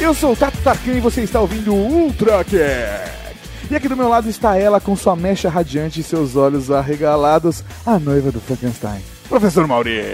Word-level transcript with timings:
Eu 0.00 0.14
sou 0.14 0.32
o 0.32 0.36
Tato 0.36 0.58
Tarkan 0.58 0.94
e 0.94 1.00
você 1.00 1.22
está 1.22 1.40
ouvindo 1.40 1.74
o 1.74 1.76
Ultra 1.76 2.44
Cat. 2.44 2.56
E 3.70 3.76
aqui 3.76 3.88
do 3.88 3.96
meu 3.96 4.08
lado 4.08 4.28
está 4.28 4.56
ela 4.58 4.80
com 4.80 4.94
sua 4.94 5.16
mecha 5.16 5.48
radiante 5.48 6.00
e 6.00 6.02
seus 6.02 6.36
olhos 6.36 6.70
arregalados, 6.70 7.64
a 7.86 7.98
noiva 7.98 8.30
do 8.30 8.40
Frankenstein. 8.40 9.11
Professor 9.32 9.66
Mauri! 9.66 10.02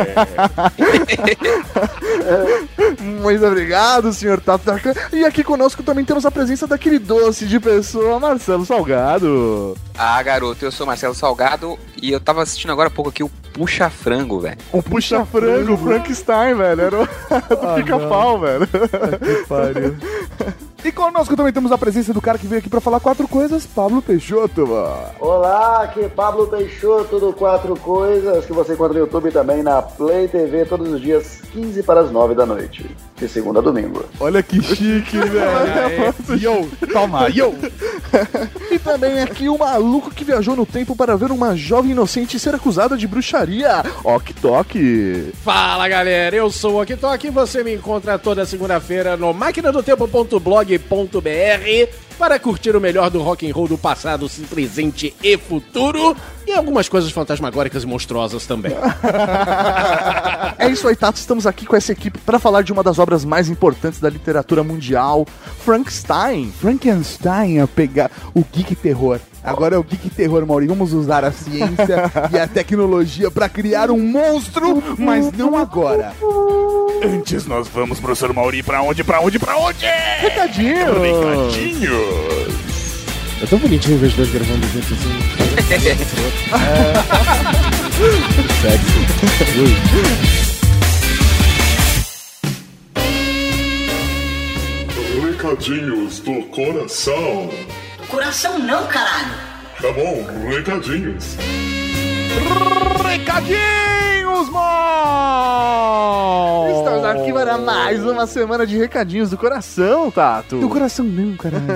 Muito 3.21 3.45
obrigado, 3.45 4.13
senhor 4.13 4.41
Tato 4.41 4.65
Tarkan. 4.65 4.95
E 5.13 5.25
aqui 5.25 5.43
conosco 5.43 5.83
também 5.83 6.05
temos 6.05 6.25
a 6.25 6.31
presença 6.31 6.69
daquele 6.69 7.01
doce 7.01 7.45
de 7.45 7.59
pessoa, 7.59 8.21
Marcelo 8.21 8.65
Salgado. 8.65 9.77
Ah, 9.99 10.23
garoto, 10.23 10.65
eu 10.65 10.71
sou 10.71 10.87
Marcelo 10.87 11.17
Salgado 11.17 11.77
e 12.01 12.13
eu 12.13 12.21
tava 12.21 12.45
assistindo 12.45 12.71
agora 12.71 12.87
há 12.87 12.93
pouco 12.93 13.11
aqui 13.11 13.25
o 13.25 13.29
Puxa 13.53 13.91
Frango, 13.91 14.39
velho. 14.39 14.59
O 14.71 14.81
puxa-frango, 14.81 15.77
Frankenstein, 15.77 16.55
velho. 16.55 16.81
Era 16.81 17.03
o 17.03 17.07
do 17.57 17.75
pica-pau, 17.75 18.39
velho. 18.39 18.69
Que 18.69 19.49
pariu. 19.49 19.97
E 20.85 20.93
conosco 20.93 21.37
também 21.37 21.53
temos 21.53 21.73
a 21.73 21.79
presença 21.79 22.15
do 22.15 22.21
cara 22.21 22.39
que 22.39 22.47
veio 22.47 22.61
aqui 22.61 22.69
pra 22.69 22.81
falar 22.81 23.01
quatro 23.01 23.27
coisas, 23.27 23.67
Pablo 23.67 24.01
Peixoto. 24.01 24.65
Olá, 25.19 25.83
aqui 25.83 26.03
é 26.03 26.09
Pablo 26.09 26.47
Peixoto 26.47 27.19
do 27.19 27.33
Quatro 27.33 27.75
Coisas, 27.77 28.47
que 28.47 28.53
você 28.53 28.75
encontra 28.75 28.95
no 28.95 29.01
YouTube 29.01 29.33
também 29.33 29.63
na 29.63 29.83
Play 29.83 30.29
TV 30.29 30.65
todos 30.65 30.89
os 30.93 31.01
dias 31.01 31.43
15 31.53 31.83
para 31.83 32.01
as 32.01 32.13
9 32.13 32.35
da 32.37 32.47
noite, 32.47 32.89
de 33.19 33.29
segunda 33.29 33.61
a 33.61 33.63
domingo. 33.63 34.05
Olha 34.21 34.43
que 34.43 34.61
chique, 34.63 35.17
velho. 35.29 36.39
Yo, 36.39 36.69
toma, 36.93 37.29
yo. 37.29 37.55
E 38.71 38.79
também 38.79 39.21
aqui 39.21 39.49
o 39.49 39.59
maluco 39.59 40.11
que 40.11 40.25
viajou 40.25 40.55
no 40.55 40.67
tempo 40.67 40.95
para 40.97 41.17
ver 41.17 41.31
uma 41.31 41.57
jovem 41.57 41.93
inocente 41.93 42.39
ser 42.39 42.55
acusada 42.55 42.97
de 42.97 43.07
bruxaria. 43.07 43.83
Ok 44.05 44.35
Tok. 44.41 45.33
Fala 45.43 45.89
galera, 45.89 46.37
eu 46.37 46.51
sou 46.51 46.75
o 46.75 46.83
Oktok 46.83 47.27
e 47.27 47.31
você 47.31 47.65
me 47.65 47.75
encontra 47.75 48.19
toda 48.19 48.47
segunda-feira 48.47 49.17
no 49.17 49.33
maquinadotempo.blog.br 49.35 52.08
para 52.19 52.39
curtir 52.39 52.75
o 52.75 52.81
melhor 52.81 53.09
do 53.11 53.23
rock 53.23 53.49
and 53.49 53.55
roll 53.55 53.69
do 53.69 53.79
passado, 53.79 54.29
presente 54.51 55.15
e 55.23 55.39
futuro 55.39 56.17
e 56.47 56.53
algumas 56.53 56.89
coisas 56.89 57.11
fantasmagóricas 57.13 57.85
e 57.85 57.87
monstruosas 57.87 58.45
também. 58.47 58.73
É 60.59 60.69
isso 60.69 60.89
aí, 60.89 60.97
Tato. 60.97 61.19
Estamos 61.19 61.47
aqui 61.47 61.65
com 61.65 61.77
essa 61.77 61.93
equipe 61.93 62.19
para 62.19 62.39
falar 62.39 62.63
de 62.63 62.73
uma 62.73 62.83
das 62.83 62.99
obras 62.99 63.25
mais 63.25 63.49
importantes 63.49 64.01
da 64.01 64.09
literatura 64.09 64.65
mundial, 64.65 65.25
Frankenstein. 65.65 66.51
Frankenstein 66.51 67.61
a 67.61 67.67
pegar 67.67 68.11
o 68.35 68.45
geek 68.53 68.75
terror. 68.75 69.21
Agora 69.43 69.75
é 69.77 69.79
o 69.79 69.83
geek 69.83 70.11
terror, 70.11 70.45
Mauri. 70.47 70.67
Vamos 70.67 70.93
usar 70.93 71.25
a 71.25 71.33
ciência 71.33 72.11
e 72.33 72.39
a 72.39 72.47
tecnologia 72.47 73.31
pra 73.31 73.49
criar 73.49 73.91
um 73.91 73.99
monstro, 73.99 74.83
mas 74.99 75.33
não 75.33 75.57
agora. 75.57 76.13
Antes 77.03 77.47
nós 77.47 77.67
vamos, 77.69 77.99
professor 78.01 78.33
Mauri, 78.35 78.63
pra 78.63 78.83
onde, 78.83 79.03
pra 79.05 79.21
onde, 79.21 79.39
pra 79.39 79.57
onde? 79.57 79.87
Recadinho. 80.21 81.01
Recadinhos. 81.01 82.59
É 83.41 83.47
tão 83.47 83.57
bonitinho 83.59 83.99
ver 83.99 84.07
os 84.07 84.15
dois 84.15 84.31
gravando 84.31 84.67
juntos 84.67 84.93
assim. 84.93 85.09
Recadinhos 95.23 96.21
do 96.21 96.43
coração. 96.47 97.49
Coração 98.09 98.59
não, 98.59 98.87
caralho. 98.87 99.35
Tá 99.83 99.93
bom, 99.93 100.25
recadinhos. 100.49 101.37
Recadinhos, 103.07 104.49
mano! 104.49 105.99
Estamos 106.79 107.05
aqui 107.05 107.31
para 107.35 107.59
mais 107.59 108.03
uma 108.03 108.27
semana 108.27 108.67
de 108.67 108.79
recadinhos 108.79 109.29
do 109.29 109.37
coração, 109.37 110.11
Tato. 110.11 110.59
Do 110.59 110.71
coração 110.71 111.05
não, 111.05 111.37
caralho. 111.37 111.67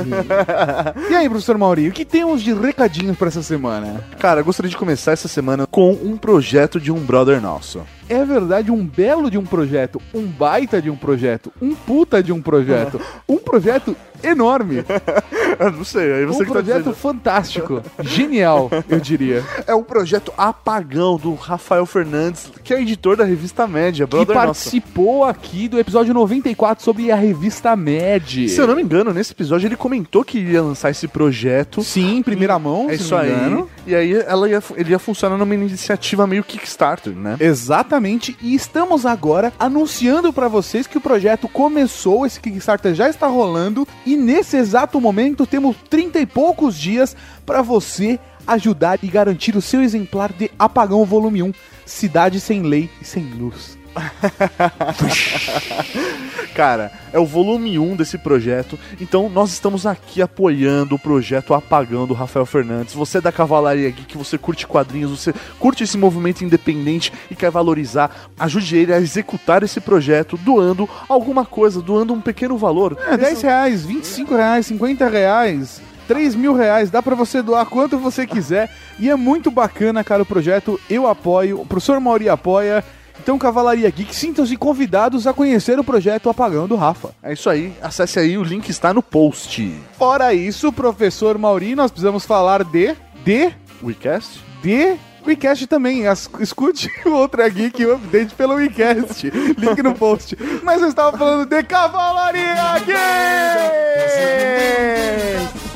e 1.11 1.15
aí, 1.15 1.29
professor 1.29 1.59
Mauri, 1.59 1.89
o 1.89 1.93
que 1.93 2.07
temos 2.07 2.43
de 2.43 2.55
recadinhos 2.55 3.19
pra 3.19 3.29
essa 3.29 3.43
semana? 3.43 4.03
Cara, 4.19 4.41
eu 4.41 4.45
gostaria 4.45 4.71
de 4.71 4.77
começar 4.77 5.13
essa 5.13 5.29
semana 5.29 5.67
com 5.67 5.93
um 5.93 6.17
projeto 6.17 6.81
de 6.81 6.91
um 6.91 6.99
brother 6.99 7.43
nosso. 7.43 7.83
É 8.09 8.25
verdade, 8.25 8.71
um 8.71 8.85
belo 8.85 9.31
de 9.31 9.39
um 9.39 9.45
projeto, 9.45 10.01
um 10.13 10.23
baita 10.27 10.83
de 10.83 10.91
um 10.91 10.97
projeto, 10.97 11.53
um 11.61 11.75
puta 11.75 12.23
de 12.23 12.33
um 12.33 12.43
projeto, 12.43 13.01
um 13.29 13.39
projeto 13.39 13.97
enorme, 14.23 14.85
Eu 15.59 15.71
não 15.71 15.85
sei, 15.85 16.13
aí 16.13 16.25
você 16.25 16.39
um 16.43 16.47
que 16.47 16.47
tá 16.47 16.53
projeto 16.53 16.79
dizendo. 16.79 16.95
fantástico, 16.97 17.83
genial, 18.01 18.71
eu 18.89 18.99
diria. 19.01 19.45
É 19.67 19.75
o 19.75 19.83
projeto 19.83 20.33
Apagão 20.37 21.17
do 21.17 21.35
Rafael 21.35 21.85
Fernandes, 21.87 22.51
que 22.65 22.73
é 22.75 22.81
editor 22.81 23.17
da 23.17 23.25
revista 23.25 23.67
Média, 23.67 24.07
Que 24.07 24.11
brother 24.11 24.35
nosso. 24.35 24.47
participou 24.47 25.25
aqui 25.25 25.69
do 25.69 25.79
episódio 25.79 26.13
94 26.15 26.83
sobre 26.83 27.11
a 27.13 27.17
revista 27.17 27.77
Med. 27.77 28.49
Se 28.49 28.61
eu 28.61 28.67
não 28.67 28.75
me 28.75 28.83
engano, 28.83 29.13
nesse 29.13 29.33
episódio 29.33 29.67
ele 29.69 29.77
comentou 29.77 30.25
que 30.25 30.39
iria 30.39 30.63
lançar 30.63 30.91
esse 30.91 31.07
projeto. 31.07 31.83
Sim, 31.83 32.17
em 32.19 32.23
primeira 32.23 32.59
mão, 32.59 32.91
É 32.91 32.95
isso 32.95 33.15
aí. 33.15 33.31
engano. 33.31 33.69
E 33.87 33.95
aí 33.95 34.15
ela 34.15 34.49
ia, 34.49 34.63
ele 34.77 34.91
ia 34.91 34.99
funcionar 34.99 35.37
numa 35.37 35.55
iniciativa 35.55 36.27
meio 36.27 36.45
Kickstarter, 36.45 37.15
né? 37.15 37.37
Exatamente, 37.41 38.37
e 38.41 38.55
estamos 38.55 39.05
agora 39.05 39.53
anunciando 39.59 40.33
pra 40.33 40.49
vocês 40.49 40.87
que 40.87 40.99
o 40.99 41.01
projeto 41.01 41.49
começou, 41.49 42.25
esse 42.25 42.41
Kickstarter 42.41 42.95
já 42.95 43.09
está 43.09 43.27
rolando 43.27 43.87
e 44.07 44.17
nesse 44.17 44.57
exato 44.57 45.01
momento 45.01 45.47
temos 45.47 45.77
30 45.91 46.21
e 46.21 46.27
poucos 46.27 46.77
dias 46.77 47.17
pra 47.45 47.61
você 47.61 48.21
ajudar 48.47 48.99
e 49.03 49.09
garantir 49.09 49.57
o 49.57 49.63
seu 49.63 49.83
exemplar 49.83 50.33
de 50.33 50.51
Apagão 50.59 51.05
Volume 51.05 51.43
1, 51.43 51.53
Cidade 51.85 52.41
sem 52.41 52.63
Lei 52.63 52.89
e 53.01 53.05
Sem 53.05 53.25
Luz. 53.35 53.82
Cara, 56.55 56.93
é 57.13 57.19
o 57.19 57.27
volume 57.27 57.79
1 57.79 57.97
desse 57.97 58.19
projeto. 58.19 58.79
Então 59.01 59.29
nós 59.29 59.53
estamos 59.53 59.87
aqui 59.87 60.21
apoiando 60.21 60.95
o 60.95 60.99
projeto 60.99 61.55
Apagão 61.55 62.07
do 62.07 62.15
Rafael 62.15 62.47
Fernandes. 62.47 62.95
Você 62.95 63.19
é 63.19 63.21
da 63.21 63.33
Cavalaria 63.33 63.91
Geek, 63.91 64.17
você 64.17 64.37
curte 64.37 64.67
quadrinhos, 64.67 65.11
você 65.11 65.35
curte 65.59 65.85
esse 65.85 65.97
movimento 65.97 66.45
independente 66.45 67.13
e 67.31 67.35
quer 67.35 67.51
valorizar, 67.51 68.29
ajude 68.39 68.77
ele 68.77 68.93
a 68.93 68.99
executar 68.99 69.63
esse 69.63 69.81
projeto 69.81 70.37
doando 70.37 70.89
alguma 71.09 71.45
coisa, 71.45 71.81
doando 71.81 72.13
um 72.13 72.21
pequeno 72.21 72.57
valor. 72.57 72.99
É 73.07 73.17
10 73.17 73.43
reais, 73.43 73.85
25 73.85 74.35
reais, 74.35 74.67
50 74.67 75.09
reais, 75.09 75.81
3 76.07 76.35
mil 76.35 76.55
reais, 76.55 76.91
dá 76.91 77.03
pra 77.03 77.15
você 77.15 77.43
doar 77.43 77.67
quanto 77.67 77.99
você 77.99 78.27
quiser. 78.27 78.71
E 78.99 79.09
é 79.09 79.17
muito 79.17 79.51
bacana, 79.51 80.05
cara, 80.05 80.23
o 80.23 80.27
projeto. 80.27 80.81
Eu 80.89 81.07
apoio, 81.07 81.61
o 81.61 81.67
professor 81.67 81.99
Mauri 82.01 82.29
apoia. 82.29 82.85
Então, 83.21 83.39
Cavalaria 83.39 83.89
Geek, 83.91 84.15
sintam-se 84.15 84.57
convidados 84.57 85.27
a 85.27 85.33
conhecer 85.33 85.79
o 85.79 85.85
projeto 85.85 86.29
Apagão 86.29 86.67
do 86.67 86.77
Rafa. 86.77 87.11
É 87.23 87.33
isso 87.33 87.49
aí, 87.49 87.73
acesse 87.81 88.19
aí, 88.19 88.37
o 88.37 88.43
link 88.43 88.69
está 88.69 88.93
no 88.93 89.03
post. 89.03 89.73
Fora 89.97 90.35
isso, 90.35 90.73
professor 90.73 91.39
Mauri, 91.39 91.75
nós 91.75 91.91
precisamos 91.91 92.25
falar 92.25 92.65
de. 92.65 92.95
de. 93.25 93.53
WeCast? 93.83 94.41
de. 94.63 94.97
WeCast 95.25 95.69
também, 95.69 96.09
As- 96.09 96.29
escute 96.41 96.91
o 97.07 97.11
Ultra 97.11 97.49
Geek 97.49 97.85
Update 97.87 98.35
pelo 98.35 98.55
WeCast, 98.55 99.31
link 99.57 99.81
no 99.81 99.95
post. 99.95 100.37
Mas 100.65 100.83
eu 100.83 100.89
estava 100.89 101.17
falando 101.17 101.49
de 101.49 101.63
Cavalaria 101.63 102.57
Geek! 102.85 102.99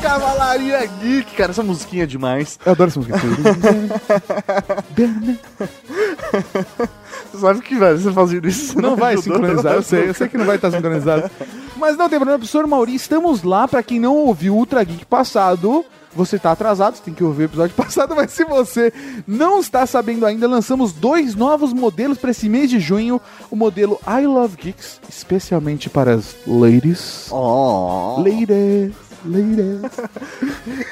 Cavalaria 0.02 0.84
Geek, 1.00 1.36
cara, 1.36 1.52
essa 1.52 1.62
musiquinha 1.62 2.02
é 2.02 2.06
demais. 2.06 2.58
Eu 2.66 2.72
adoro 2.72 2.90
essa 2.90 2.98
música. 2.98 3.18
Você 7.36 7.40
sabe 7.46 7.60
que, 7.62 7.74
velho, 7.76 7.98
você 7.98 8.12
fazendo 8.12 8.48
isso. 8.48 8.72
você 8.74 8.80
Não 8.80 8.96
vai 8.96 9.14
ajudou. 9.14 9.34
sincronizar, 9.36 9.74
eu 9.74 9.82
sei, 9.82 10.08
eu 10.08 10.14
sei 10.14 10.28
que 10.28 10.38
não 10.38 10.44
vai 10.46 10.56
estar 10.56 10.70
sincronizado. 10.70 11.30
Mas 11.76 11.96
não 11.96 12.08
tem 12.08 12.18
problema, 12.18 12.38
professor 12.38 12.66
Mauri, 12.66 12.94
estamos 12.94 13.42
lá 13.42 13.68
pra 13.68 13.82
quem 13.82 14.00
não 14.00 14.14
ouviu 14.16 14.54
o 14.54 14.58
Ultra 14.58 14.82
Geek 14.82 15.04
passado. 15.06 15.84
Você 16.14 16.38
tá 16.38 16.52
atrasado, 16.52 16.96
você 16.96 17.02
tem 17.02 17.12
que 17.12 17.22
ouvir 17.22 17.42
o 17.42 17.44
episódio 17.44 17.76
passado, 17.76 18.16
mas 18.16 18.30
se 18.30 18.42
você 18.42 18.90
não 19.26 19.60
está 19.60 19.84
sabendo 19.84 20.24
ainda, 20.24 20.48
lançamos 20.48 20.90
dois 20.92 21.34
novos 21.34 21.74
modelos 21.74 22.16
para 22.16 22.30
esse 22.30 22.48
mês 22.48 22.70
de 22.70 22.80
junho. 22.80 23.20
O 23.50 23.56
modelo 23.56 24.00
I 24.08 24.26
Love 24.26 24.56
Geeks, 24.56 24.98
especialmente 25.10 25.90
para 25.90 26.14
as 26.14 26.34
ladies. 26.46 27.28
Oh. 27.30 28.16
Ladies, 28.22 28.94
ladies. 29.24 29.80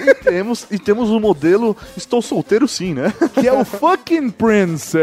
E 0.01 0.15
temos, 0.15 0.67
e 0.71 0.79
temos 0.79 1.11
o 1.11 1.21
modelo 1.21 1.77
Estou 1.97 2.23
Solteiro 2.23 2.67
Sim, 2.67 2.95
né? 2.95 3.13
que 3.35 3.47
é 3.47 3.53
o 3.53 3.65
fucking 3.65 4.31
Princess. 4.31 5.03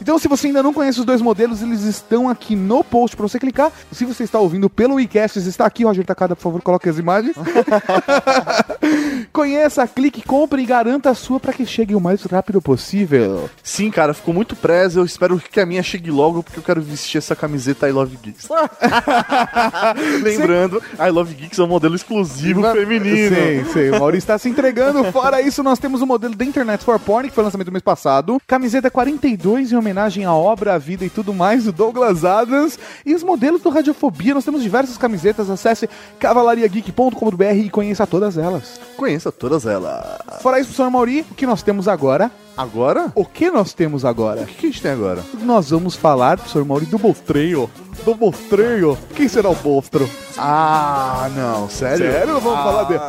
Então, 0.00 0.18
se 0.18 0.28
você 0.28 0.48
ainda 0.48 0.62
não 0.62 0.72
conhece 0.72 1.00
os 1.00 1.04
dois 1.04 1.20
modelos, 1.20 1.62
eles 1.62 1.82
estão 1.82 2.28
aqui 2.28 2.54
no 2.56 2.82
post 2.82 3.16
pra 3.16 3.26
você 3.26 3.38
clicar. 3.38 3.72
Se 3.92 4.04
você 4.04 4.24
está 4.24 4.38
ouvindo 4.38 4.68
pelo 4.70 4.94
WeCast, 4.94 5.38
está 5.40 5.66
aqui, 5.66 5.84
Roger 5.84 6.04
Takada, 6.04 6.34
por 6.36 6.42
favor, 6.42 6.62
coloque 6.62 6.88
as 6.88 6.98
imagens. 6.98 7.36
Conheça, 9.32 9.86
clique, 9.86 10.22
compre 10.22 10.62
e 10.62 10.66
garanta 10.66 11.10
a 11.10 11.14
sua 11.14 11.40
para 11.40 11.52
que 11.52 11.66
chegue 11.66 11.94
o 11.94 12.00
mais 12.00 12.22
rápido 12.22 12.62
possível. 12.62 13.50
Sim, 13.62 13.90
cara, 13.90 14.14
ficou 14.14 14.32
muito 14.32 14.54
presa. 14.54 15.00
Eu 15.00 15.04
espero 15.04 15.38
que 15.38 15.60
a 15.60 15.66
minha 15.66 15.82
chegue 15.82 16.10
logo, 16.10 16.42
porque 16.42 16.58
eu 16.58 16.62
quero 16.62 16.80
vestir 16.80 17.18
essa 17.18 17.34
camiseta 17.34 17.88
I 17.88 17.92
Love 17.92 18.16
Geeks. 18.22 18.48
Lembrando, 20.22 20.82
I 20.98 21.10
Love 21.10 21.34
Geeks 21.34 21.43
é 21.60 21.64
um 21.64 21.66
modelo 21.68 21.94
exclusivo 21.94 22.60
Va- 22.60 22.72
feminino. 22.72 23.34
Sim, 23.36 23.64
sim. 23.72 23.90
O 23.90 24.00
Maurício 24.00 24.24
está 24.24 24.38
se 24.38 24.48
entregando. 24.48 25.04
Fora 25.12 25.40
isso, 25.40 25.62
nós 25.62 25.78
temos 25.78 26.02
o 26.02 26.06
modelo 26.06 26.34
da 26.34 26.44
Internet 26.44 26.84
for 26.84 26.98
Porn, 26.98 27.28
que 27.28 27.34
foi 27.34 27.44
lançamento 27.44 27.66
do 27.66 27.72
mês 27.72 27.82
passado. 27.82 28.38
Camiseta 28.46 28.90
42, 28.90 29.72
em 29.72 29.76
homenagem 29.76 30.24
à 30.24 30.32
obra, 30.32 30.74
à 30.74 30.78
vida 30.78 31.04
e 31.04 31.10
tudo 31.10 31.32
mais 31.34 31.64
do 31.64 31.72
Douglas 31.72 32.24
Adams. 32.24 32.78
E 33.04 33.14
os 33.14 33.22
modelos 33.22 33.62
do 33.62 33.68
Radiofobia. 33.70 34.34
Nós 34.34 34.44
temos 34.44 34.62
diversas 34.62 34.96
camisetas. 34.98 35.50
Acesse 35.50 35.88
cavalariageek.com.br 36.18 37.42
e 37.56 37.70
conheça 37.70 38.06
todas 38.06 38.36
elas. 38.38 38.80
Conheça 38.96 39.30
todas 39.32 39.66
elas. 39.66 40.04
Fora 40.40 40.58
isso, 40.58 40.68
professor 40.68 40.90
Mauri, 40.90 41.24
o 41.30 41.34
que 41.34 41.46
nós 41.46 41.62
temos 41.62 41.88
agora? 41.88 42.30
Agora? 42.56 43.10
O 43.14 43.24
que 43.24 43.50
nós 43.50 43.72
temos 43.72 44.04
agora? 44.04 44.42
O 44.42 44.46
que, 44.46 44.54
que 44.54 44.66
a 44.66 44.70
gente 44.70 44.82
tem 44.82 44.92
agora? 44.92 45.22
Nós 45.42 45.70
vamos 45.70 45.96
falar, 45.96 46.36
professor 46.36 46.64
Mauri, 46.64 46.86
do 46.86 46.98
Bolstreio. 46.98 47.68
Do 48.04 48.14
Bolstreio. 48.14 48.96
Quem 49.14 49.28
será 49.28 49.50
o 49.50 49.54
Bolstro? 49.56 50.08
Ah, 50.38 51.28
não, 51.34 51.68
sério? 51.68 52.12
Sério? 52.12 52.40
Vamos 52.40 52.58
falar 52.60 52.84
dele. 52.84 53.00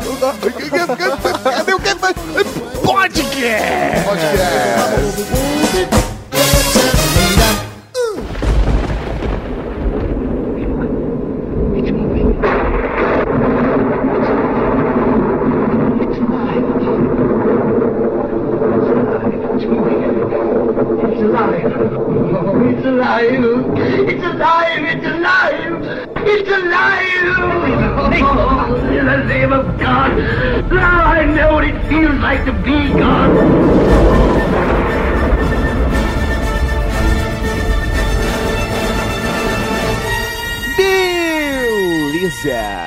Cadê 1.43 1.73
o 1.73 1.79
que? 1.79 1.95
Podcast! 2.85 4.05
It's 6.35 6.94
It's 26.27 26.49
alive. 26.49 28.15
In 28.91 29.05
the 29.05 29.23
name 29.27 29.53
of 29.53 29.79
God. 29.79 30.17
Now 30.71 31.03
I 31.03 31.25
know 31.25 31.53
what 31.53 31.63
it 31.65 31.87
feels 31.87 32.19
like 32.19 32.43
to 32.45 32.51
be 32.51 32.89
God. 32.97 33.29
Beleza! 42.25 42.84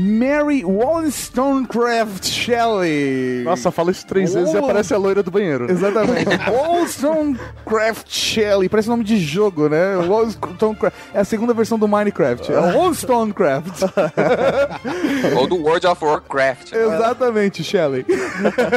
Mary 0.00 0.64
Wollstonecraft 0.64 2.24
Shelley. 2.24 3.42
Nossa, 3.44 3.70
fala 3.72 3.90
isso 3.90 4.06
três 4.06 4.32
vezes 4.32 4.54
e 4.54 4.56
aparece 4.56 4.94
a 4.94 4.96
loira 4.96 5.22
do 5.22 5.30
banheiro. 5.30 5.66
né? 5.66 5.72
Exatamente. 5.72 6.28
Wollstonecraft 6.50 8.06
Shelley. 8.08 8.68
Parece 8.68 8.88
nome 8.88 9.02
de 9.02 9.18
jogo, 9.18 9.68
né? 9.68 9.96
Wollstonecraft. 9.96 10.96
É 11.12 11.20
a 11.20 11.24
segunda 11.24 11.52
versão 11.52 11.78
do 11.78 11.88
Minecraft. 11.88 12.52
É 12.52 12.58
Wollstonecraft. 12.76 13.82
Ou 15.36 15.46
do 15.48 15.56
World 15.56 15.86
of 15.86 16.04
Warcraft. 16.04 16.72
Exatamente, 16.72 17.64
Shelley. 17.64 18.06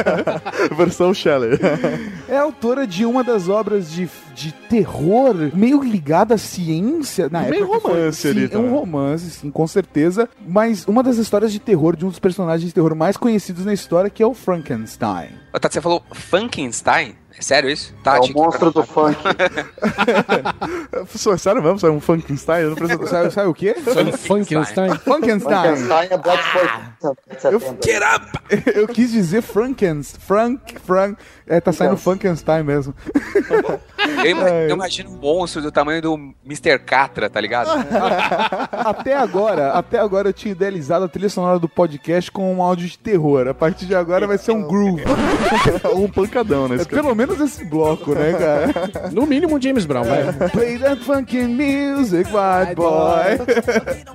Versão 0.76 1.14
Shelley. 1.14 1.58
É 2.28 2.36
autora 2.36 2.86
de 2.86 3.04
uma 3.06 3.22
das 3.22 3.48
obras 3.48 3.90
de, 3.92 4.08
de 4.34 4.52
terror 4.68 5.34
meio 5.54 5.82
ligada 5.82 6.34
à 6.34 6.38
ciência. 6.38 7.28
Na 7.30 7.42
Meio 7.42 7.64
época 7.64 7.80
foi- 7.80 7.92
romance 7.92 8.20
sim, 8.22 8.28
ali 8.28 8.48
É 8.52 8.58
um 8.58 8.70
romance, 8.70 9.30
sim, 9.30 9.50
com 9.50 9.66
certeza. 9.66 10.28
Mas 10.46 10.86
uma 10.86 11.02
das 11.02 11.16
histórias 11.16 11.52
de 11.52 11.58
terror 11.58 11.96
de 11.96 12.04
um 12.04 12.08
dos 12.08 12.18
personagens 12.18 12.66
de 12.66 12.74
terror 12.74 12.94
mais 12.94 13.16
conhecidos 13.16 13.64
na 13.64 13.72
história, 13.74 14.10
que 14.10 14.22
é 14.22 14.26
o 14.26 14.34
Frankenstein. 14.34 15.30
Tati, 15.60 15.74
você 15.74 15.80
falou 15.80 16.02
Funkenstein? 16.12 17.14
É 17.38 17.42
sério 17.42 17.70
isso? 17.70 17.94
É 18.00 18.02
Tati, 18.02 18.32
o 18.32 18.34
monstro 18.34 18.70
do 18.70 18.82
funk. 18.82 19.16
Sério 21.38 21.62
mesmo? 21.62 21.86
É 21.86 21.90
um 21.90 22.00
Funkenstein? 22.00 22.62
Eu 22.62 22.70
não 22.70 22.76
preciso... 22.76 23.06
Sabe, 23.06 23.30
sabe 23.30 23.48
o 23.48 23.54
quê? 23.54 23.74
Funkenstein. 24.26 24.94
Funkenstein. 24.96 25.76
Frankenstein 25.76 26.08
é 26.10 26.18
Black 26.18 26.42
Spock. 26.98 27.16
Get 27.84 28.02
up! 28.02 28.26
Eu 28.74 28.88
quis 28.88 29.12
dizer 29.12 29.42
Frankens. 29.42 30.16
Frank, 30.26 30.76
Frank. 30.84 31.16
É, 31.52 31.60
tá 31.60 31.70
saindo 31.70 31.98
Frankenstein 31.98 32.62
mesmo. 32.62 32.94
Eu, 34.24 34.38
eu 34.70 34.74
imagino 34.74 35.10
um 35.10 35.18
monstro 35.18 35.60
do 35.60 35.70
tamanho 35.70 36.00
do 36.00 36.14
Mr. 36.46 36.78
Catra, 36.78 37.28
tá 37.28 37.38
ligado? 37.38 37.68
Até 38.72 39.14
agora, 39.14 39.72
até 39.72 39.98
agora 39.98 40.30
eu 40.30 40.32
tinha 40.32 40.52
idealizado 40.52 41.04
a 41.04 41.08
trilha 41.08 41.28
sonora 41.28 41.58
do 41.58 41.68
podcast 41.68 42.30
com 42.30 42.54
um 42.54 42.62
áudio 42.62 42.88
de 42.88 42.98
terror. 42.98 43.46
A 43.48 43.54
partir 43.54 43.84
de 43.84 43.94
agora 43.94 44.26
vai 44.26 44.38
ser 44.38 44.52
um 44.52 44.66
groove. 44.66 45.02
um 45.94 46.08
pancadão, 46.08 46.68
né? 46.68 46.76
É 46.80 46.84
pelo 46.84 47.14
menos 47.14 47.38
esse 47.38 47.64
bloco, 47.64 48.14
né, 48.14 48.32
cara? 48.32 49.10
No 49.12 49.26
mínimo, 49.26 49.60
James 49.60 49.84
Brown, 49.84 50.04
vai. 50.04 50.50
Play 50.50 50.78
that 50.78 51.02
funky 51.04 51.42
music, 51.42 52.30
white 52.30 52.74
boy. 52.74 53.38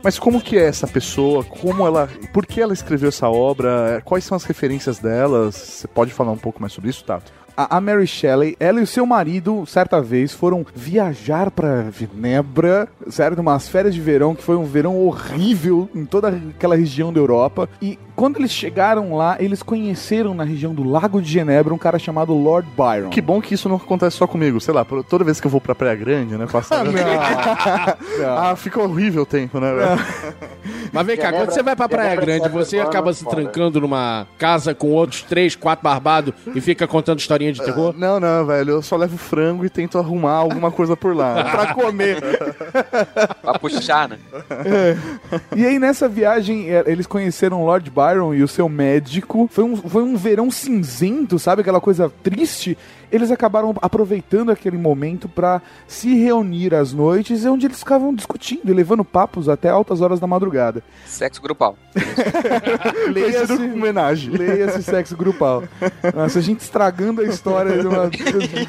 Mas 0.03 0.17
como 0.17 0.41
que 0.41 0.57
é 0.57 0.65
essa 0.65 0.87
pessoa? 0.87 1.43
Como 1.43 1.85
ela. 1.85 2.09
Por 2.33 2.45
que 2.45 2.59
ela 2.59 2.73
escreveu 2.73 3.09
essa 3.09 3.29
obra? 3.29 4.01
Quais 4.03 4.23
são 4.23 4.35
as 4.35 4.43
referências 4.43 4.99
delas? 4.99 5.55
Você 5.55 5.87
pode 5.87 6.11
falar 6.11 6.31
um 6.31 6.37
pouco 6.37 6.59
mais 6.59 6.73
sobre 6.73 6.89
isso, 6.89 7.03
Tato? 7.03 7.26
A, 7.57 7.77
a 7.77 7.81
Mary 7.81 8.05
Shelley, 8.05 8.55
ela 8.59 8.79
e 8.79 8.83
o 8.83 8.87
seu 8.87 9.03
marido, 9.03 9.65
certa 9.65 9.99
vez, 9.99 10.31
foram 10.31 10.63
viajar 10.75 11.49
pra 11.49 11.85
Genebra, 11.89 12.87
certo? 13.09 13.39
Umas 13.39 13.67
férias 13.67 13.95
de 13.95 13.99
verão, 14.01 14.35
que 14.35 14.43
foi 14.43 14.55
um 14.55 14.63
verão 14.63 14.95
horrível 14.95 15.89
em 15.95 16.05
toda 16.05 16.29
aquela 16.55 16.75
região 16.75 17.11
da 17.11 17.19
Europa. 17.19 17.67
E 17.81 17.97
quando 18.15 18.37
eles 18.37 18.51
chegaram 18.51 19.15
lá, 19.15 19.37
eles 19.39 19.63
conheceram 19.63 20.33
na 20.35 20.43
região 20.43 20.73
do 20.73 20.83
Lago 20.87 21.19
de 21.21 21.31
Genebra 21.31 21.73
um 21.73 21.77
cara 21.79 21.97
chamado 21.97 22.33
Lord 22.33 22.67
Byron. 22.77 23.09
Que 23.09 23.21
bom 23.21 23.41
que 23.41 23.55
isso 23.55 23.67
não 23.67 23.77
acontece 23.77 24.17
só 24.17 24.27
comigo. 24.27 24.59
Sei 24.61 24.73
lá, 24.73 24.85
por- 24.85 25.03
toda 25.03 25.23
vez 25.23 25.39
que 25.41 25.47
eu 25.47 25.51
vou 25.51 25.59
pra 25.61 25.73
Praia 25.75 25.95
Grande, 25.95 26.37
né? 26.37 26.45
Passar. 26.51 26.83
ah, 28.37 28.55
fica 28.55 28.79
horrível 28.81 29.23
o 29.23 29.25
tempo, 29.25 29.59
né? 29.59 29.73
velho? 29.73 29.99
Mas 30.91 31.05
vem 31.05 31.17
cá, 31.17 31.23
Genebra- 31.25 31.39
quando 31.45 31.53
você 31.53 31.63
vai 31.63 31.75
pra 31.75 31.89
Praia 31.89 32.09
Genebra 32.11 32.25
Grande, 32.25 32.45
é 32.45 32.49
você 32.49 32.77
foda. 32.77 32.89
acaba 32.89 33.13
se 33.13 33.25
trancando 33.25 33.81
numa 33.81 34.27
casa 34.37 34.73
com 34.73 34.89
outros 34.91 35.23
três, 35.23 35.55
quatro 35.55 35.83
barbados 35.83 36.33
e 36.55 36.61
fica 36.61 36.87
contando 36.87 37.19
historinha 37.19 37.46
de 37.53 37.63
terror? 37.63 37.93
Não, 37.97 38.19
não, 38.19 38.45
velho. 38.45 38.71
Eu 38.71 38.81
só 38.81 38.95
levo 38.95 39.17
frango 39.17 39.65
e 39.65 39.69
tento 39.69 39.97
arrumar 39.97 40.33
alguma 40.33 40.71
coisa 40.71 40.95
por 40.95 41.15
lá. 41.15 41.43
pra 41.51 41.73
comer. 41.73 42.21
Pra 43.41 43.59
puxar, 43.59 44.09
né? 44.09 44.17
E 45.55 45.65
aí, 45.65 45.79
nessa 45.79 46.07
viagem, 46.07 46.69
é, 46.69 46.83
eles 46.87 47.07
conheceram 47.07 47.65
Lord 47.65 47.89
Byron 47.89 48.33
e 48.33 48.43
o 48.43 48.47
seu 48.47 48.67
médico. 48.69 49.49
Foi 49.51 49.63
um, 49.63 49.75
foi 49.75 50.03
um 50.03 50.15
verão 50.15 50.49
cinzento, 50.51 51.39
sabe? 51.39 51.61
Aquela 51.61 51.81
coisa 51.81 52.11
triste. 52.23 52.77
Eles 53.11 53.31
acabaram 53.31 53.73
aproveitando 53.81 54.51
aquele 54.51 54.77
momento 54.77 55.29
pra 55.29 55.61
se 55.87 56.13
reunir 56.15 56.73
às 56.73 56.93
noites, 56.93 57.45
onde 57.45 57.65
eles 57.65 57.79
ficavam 57.79 58.13
discutindo 58.13 58.69
e 58.69 58.73
levando 58.73 59.03
papos 59.05 59.47
até 59.47 59.69
altas 59.69 60.01
horas 60.01 60.19
da 60.19 60.27
madrugada. 60.27 60.83
Sexo 61.05 61.41
grupal. 61.41 61.77
Leia-se 63.11 63.53
homenagem. 63.53 64.31
leia-se 64.31 64.83
sexo 64.83 65.15
grupal. 65.15 65.63
Nossa, 66.13 66.39
a 66.39 66.41
gente 66.41 66.59
estragando 66.61 67.21
a 67.21 67.25
história 67.25 67.79
de 67.79 67.87
uma... 67.87 68.09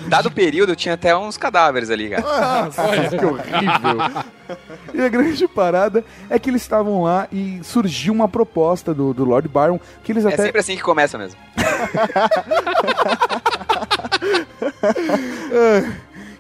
Dado 0.09 0.27
o 0.27 0.33
período, 0.33 0.77
tinha 0.77 0.95
até 0.95 1.17
uns 1.17 1.37
cadáveres 1.37 1.91
ali, 1.91 2.11
cara. 2.11 2.71
que 3.09 3.25
horrível. 3.25 4.38
E 4.95 5.01
a 5.01 5.09
grande 5.09 5.47
parada 5.47 6.05
é 6.31 6.39
que 6.39 6.49
eles 6.51 6.63
estavam 6.63 7.03
lá 7.03 7.29
e 7.31 7.61
surgiu 7.63 8.13
uma 8.13 8.29
proposta 8.29 8.95
do, 8.95 9.13
do 9.13 9.25
Lord 9.25 9.49
Byron 9.49 9.79
que 10.03 10.13
eles 10.13 10.25
É 10.25 10.29
até 10.29 10.45
sempre 10.45 10.61
assim 10.61 10.77
que 10.77 10.83
começa 10.83 11.19
mesmo. 11.19 11.39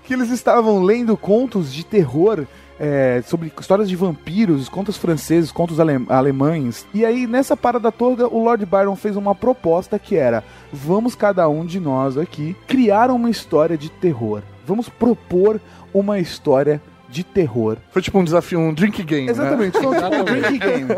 que 0.04 0.14
eles 0.14 0.30
estavam 0.30 0.82
lendo 0.82 1.16
contos 1.16 1.72
de 1.72 1.84
terror 1.84 2.46
é, 2.80 3.22
sobre 3.26 3.52
histórias 3.60 3.88
de 3.88 3.96
vampiros, 3.96 4.68
contos 4.68 4.96
franceses, 4.96 5.50
contos 5.50 5.80
ale- 5.80 6.06
alemães. 6.08 6.86
E 6.94 7.04
aí, 7.04 7.26
nessa 7.26 7.56
parada 7.56 7.90
toda, 7.90 8.28
o 8.28 8.42
Lord 8.42 8.64
Byron 8.64 8.94
fez 8.96 9.16
uma 9.16 9.34
proposta 9.34 9.98
que 9.98 10.16
era: 10.16 10.44
vamos 10.72 11.14
cada 11.14 11.48
um 11.48 11.66
de 11.66 11.80
nós 11.80 12.16
aqui 12.16 12.56
criar 12.66 13.10
uma 13.10 13.28
história 13.28 13.76
de 13.76 13.90
terror. 13.90 14.42
Vamos 14.66 14.88
propor 14.88 15.60
uma 15.92 16.18
história 16.18 16.80
de 17.08 17.24
terror. 17.24 17.76
Foi 17.90 18.02
tipo 18.02 18.18
um 18.18 18.24
desafio, 18.24 18.60
um 18.60 18.74
drink 18.74 19.02
game. 19.02 19.26
Né? 19.26 19.32
Exatamente, 19.32 19.78
foi 19.78 19.86
um 19.86 19.92
drink 20.24 20.58
game. 20.58 20.88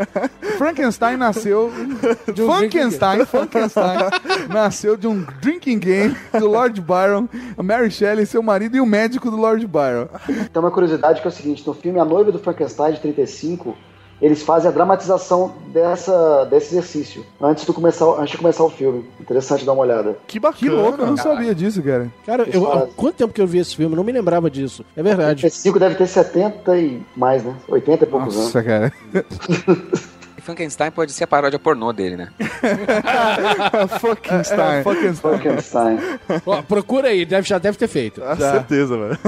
Frankenstein 0.57 1.17
nasceu 1.17 1.71
de 2.33 2.41
um 2.41 2.47
Frankenstein, 2.47 3.25
Frankenstein 3.25 3.97
nasceu 4.49 4.97
de 4.97 5.07
um 5.07 5.25
drinking 5.41 5.79
game 5.79 6.15
do 6.37 6.47
Lord 6.47 6.79
Byron, 6.81 7.27
a 7.57 7.63
Mary 7.63 7.89
Shelley, 7.89 8.25
seu 8.25 8.43
marido 8.43 8.75
e 8.75 8.81
o 8.81 8.85
médico 8.85 9.31
do 9.31 9.37
Lord 9.37 9.65
Byron. 9.65 10.07
Tem 10.27 10.61
uma 10.61 10.71
curiosidade 10.71 11.21
que 11.21 11.27
é 11.27 11.29
o 11.29 11.33
seguinte: 11.33 11.65
no 11.65 11.73
filme 11.73 11.99
A 11.99 12.05
Noiva 12.05 12.31
do 12.31 12.39
Frankenstein 12.39 12.93
de 12.93 12.99
35, 12.99 13.75
eles 14.21 14.43
fazem 14.43 14.69
a 14.69 14.71
dramatização 14.71 15.53
dessa, 15.67 16.45
desse 16.45 16.75
exercício 16.75 17.25
antes, 17.41 17.65
do 17.65 17.73
começar, 17.73 18.05
antes 18.05 18.31
de 18.31 18.37
começar 18.37 18.63
o 18.63 18.69
filme. 18.69 19.05
Interessante 19.19 19.65
dar 19.65 19.73
uma 19.73 19.81
olhada. 19.81 20.17
Que 20.27 20.39
bacana. 20.39 20.59
Que 20.59 20.69
louco, 20.69 21.01
eu 21.01 21.07
não 21.07 21.17
sabia 21.17 21.55
disso, 21.55 21.81
cara. 21.81 22.11
Cara, 22.25 22.43
eu, 22.43 22.71
há 22.71 22.87
quanto 22.95 23.15
tempo 23.15 23.33
que 23.33 23.41
eu 23.41 23.47
vi 23.47 23.57
esse 23.57 23.75
filme? 23.75 23.93
Eu 23.93 23.97
não 23.97 24.03
me 24.03 24.11
lembrava 24.11 24.49
disso. 24.49 24.85
É 24.95 25.01
verdade. 25.01 25.41
35 25.41 25.79
deve 25.79 25.95
ter 25.95 26.07
70 26.07 26.77
e 26.77 27.01
mais, 27.15 27.43
né? 27.43 27.55
80 27.67 28.03
e 28.03 28.07
poucos 28.07 28.35
anos. 28.35 28.45
Nossa, 28.45 28.63
cara. 28.63 28.93
E 30.37 30.43
Frankenstein 30.43 30.89
pode 30.89 31.11
ser 31.11 31.25
a 31.25 31.27
paródia 31.27 31.59
pornô 31.59 31.93
dele, 31.93 32.17
né? 32.17 32.29
Frankenstein. 33.99 34.81
Frankenstein. 34.81 35.37
Frankenstein. 35.37 35.99
Ó, 36.47 36.63
procura 36.63 37.09
aí, 37.09 37.25
deve, 37.25 37.47
já 37.47 37.59
deve 37.59 37.77
ter 37.77 37.87
feito. 37.87 38.23
Ah, 38.23 38.35
certeza, 38.35 38.97
velho. 38.97 39.19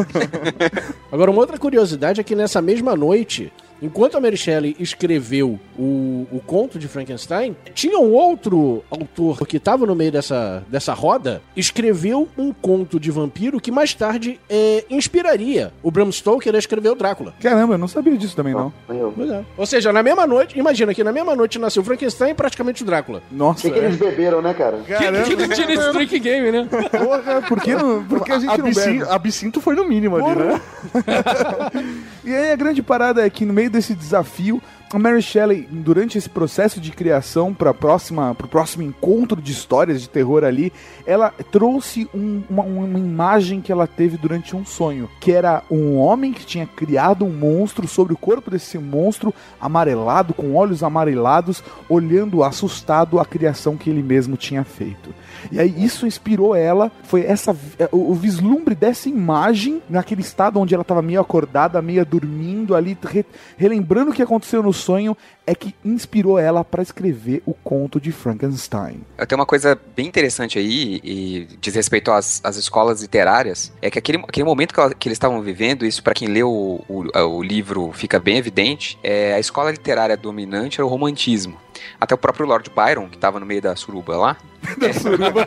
Agora, 1.12 1.30
uma 1.30 1.40
outra 1.40 1.60
curiosidade 1.60 2.20
é 2.20 2.24
que 2.24 2.36
nessa 2.36 2.64
mesma 2.64 2.96
noite, 2.96 3.54
enquanto 3.84 4.16
a 4.16 4.22
Mary 4.22 4.38
Shelley 4.38 4.76
escreveu 4.80 5.60
o, 5.78 6.26
o 6.32 6.42
conto 6.46 6.80
de 6.80 6.88
Frankenstein, 6.88 7.56
tinha 7.74 8.00
um 8.00 8.14
outro 8.14 8.84
autor 8.90 9.46
que 9.46 9.58
estava 9.58 9.86
no 9.86 9.94
meio 9.94 10.12
dessa, 10.12 10.64
dessa 10.70 10.94
roda, 10.94 11.42
escreveu 11.56 12.28
um 12.38 12.54
conto 12.54 13.00
de 13.00 13.12
vampiro 13.12 13.60
que 13.60 13.72
mais 13.72 13.94
tarde 13.94 14.40
é, 14.50 14.86
inspiraria 14.90 15.74
o 15.84 15.92
Bram 15.92 16.12
Stoker 16.12 16.56
a 16.56 16.58
escrever 16.58 16.90
o 16.90 16.96
Drácula. 16.96 17.34
Caramba, 17.42 17.74
eu 17.74 17.78
não 17.78 17.88
sabia 17.88 18.18
disso 18.18 18.36
também, 18.36 18.54
não. 18.54 18.72
É. 18.90 19.44
Ou 19.58 19.66
seja, 19.66 19.92
na 19.92 20.02
mesma 20.02 20.26
noite, 20.26 20.58
imagina 20.58 20.94
que 20.94 21.04
na 21.04 21.12
mesma 21.12 21.36
noite 21.36 21.60
nasceu 21.60 21.84
Frankenstein 21.84 22.32
e 22.32 22.34
praticamente 22.34 22.84
o 22.84 22.86
Drácula. 22.86 23.22
O 23.32 23.36
Nossa, 23.36 23.68
que, 23.68 23.72
que 23.72 23.80
eles 23.80 23.98
beberam, 23.98 24.42
né, 24.42 24.54
cara? 24.54 24.78
Caramba. 24.88 25.24
Que, 25.24 25.36
que 25.36 25.48
não 25.48 25.50
tinha 25.50 25.68
nesse 25.68 25.92
drink 25.92 26.20
game, 26.20 26.52
né? 26.52 26.68
porra, 26.70 27.42
por 27.42 27.62
que, 27.62 27.76
não, 27.76 28.04
por 28.06 28.24
que 28.24 28.32
a 28.32 28.40
gente 28.40 28.58
não 28.58 28.68
Absin- 28.68 29.00
bebe? 29.00 29.12
Absinto 29.12 29.62
foi 29.62 29.76
no 29.76 29.86
mínimo 29.86 30.16
ali, 30.16 30.40
né? 30.40 30.62
E 32.26 32.34
aí 32.34 32.52
a 32.52 32.56
grande 32.56 32.82
parada 32.82 33.26
é 33.26 33.30
que 33.30 33.46
no 33.46 33.54
meio 33.54 33.70
desse 33.70 33.94
desafio, 33.94 34.62
a 34.94 35.00
Mary 35.00 35.22
Shelley, 35.24 35.68
durante 35.72 36.20
esse 36.20 36.30
processo 36.30 36.80
de 36.80 36.92
criação 36.92 37.52
para 37.52 37.74
próxima, 37.74 38.34
próximo 38.36 38.84
encontro 38.84 39.42
de 39.42 39.52
histórias 39.52 40.00
de 40.02 40.08
terror 40.08 40.44
ali, 40.44 40.72
ela 41.06 41.34
trouxe 41.52 42.08
um- 42.14 42.44
uma, 42.48 42.62
uma 42.64 43.00
imagem 43.00 43.60
que 43.60 43.72
ela 43.72 43.88
teve 43.88 44.18
durante 44.18 44.56
um 44.56 44.64
sonho, 44.64 45.10
que 45.20 45.32
era 45.32 45.64
um 45.70 45.98
homem 45.98 46.32
que 46.32 46.46
tinha 46.46 46.68
criado 46.68 47.26
um 47.26 47.32
monstro 47.32 47.88
sobre 47.88 48.14
o 48.14 48.18
corpo 48.18 48.52
desse 48.52 48.78
monstro 48.78 49.34
amarelado, 49.60 50.32
com 50.34 50.56
olhos 50.56 50.84
amarelados, 50.84 51.64
olhando 51.90 52.44
assustado 52.44 53.20
a 53.20 53.26
criação 53.26 53.76
que 53.76 53.90
ele 53.90 54.04
mesmo 54.04 54.38
tinha 54.38 54.64
feito. 54.64 55.10
E 55.52 55.60
aí 55.60 55.74
isso 55.84 56.06
inspirou 56.08 56.56
ela, 56.56 56.92
foi 57.04 57.22
essa 57.26 57.56
o, 57.92 58.12
o 58.12 58.14
vislumbre 58.14 58.76
dessa 58.76 59.10
imagem 59.10 59.82
naquele 59.90 60.22
estado 60.22 60.60
onde 60.60 60.74
ela 60.74 60.82
estava 60.82 61.02
meio 61.02 61.20
acordada, 61.22 61.82
meio 61.82 62.06
dormindo 62.06 62.76
ali, 62.76 62.98
re- 63.04 63.26
relembrando 63.58 64.12
o 64.12 64.14
que 64.14 64.22
aconteceu 64.22 64.62
no 64.64 64.74
sonho, 64.74 65.16
é 65.46 65.54
que 65.54 65.76
inspirou 65.84 66.40
ela 66.40 66.64
para 66.64 66.82
escrever 66.82 67.42
o 67.46 67.54
conto 67.54 68.00
de 68.00 68.12
Frankenstein. 68.12 69.02
Tenho 69.28 69.40
uma 69.40 69.46
coisa 69.46 69.78
bem 69.96 70.08
interessante 70.08 70.58
aí, 70.58 71.02
e 71.04 71.48
diz 71.60 71.76
respeito 71.76 72.12
às, 72.12 72.40
às 72.44 72.56
escolas 72.58 73.02
literárias, 73.02 73.72
é 73.82 73.90
que 73.92 74.00
aquele, 74.00 74.20
aquele 74.20 74.46
momento 74.46 74.74
que, 74.74 74.80
ela- 74.80 74.94
que 74.94 75.08
eles 75.08 75.16
estavam 75.18 75.42
vivendo, 75.42 75.86
isso 75.86 76.02
para 76.02 76.14
quem 76.14 76.28
leu 76.28 76.50
o, 76.50 76.84
o, 76.88 77.20
o 77.38 77.44
livro 77.44 77.92
fica 77.94 78.20
bem 78.20 78.38
evidente, 78.38 78.98
é, 79.04 79.34
a 79.34 79.40
escola 79.40 79.72
literária 79.72 80.16
dominante 80.16 80.80
era 80.80 80.86
o 80.86 80.90
romantismo. 80.90 81.58
Até 82.00 82.14
o 82.16 82.18
próprio 82.18 82.46
Lord 82.46 82.70
Byron, 82.70 83.10
que 83.10 83.16
estava 83.16 83.40
no 83.40 83.46
meio 83.46 83.62
da 83.62 83.76
suruba 83.76 84.16
lá, 84.18 84.38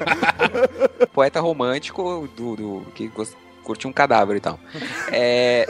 poeta 1.13 1.41
romântico 1.41 2.29
do, 2.37 2.57
do- 2.57 2.87
que 2.95 3.11
curtia 3.63 3.89
um 3.89 3.93
cadáver 3.93 4.37
e 4.37 4.41
tal. 4.41 4.59
É... 5.11 5.67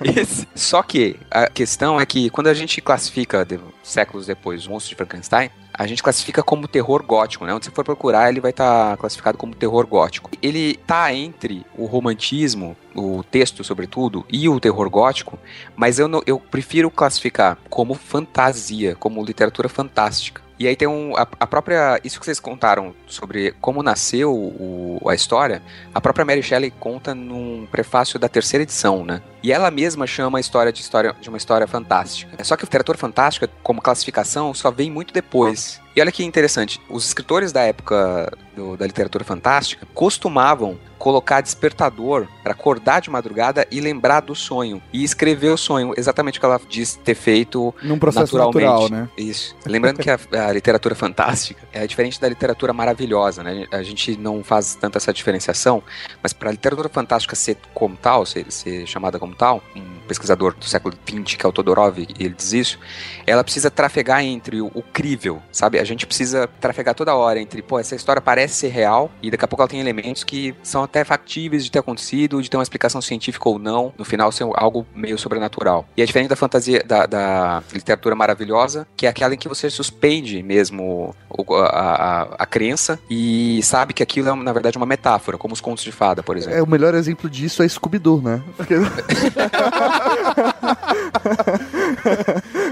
Esse- 0.16 0.46
Só 0.54 0.82
que 0.82 1.18
a 1.30 1.48
questão 1.48 2.00
é 2.00 2.06
que 2.06 2.30
quando 2.30 2.46
a 2.48 2.54
gente 2.54 2.80
classifica 2.80 3.44
de- 3.44 3.58
séculos 3.82 4.26
depois 4.26 4.66
o 4.66 4.70
monstro 4.70 4.90
de 4.90 4.96
Frankenstein, 4.96 5.50
a 5.78 5.86
gente 5.86 6.02
classifica 6.02 6.42
como 6.42 6.66
terror 6.66 7.02
gótico, 7.04 7.44
né? 7.44 7.52
Onde 7.54 7.66
você 7.66 7.70
for 7.70 7.84
procurar, 7.84 8.28
ele 8.30 8.40
vai 8.40 8.50
estar 8.50 8.96
classificado 8.96 9.36
como 9.36 9.54
terror 9.54 9.86
gótico. 9.86 10.30
Ele 10.42 10.74
tá 10.86 11.12
entre 11.12 11.64
o 11.76 11.84
romantismo, 11.84 12.76
o 12.94 13.22
texto 13.22 13.62
sobretudo, 13.62 14.24
e 14.30 14.48
o 14.48 14.58
terror 14.58 14.88
gótico, 14.88 15.38
mas 15.76 15.98
eu, 15.98 16.08
não- 16.08 16.22
eu 16.26 16.38
prefiro 16.40 16.90
classificar 16.90 17.58
como 17.68 17.94
fantasia, 17.94 18.96
como 18.96 19.22
literatura 19.24 19.68
fantástica. 19.68 20.45
E 20.58 20.66
aí 20.66 20.74
tem 20.74 20.88
um, 20.88 21.14
a, 21.16 21.26
a 21.40 21.46
própria. 21.46 22.00
Isso 22.02 22.18
que 22.18 22.24
vocês 22.24 22.40
contaram 22.40 22.94
sobre 23.06 23.54
como 23.60 23.82
nasceu 23.82 24.32
o- 24.34 24.98
a 25.08 25.14
história, 25.14 25.62
a 25.94 26.00
própria 26.00 26.24
Mary 26.24 26.42
Shelley 26.42 26.70
conta 26.70 27.14
num 27.14 27.66
prefácio 27.70 28.18
da 28.18 28.28
terceira 28.28 28.62
edição, 28.62 29.04
né? 29.04 29.20
E 29.42 29.52
ela 29.52 29.70
mesma 29.70 30.06
chama 30.06 30.38
a 30.38 30.40
história 30.40 30.72
de, 30.72 30.80
história 30.80 31.14
de 31.20 31.28
uma 31.28 31.36
história 31.38 31.66
fantástica. 31.66 32.42
Só 32.42 32.56
que 32.56 32.64
a 32.64 32.66
literatura 32.66 32.96
fantástica, 32.96 33.48
como 33.62 33.82
classificação, 33.82 34.52
só 34.54 34.70
vem 34.70 34.90
muito 34.90 35.12
depois. 35.12 35.80
E 35.96 36.00
olha 36.00 36.12
que 36.12 36.22
interessante, 36.22 36.78
os 36.90 37.06
escritores 37.06 37.52
da 37.52 37.62
época 37.62 38.30
do- 38.54 38.76
da 38.76 38.86
literatura 38.86 39.24
fantástica 39.24 39.86
costumavam 39.94 40.78
colocar 40.98 41.40
despertador 41.40 42.26
para 42.42 42.52
acordar 42.52 43.00
de 43.00 43.08
madrugada 43.08 43.66
e 43.70 43.80
lembrar 43.80 44.20
do 44.20 44.34
sonho. 44.34 44.82
E 44.92 45.02
escrever 45.04 45.48
o 45.50 45.56
sonho, 45.56 45.94
exatamente 45.96 46.38
o 46.38 46.40
que 46.40 46.44
ela 46.46 46.60
diz 46.68 46.96
ter 46.96 47.14
feito 47.14 47.74
Num 47.82 47.98
processo 47.98 48.36
naturalmente. 48.36 48.64
natural, 48.66 48.88
né? 48.90 49.08
Isso. 49.16 49.56
Lembrando 49.64 50.00
que 50.00 50.10
a, 50.10 50.18
a 50.48 50.52
literatura 50.52 50.94
fantástica 50.94 51.62
é 51.72 51.86
diferente 51.86 52.20
da 52.20 52.28
literatura 52.28 52.72
maravilhosa, 52.74 53.42
né? 53.42 53.66
A 53.70 53.82
gente 53.82 54.16
não 54.18 54.42
faz 54.44 54.74
tanto 54.74 54.98
essa 54.98 55.12
diferenciação, 55.14 55.82
mas 56.22 56.32
para 56.32 56.50
a 56.50 56.52
literatura 56.52 56.88
fantástica 56.90 57.34
ser 57.36 57.56
como 57.72 57.96
tal, 57.96 58.26
ser, 58.26 58.44
ser 58.50 58.86
chamada 58.86 59.18
como 59.18 59.34
tal, 59.34 59.62
um 59.74 59.95
pesquisador 60.06 60.54
do 60.54 60.64
século 60.64 60.94
XX, 61.08 61.36
que 61.36 61.46
é 61.46 61.48
o 61.48 61.52
Todorov, 61.52 61.98
ele 61.98 62.34
diz 62.34 62.52
isso, 62.52 62.78
ela 63.26 63.42
precisa 63.42 63.70
trafegar 63.70 64.22
entre 64.22 64.60
o, 64.60 64.70
o 64.74 64.82
crível, 64.82 65.42
sabe? 65.52 65.78
A 65.78 65.84
gente 65.84 66.06
precisa 66.06 66.48
trafegar 66.60 66.94
toda 66.94 67.14
hora 67.14 67.40
entre, 67.40 67.62
pô, 67.62 67.78
essa 67.78 67.94
história 67.94 68.20
parece 68.20 68.54
ser 68.54 68.68
real 68.68 69.10
e 69.22 69.30
daqui 69.30 69.44
a 69.44 69.48
pouco 69.48 69.62
ela 69.62 69.68
tem 69.68 69.80
elementos 69.80 70.24
que 70.24 70.54
são 70.62 70.82
até 70.82 71.04
factíveis 71.04 71.64
de 71.64 71.70
ter 71.70 71.78
acontecido, 71.78 72.42
de 72.42 72.50
ter 72.50 72.56
uma 72.56 72.62
explicação 72.62 73.00
científica 73.00 73.48
ou 73.48 73.58
não, 73.58 73.92
no 73.98 74.04
final 74.04 74.30
ser 74.32 74.46
algo 74.54 74.86
meio 74.94 75.18
sobrenatural. 75.18 75.86
E 75.96 76.02
é 76.02 76.06
diferente 76.06 76.28
da 76.28 76.36
fantasia, 76.36 76.82
da, 76.84 77.06
da 77.06 77.62
literatura 77.72 78.14
maravilhosa, 78.14 78.86
que 78.96 79.06
é 79.06 79.08
aquela 79.08 79.34
em 79.34 79.38
que 79.38 79.48
você 79.48 79.68
suspende 79.70 80.42
mesmo 80.42 81.14
a, 81.50 81.64
a, 81.64 82.22
a 82.38 82.46
crença 82.46 82.98
e 83.10 83.60
sabe 83.62 83.92
que 83.92 84.02
aquilo 84.02 84.28
é, 84.28 84.34
na 84.34 84.52
verdade, 84.52 84.76
uma 84.76 84.86
metáfora, 84.86 85.38
como 85.38 85.54
os 85.54 85.60
contos 85.60 85.84
de 85.84 85.92
fada, 85.92 86.22
por 86.22 86.36
exemplo. 86.36 86.58
É, 86.58 86.62
o 86.62 86.66
melhor 86.66 86.94
exemplo 86.94 87.28
disso 87.28 87.62
é 87.62 87.68
Scooby-Doo, 87.68 88.20
né? 88.20 88.42
Porque 88.56 88.74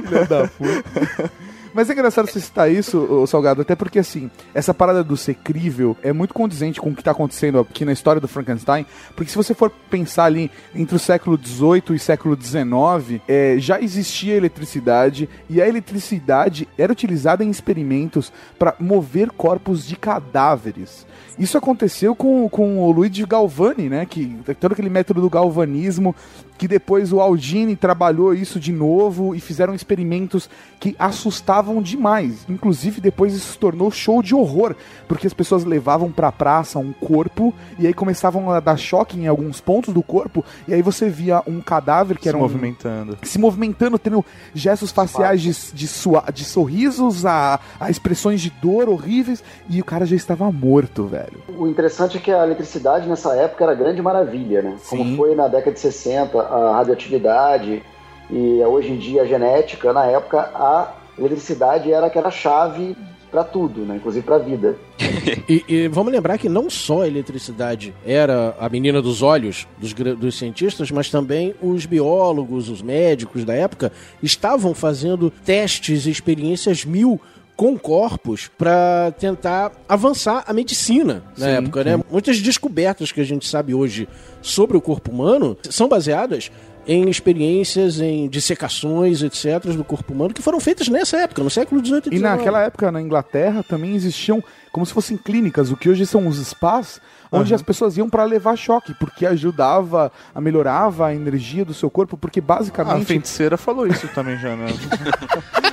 Filha 0.05 0.27
da 0.27 0.49
puta. 0.49 1.31
Mas 1.75 1.91
é 1.91 1.93
engraçado 1.93 2.29
você 2.29 2.39
citar 2.39 2.71
isso, 2.71 3.27
Salgado, 3.27 3.63
até 3.63 3.75
porque 3.75 3.99
assim, 3.99 4.31
essa 4.55 4.73
parada 4.73 5.03
do 5.03 5.17
ser 5.17 5.35
crível 5.35 5.97
é 6.05 6.13
muito 6.13 6.33
condizente 6.33 6.81
com 6.81 6.91
o 6.91 6.95
que 6.95 7.03
tá 7.03 7.11
acontecendo 7.11 7.59
aqui 7.59 7.85
na 7.85 7.93
história 7.93 8.21
do 8.21 8.29
Frankenstein, 8.29 8.87
porque 9.17 9.33
se 9.33 9.37
você 9.37 9.55
for 9.55 9.73
pensar 9.91 10.27
ali 10.27 10.53
entre 10.73 10.95
o 10.95 11.01
século 11.01 11.37
XVIII 11.37 11.97
e 11.97 11.99
século 11.99 12.39
XIX, 12.41 13.21
é, 13.27 13.57
já 13.59 13.81
existia 13.81 14.37
eletricidade 14.37 15.29
e 15.51 15.61
a 15.61 15.69
eletricidade 15.69 16.69
era 16.79 16.93
utilizada 16.93 17.43
em 17.43 17.51
experimentos 17.51 18.33
para 18.57 18.77
mover 18.79 19.33
corpos 19.33 19.85
de 19.85 19.97
cadáveres. 19.97 21.05
Isso 21.37 21.59
aconteceu 21.59 22.15
com, 22.15 22.49
com 22.49 22.79
o 22.79 22.93
Luigi 22.93 23.27
Galvani, 23.27 23.89
né? 23.89 24.07
Que 24.07 24.39
todo 24.61 24.73
aquele 24.73 24.89
método 24.89 25.21
do 25.21 25.29
galvanismo, 25.29 26.15
que 26.57 26.69
depois 26.69 27.13
o 27.13 27.21
Aldini 27.21 27.75
trabalhou 27.77 28.33
isso 28.35 28.61
de 28.61 28.73
novo 28.73 29.35
e 29.35 29.41
fizeram 29.41 29.75
experimentos 29.75 30.49
que 30.79 30.95
assustavam 30.99 31.83
demais. 31.83 32.45
Inclusive, 32.49 33.01
depois 33.01 33.35
isso 33.35 33.53
se 33.53 33.59
tornou 33.59 33.91
show 33.91 34.23
de 34.23 34.35
horror, 34.35 34.75
porque 35.09 35.27
as 35.27 35.35
pessoas 35.35 35.65
levavam 35.65 36.13
pra 36.13 36.31
praça 36.31 36.79
um 36.79 36.93
corpo 36.93 37.53
e 37.79 37.87
aí 37.87 37.95
começavam 37.95 38.51
a 38.51 38.61
dar 38.61 38.77
choque 38.77 39.19
em 39.19 39.27
alguns 39.27 39.61
pontos 39.61 39.93
do 39.93 40.03
corpo, 40.03 40.45
e 40.69 40.75
aí 40.75 40.83
você 40.83 41.09
via 41.09 41.43
um 41.47 41.61
cadáver 41.61 42.17
que 42.17 42.25
se 42.25 42.29
era 42.29 42.39
um, 42.39 42.43
movimentando. 42.43 43.19
se 43.23 43.39
movimentando, 43.39 43.99
tendo 43.99 44.25
gestos 44.55 44.91
faciais 44.93 45.41
de, 45.43 45.53
de, 45.75 45.89
sua- 45.89 46.25
de 46.33 46.45
sorrisos 46.45 47.27
a, 47.27 47.59
a 47.81 47.91
expressões 47.91 48.41
de 48.41 48.51
dor 48.51 48.89
horríveis, 48.89 49.43
e 49.69 49.81
o 49.81 49.85
cara 49.85 50.07
já 50.07 50.15
estava 50.17 50.51
morto, 50.53 51.07
velho. 51.07 51.43
O 51.59 51.67
interessante 51.67 52.17
é 52.17 52.21
que 52.21 52.31
a 52.31 52.45
eletricidade 52.45 53.09
nessa 53.09 53.35
época 53.35 53.65
era 53.65 53.75
grande 53.75 54.01
maravilha, 54.01 54.63
né? 54.63 54.77
Sim. 54.83 54.99
Como 54.99 55.17
foi 55.17 55.35
na 55.35 55.49
década 55.49 55.73
de 55.73 55.81
60 55.81 56.44
a 56.47 56.77
radioatividade 56.77 57.83
e 58.31 58.63
hoje 58.65 58.91
em 58.91 58.99
dia 58.99 59.23
a 59.23 59.27
genética, 59.27 59.93
na 59.93 60.07
época 60.07 60.41
a 60.55 60.93
eletricidade 61.19 61.93
era 61.93 62.07
aquela 62.07 62.31
chave 62.31 62.97
para 63.31 63.43
tudo, 63.43 63.81
né? 63.81 63.97
Inclusive 63.97 64.25
para 64.25 64.37
a 64.37 64.39
vida. 64.39 64.77
E, 65.49 65.65
e 65.69 65.89
vamos 65.89 66.13
lembrar 66.13 66.39
que 66.39 66.49
não 66.49 66.71
só 66.71 67.03
a 67.03 67.07
eletricidade 67.07 67.95
era 68.07 68.55
a 68.59 68.69
menina 68.69 69.03
dos 69.03 69.21
olhos 69.21 69.67
dos, 69.79 69.93
dos 69.93 70.39
cientistas, 70.39 70.91
mas 70.91 71.11
também 71.11 71.55
os 71.61 71.85
biólogos, 71.85 72.71
os 72.71 72.81
médicos 72.81 73.45
da 73.45 73.53
época 73.53 73.93
estavam 74.23 74.75
fazendo 74.75 75.31
testes 75.31 76.07
e 76.07 76.11
experiências 76.11 76.85
mil 76.85 77.21
com 77.57 77.79
corpos 77.79 78.51
para 78.59 79.13
tentar 79.19 79.73
avançar 79.89 80.45
a 80.47 80.53
medicina 80.53 81.23
na 81.37 81.47
Sim, 81.47 81.53
época, 81.53 81.85
né? 81.85 82.01
Muitas 82.11 82.41
descobertas 82.41 83.13
que 83.13 83.21
a 83.21 83.25
gente 83.25 83.49
sabe 83.49 83.75
hoje 83.75 84.09
sobre 84.43 84.77
o 84.77 84.81
corpo 84.81 85.11
humano 85.11 85.57
são 85.71 85.89
baseadas 85.89 86.51
em 86.87 87.09
experiências, 87.09 87.99
em 87.99 88.29
dissecações, 88.29 89.23
etc., 89.23 89.73
do 89.73 89.85
corpo 89.85 90.13
humano 90.13 90.35
que 90.35 90.43
foram 90.43 90.61
feitas 90.61 90.89
nessa 90.89 91.17
época, 91.17 91.43
no 91.43 91.49
século 91.49 91.85
XVIII 91.85 92.03
e 92.07 92.15
E 92.15 92.19
XIX. 92.19 92.23
naquela 92.23 92.63
época, 92.63 92.93
na 92.93 93.01
Inglaterra, 93.01 93.63
também 93.63 93.95
existiam 93.95 94.43
como 94.71 94.85
se 94.85 94.93
fossem 94.93 95.17
clínicas, 95.17 95.71
o 95.71 95.77
que 95.77 95.89
hoje 95.89 96.05
são 96.05 96.27
os 96.27 96.37
spas, 96.45 97.01
onde 97.31 97.55
as 97.55 97.63
pessoas 97.63 97.97
iam 97.97 98.11
para 98.11 98.25
levar 98.25 98.57
choque, 98.57 98.93
porque 98.95 99.25
ajudava, 99.25 100.11
a 100.35 100.41
melhorava 100.41 101.07
a 101.07 101.15
energia 101.15 101.65
do 101.65 101.73
seu 101.73 101.89
corpo, 101.89 102.17
porque 102.17 102.41
A 102.41 102.43
basicamente 102.43 103.07
feiticeira 103.07 103.57
falou 103.57 103.87
isso 103.87 104.09
também 104.09 104.37
já, 104.37 104.55
né? 104.57 104.67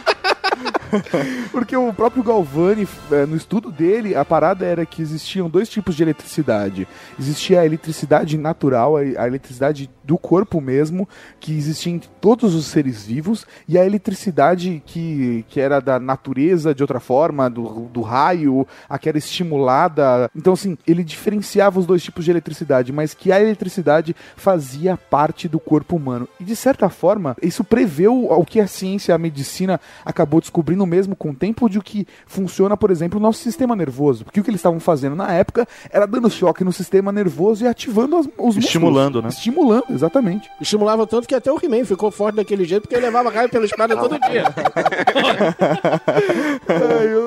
Porque 1.52 1.76
o 1.76 1.94
próprio 1.94 2.24
Galvani, 2.24 2.88
eh, 3.12 3.26
no 3.26 3.36
estudo 3.36 3.72
dele, 3.72 4.16
a 4.16 4.26
parada 4.26 4.66
era 4.66 4.86
que 4.86 5.02
existiam 5.02 5.50
dois 5.50 5.70
tipos 5.70 5.96
de 5.96 6.04
eletricidade. 6.04 6.88
Existia 7.20 7.62
a 7.62 7.66
eletricidade 7.66 8.38
natural, 8.38 8.98
a 8.98 9.22
a 9.22 9.28
eletricidade 9.28 9.90
do 10.04 10.18
corpo 10.18 10.60
mesmo, 10.60 11.08
que 11.40 11.54
existia 11.54 11.94
em 11.94 12.00
todos 12.20 12.56
os 12.56 12.66
seres 12.66 13.06
vivos, 13.06 13.46
e 13.68 13.78
a 13.78 13.86
eletricidade 13.86 14.82
que, 14.86 15.46
que 15.48 15.60
era 15.60 15.80
da 15.80 16.00
natureza 16.00 16.74
de 16.74 16.84
outra 16.84 17.00
forma, 17.00 17.50
do, 17.50 17.88
do 17.88 18.02
raio, 18.02 18.68
a 18.90 18.98
que 18.98 19.08
era 19.08 19.18
estimulada. 19.18 20.30
Então, 20.36 20.54
assim, 20.54 20.78
ele 20.88 21.04
diferenciava 21.04 21.80
os 21.80 21.86
dois 21.86 22.04
tipos 22.04 22.26
de 22.26 22.32
eletricidade, 22.32 22.92
mas 22.92 23.14
que 23.14 23.32
a 23.32 23.40
eletricidade 23.40 24.16
fazia 24.36 24.98
parte 24.98 25.48
do 25.48 25.60
corpo 25.60 25.96
humano. 25.96 26.28
E 26.40 26.44
de 26.44 26.56
certa 26.56 26.90
forma, 26.90 27.36
isso 27.42 27.64
preveu 27.64 28.32
o 28.32 28.46
que 28.46 28.60
a 28.60 28.68
ciência, 28.68 29.14
a 29.14 29.18
medicina 29.18 29.80
acabou 30.06 30.42
descobrindo 30.42 30.81
mesmo 30.86 31.16
com 31.16 31.30
o 31.32 31.36
tempo 31.36 31.70
de 31.70 31.78
o 31.78 31.82
que 31.82 32.08
funciona, 32.26 32.76
por 32.78 32.92
exemplo, 32.92 33.20
o 33.20 33.22
nosso 33.22 33.40
sistema 33.40 33.76
nervoso. 33.76 34.24
Porque 34.26 34.40
o 34.40 34.44
que 34.44 34.50
eles 34.50 34.60
estavam 34.60 34.80
fazendo 34.80 35.16
na 35.16 35.32
época 35.34 35.68
era 35.92 36.06
dando 36.06 36.30
choque 36.30 36.64
no 36.64 36.72
sistema 36.74 37.12
nervoso 37.12 37.64
e 37.64 37.68
ativando 37.68 38.16
as- 38.18 38.26
os 38.26 38.32
músculos. 38.38 38.66
Estimulando, 38.66 39.22
né? 39.22 39.30
Estimulando, 39.30 39.86
exatamente. 39.90 40.50
Estimulava 40.60 41.06
tanto 41.08 41.28
que 41.28 41.36
até 41.36 41.52
o 41.52 41.60
He-Man 41.62 41.86
ficou 41.86 42.12
forte 42.12 42.36
daquele 42.36 42.66
jeito 42.66 42.84
porque 42.84 42.96
ele 42.96 43.06
levava 43.06 43.30
raio 43.30 43.50
pela 43.50 43.66
espada 43.66 43.96
todo 43.98 44.20
dia. 44.20 44.44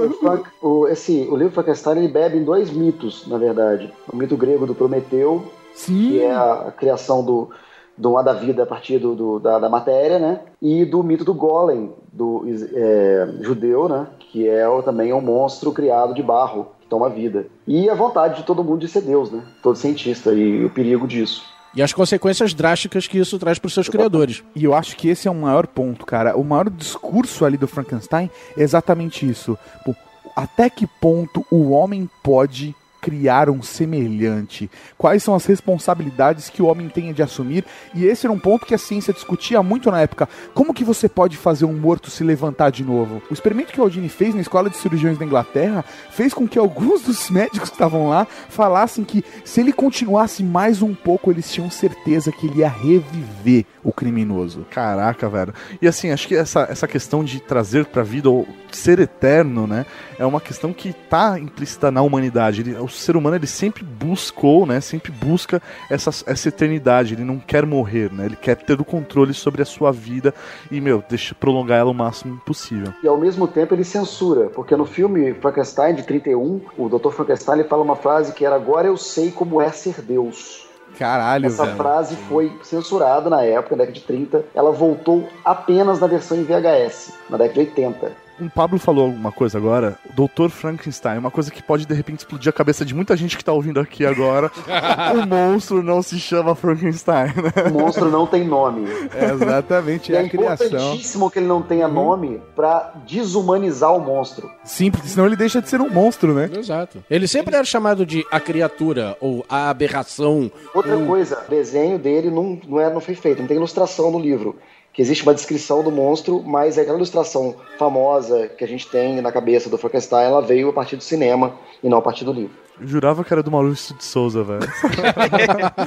O 0.04 0.10
Frank- 0.20 0.48
o, 0.62 0.86
esse, 0.88 1.26
o 1.30 1.36
livro 1.36 1.52
Frankenstein 1.52 1.98
ele 1.98 2.08
bebe 2.08 2.38
em 2.38 2.44
dois 2.44 2.70
mitos, 2.70 3.26
na 3.26 3.38
verdade. 3.38 3.92
O 4.12 4.16
mito 4.16 4.36
grego 4.36 4.66
do 4.66 4.74
Prometeu, 4.74 5.50
Sim. 5.74 6.10
que 6.10 6.20
é 6.22 6.30
a, 6.32 6.52
a 6.68 6.72
criação 6.72 7.24
do, 7.24 7.50
do 7.96 8.16
ar 8.16 8.24
da 8.24 8.32
vida 8.32 8.62
a 8.62 8.66
partir 8.66 8.98
do, 8.98 9.14
do- 9.14 9.38
da, 9.38 9.58
da 9.58 9.68
matéria, 9.68 10.18
né? 10.18 10.40
E 10.60 10.84
do 10.84 11.02
mito 11.02 11.24
do 11.24 11.32
Golem, 11.34 11.92
do 12.12 12.44
é, 12.74 13.28
judeu, 13.40 13.88
né? 13.88 14.06
Que 14.30 14.48
é 14.48 14.64
também 14.82 15.12
um 15.12 15.20
monstro 15.20 15.70
criado 15.72 16.12
de 16.14 16.22
barro, 16.22 16.68
que 16.80 16.86
toma 16.88 17.08
vida. 17.08 17.46
E 17.66 17.88
a 17.88 17.94
vontade 17.94 18.36
de 18.38 18.42
todo 18.42 18.64
mundo 18.64 18.80
de 18.80 18.88
ser 18.88 19.02
Deus, 19.02 19.30
né? 19.30 19.42
Todo 19.62 19.76
cientista, 19.76 20.32
e 20.32 20.64
o 20.64 20.70
perigo 20.70 21.06
disso. 21.06 21.42
E 21.76 21.82
as 21.82 21.92
consequências 21.92 22.54
drásticas 22.54 23.08
que 23.08 23.18
isso 23.18 23.36
traz 23.38 23.58
para 23.58 23.66
os 23.66 23.74
seus 23.74 23.88
criadores. 23.88 24.44
E 24.54 24.62
eu 24.64 24.74
acho 24.74 24.96
que 24.96 25.08
esse 25.08 25.26
é 25.26 25.30
o 25.30 25.34
maior 25.34 25.66
ponto, 25.66 26.06
cara. 26.06 26.36
O 26.36 26.44
maior 26.44 26.70
discurso 26.70 27.44
ali 27.44 27.56
do 27.56 27.66
Frankenstein 27.66 28.30
é 28.56 28.62
exatamente 28.62 29.28
isso. 29.28 29.58
Pô, 29.84 29.92
até 30.36 30.70
que 30.70 30.86
ponto 30.86 31.44
o 31.50 31.70
homem 31.70 32.08
pode 32.22 32.74
criar 33.04 33.50
um 33.50 33.62
semelhante? 33.62 34.70
Quais 34.96 35.22
são 35.22 35.34
as 35.34 35.44
responsabilidades 35.44 36.48
que 36.48 36.62
o 36.62 36.66
homem 36.66 36.88
tem 36.88 37.12
de 37.12 37.22
assumir? 37.22 37.62
E 37.94 38.06
esse 38.06 38.24
era 38.26 38.32
um 38.32 38.38
ponto 38.38 38.64
que 38.64 38.74
a 38.74 38.78
ciência 38.78 39.12
discutia 39.12 39.62
muito 39.62 39.90
na 39.90 40.00
época. 40.00 40.26
Como 40.54 40.72
que 40.72 40.82
você 40.82 41.06
pode 41.06 41.36
fazer 41.36 41.66
um 41.66 41.74
morto 41.74 42.10
se 42.10 42.24
levantar 42.24 42.70
de 42.70 42.82
novo? 42.82 43.20
O 43.30 43.34
experimento 43.34 43.72
que 43.72 43.80
o 43.80 43.84
Aldini 43.84 44.08
fez 44.08 44.34
na 44.34 44.40
escola 44.40 44.70
de 44.70 44.78
cirurgiões 44.78 45.18
da 45.18 45.24
Inglaterra 45.24 45.84
fez 46.10 46.32
com 46.32 46.48
que 46.48 46.58
alguns 46.58 47.02
dos 47.02 47.28
médicos 47.28 47.68
que 47.68 47.74
estavam 47.74 48.08
lá 48.08 48.26
falassem 48.48 49.04
que 49.04 49.22
se 49.44 49.60
ele 49.60 49.72
continuasse 49.72 50.42
mais 50.42 50.80
um 50.80 50.94
pouco, 50.94 51.30
eles 51.30 51.52
tinham 51.52 51.70
certeza 51.70 52.32
que 52.32 52.46
ele 52.46 52.60
ia 52.60 52.68
reviver 52.68 53.66
o 53.82 53.92
criminoso. 53.92 54.66
Caraca, 54.70 55.28
velho. 55.28 55.52
E 55.82 55.86
assim, 55.86 56.10
acho 56.10 56.26
que 56.26 56.34
essa, 56.34 56.66
essa 56.70 56.88
questão 56.88 57.22
de 57.22 57.38
trazer 57.38 57.84
pra 57.84 58.02
vida 58.02 58.30
ou 58.30 58.48
ser 58.72 58.98
eterno, 58.98 59.66
né? 59.66 59.84
É 60.18 60.24
uma 60.24 60.40
questão 60.40 60.72
que 60.72 60.92
tá 60.92 61.38
implícita 61.38 61.90
na 61.90 62.00
humanidade. 62.00 62.62
Ele- 62.62 62.76
ser 62.96 63.16
humano, 63.16 63.36
ele 63.36 63.46
sempre 63.46 63.84
buscou, 63.84 64.66
né? 64.66 64.80
Sempre 64.80 65.12
busca 65.12 65.60
essa, 65.90 66.10
essa 66.26 66.48
eternidade. 66.48 67.14
Ele 67.14 67.24
não 67.24 67.38
quer 67.38 67.66
morrer, 67.66 68.12
né? 68.12 68.26
Ele 68.26 68.36
quer 68.36 68.56
ter 68.56 68.80
o 68.80 68.84
controle 68.84 69.34
sobre 69.34 69.62
a 69.62 69.64
sua 69.64 69.92
vida 69.92 70.34
e, 70.70 70.80
meu, 70.80 71.02
deixa 71.08 71.34
prolongar 71.34 71.78
ela 71.78 71.90
o 71.90 71.94
máximo 71.94 72.40
possível. 72.44 72.92
E 73.02 73.08
ao 73.08 73.18
mesmo 73.18 73.46
tempo 73.46 73.74
ele 73.74 73.84
censura, 73.84 74.48
porque 74.50 74.76
no 74.76 74.84
filme 74.84 75.34
Frankenstein 75.34 75.94
de 75.94 76.02
31, 76.02 76.60
o 76.76 76.88
Dr. 76.88 77.10
Frankenstein 77.10 77.60
ele 77.60 77.68
fala 77.68 77.82
uma 77.82 77.96
frase 77.96 78.32
que 78.32 78.44
era 78.44 78.56
agora 78.56 78.86
eu 78.86 78.96
sei 78.96 79.30
como 79.30 79.60
é 79.60 79.70
ser 79.70 80.00
Deus. 80.00 80.64
Caralho, 80.98 81.46
Essa 81.46 81.64
velho. 81.64 81.76
frase 81.76 82.16
foi 82.28 82.56
censurada 82.62 83.28
na 83.28 83.42
época, 83.42 83.74
na 83.74 83.84
década 83.84 83.98
de 83.98 84.06
30. 84.06 84.44
Ela 84.54 84.70
voltou 84.70 85.28
apenas 85.44 85.98
na 85.98 86.06
versão 86.06 86.38
em 86.38 86.44
VHS, 86.44 87.12
na 87.28 87.36
década 87.36 87.54
de 87.54 87.60
80. 87.60 88.23
O 88.40 88.50
Pablo 88.50 88.78
falou 88.80 89.06
alguma 89.06 89.30
coisa 89.30 89.58
agora, 89.58 89.96
Dr. 90.14 90.48
Frankenstein, 90.50 91.18
uma 91.18 91.30
coisa 91.30 91.50
que 91.52 91.62
pode 91.62 91.86
de 91.86 91.94
repente 91.94 92.18
explodir 92.20 92.48
a 92.48 92.52
cabeça 92.52 92.84
de 92.84 92.92
muita 92.94 93.16
gente 93.16 93.36
que 93.38 93.44
tá 93.44 93.52
ouvindo 93.52 93.78
aqui 93.78 94.04
agora. 94.04 94.50
o 95.14 95.26
monstro 95.26 95.82
não 95.84 96.02
se 96.02 96.18
chama 96.18 96.54
Frankenstein, 96.56 97.28
né? 97.28 97.70
O 97.70 97.72
monstro 97.72 98.10
não 98.10 98.26
tem 98.26 98.44
nome. 98.44 98.88
É, 99.14 99.32
exatamente, 99.32 100.10
E 100.10 100.16
é 100.16 100.22
é 100.22 100.24
a 100.26 100.28
criação. 100.28 100.66
importantíssimo 100.66 101.30
que 101.30 101.38
ele 101.38 101.46
não 101.46 101.62
tenha 101.62 101.86
nome 101.86 102.42
pra 102.56 102.92
desumanizar 103.06 103.94
o 103.94 104.00
monstro. 104.00 104.50
Sim, 104.64 104.90
porque 104.90 105.06
senão 105.08 105.26
ele 105.26 105.36
deixa 105.36 105.62
de 105.62 105.68
ser 105.68 105.80
um 105.80 105.88
monstro, 105.88 106.34
né? 106.34 106.50
Exato. 106.58 107.04
Ele 107.08 107.28
sempre 107.28 107.54
era 107.54 107.64
chamado 107.64 108.04
de 108.04 108.26
a 108.32 108.40
criatura 108.40 109.16
ou 109.20 109.44
a 109.48 109.70
aberração. 109.70 110.50
Outra 110.74 110.96
ou- 110.96 111.06
coisa, 111.06 111.42
o 111.46 111.50
desenho 111.50 111.98
dele 111.98 112.30
não, 112.30 112.58
não, 112.66 112.80
é, 112.80 112.92
não 112.92 113.00
foi 113.00 113.14
feito, 113.14 113.40
não 113.40 113.46
tem 113.46 113.56
ilustração 113.56 114.10
no 114.10 114.18
livro. 114.18 114.56
Que 114.94 115.02
existe 115.02 115.24
uma 115.24 115.34
descrição 115.34 115.82
do 115.82 115.90
monstro, 115.90 116.42
mas 116.42 116.78
aquela 116.78 116.96
ilustração 116.96 117.56
famosa 117.78 118.48
que 118.48 118.64
a 118.64 118.68
gente 118.68 118.88
tem 118.88 119.20
na 119.20 119.30
cabeça 119.30 119.68
do 119.68 119.76
Frankenstein, 119.76 120.26
ela 120.26 120.40
veio 120.40 120.70
a 120.70 120.72
partir 120.72 120.96
do 120.96 121.02
cinema 121.02 121.52
e 121.82 121.88
não 121.88 121.98
a 121.98 122.02
partir 122.02 122.24
do 122.24 122.32
livro. 122.32 122.56
Eu 122.80 122.86
jurava 122.86 123.22
que 123.22 123.32
era 123.32 123.42
do 123.42 123.50
Maurício 123.50 123.94
de 123.94 124.04
Souza, 124.04 124.42
velho. 124.42 124.60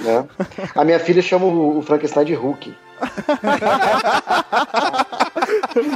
né? 0.03 0.27
A 0.75 0.85
minha 0.85 0.99
filha 0.99 1.21
chama 1.21 1.45
o 1.45 1.77
o 1.77 1.81
Frankenstein 1.81 2.25
de 2.25 2.33
Hulk. 2.33 2.73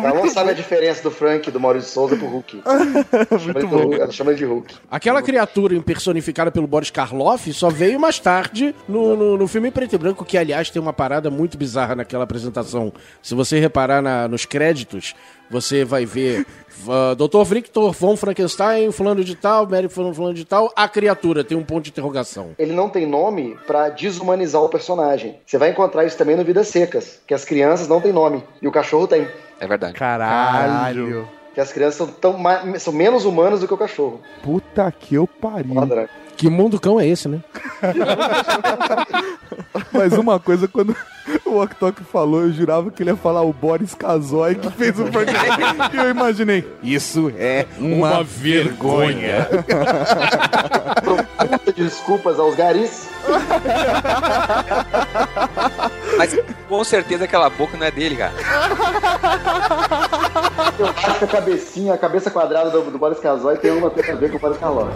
Ela 0.04 0.14
não 0.14 0.30
sabe 0.30 0.52
a 0.52 0.54
diferença 0.54 1.04
do 1.04 1.12
Frank 1.12 1.50
do 1.52 1.60
Maurício 1.60 1.88
de 1.88 1.94
Souza 1.94 2.16
pro 2.16 2.28
Hulk. 2.28 2.62
Chama 3.40 3.60
ele 3.60 3.68
do 3.68 3.68
Hulk, 3.78 3.96
Ela 4.02 4.12
chama 4.12 4.32
ele 4.32 4.38
de 4.40 4.46
Hulk. 4.46 4.76
Aquela 4.90 5.22
criatura 5.22 5.80
personificada 5.82 6.52
pelo 6.52 6.68
Boris 6.68 6.90
Karloff 6.92 7.52
só 7.54 7.70
veio 7.70 8.00
mais 8.00 8.20
tarde 8.20 8.74
no, 8.88 9.16
no, 9.16 9.38
no 9.38 9.48
filme 9.48 9.72
preto 9.72 9.94
e 9.96 9.98
branco, 9.98 10.24
que 10.26 10.38
aliás 10.38 10.70
tem 10.70 10.82
uma 10.82 10.94
parada 10.94 11.30
muito 11.30 11.58
bizarra 11.58 11.96
naquela 11.96 12.24
apresentação. 12.24 12.94
Se 13.22 13.34
você 13.36 13.60
reparar 13.60 14.02
na- 14.02 14.28
nos 14.28 14.46
créditos, 14.46 15.14
você 15.52 15.84
vai 15.84 16.06
ver 16.06 16.46
uh, 16.88 17.16
Dr. 17.16 17.44
Victor 17.44 17.92
von 17.92 18.16
Frankenstein, 18.16 18.92
fulano 18.92 19.24
de 19.24 19.36
tal, 19.36 19.68
Mary 19.70 19.90
fulano, 19.90 20.16
fulano 20.16 20.34
de 20.34 20.46
tal, 20.46 20.72
a 20.76 20.88
criatura, 20.88 21.44
tem 21.44 21.58
um 21.58 21.64
ponto 21.64 21.84
de 21.84 21.90
interrogação. 21.90 22.52
Ele 22.58 22.72
não 22.72 22.90
tem 22.90 23.06
nome 23.06 23.58
pra 23.68 23.90
desumanizar 23.90 24.62
o 24.62 24.70
personagem. 24.70 25.40
Você 25.46 25.58
vai 25.58 25.70
encontrar 25.70 26.06
isso 26.06 26.18
também 26.18 26.38
no 26.38 26.44
Vidas 26.44 26.70
Secas, 26.70 27.20
que 27.28 27.34
as 27.34 27.44
crianças 27.44 27.88
não 27.88 28.00
têm 28.00 28.14
nome 28.14 28.44
e 28.62 28.68
o 28.68 28.72
cachorro 28.72 29.08
tem. 29.08 29.28
É 29.60 29.68
verdade. 29.68 29.94
Caralho. 29.94 31.28
Que 31.54 31.60
as 31.60 31.74
crianças 31.74 31.96
são, 31.96 32.08
tão 32.08 32.38
são 32.80 32.94
menos 32.94 33.26
humanas 33.26 33.60
do 33.60 33.68
que 33.68 33.74
o 33.74 33.78
cachorro. 33.78 34.22
Puta 34.42 34.90
que 34.90 35.16
eu 35.16 35.28
pariu. 35.28 35.76
Padrão. 35.76 36.08
Que 36.38 36.50
mundo 36.50 36.80
cão 36.80 37.00
é 37.00 37.08
esse, 37.08 37.28
né? 37.28 37.40
Mas 39.92 40.14
uma 40.14 40.40
coisa, 40.40 40.68
quando 40.68 40.96
o 41.46 41.58
Ok 41.58 41.94
falou, 42.12 42.42
eu 42.42 42.52
jurava 42.52 42.90
que 42.90 43.04
ele 43.04 43.12
ia 43.12 43.16
falar 43.16 43.42
o 43.42 43.54
Boris 43.54 43.94
Kazoy 43.94 44.56
que 44.56 44.70
fez 44.72 45.00
o 45.00 45.06
Frankenstein. 45.08 45.78
e 45.94 45.98
eu 45.98 46.10
imaginei, 46.10 46.68
isso 46.82 47.32
é 47.38 47.68
uma, 47.78 48.24
vergonha. 48.24 49.48
Profunda 51.04 51.74
desculpas 51.74 52.40
aos 52.40 52.56
garis. 52.56 53.08
Mas 56.18 56.36
com 56.68 56.84
certeza 56.84 57.26
aquela 57.26 57.50
boca 57.50 57.78
não 57.78 57.86
é 57.86 57.92
dele, 57.92 58.16
cara. 58.16 58.34
Eu 60.82 60.88
acho 60.88 61.20
que 61.20 61.26
a 61.26 61.28
cabecinha, 61.28 61.94
a 61.94 61.98
cabeça 61.98 62.32
quadrada 62.32 62.72
do, 62.72 62.90
do 62.90 62.98
Boris 62.98 63.20
Casoy 63.20 63.56
tem 63.56 63.70
uma 63.70 63.92
coisa 63.92 64.14
a 64.14 64.16
ver 64.16 64.32
com 64.32 64.38
o 64.38 64.40
Boris 64.40 64.58
Karloff. 64.58 64.92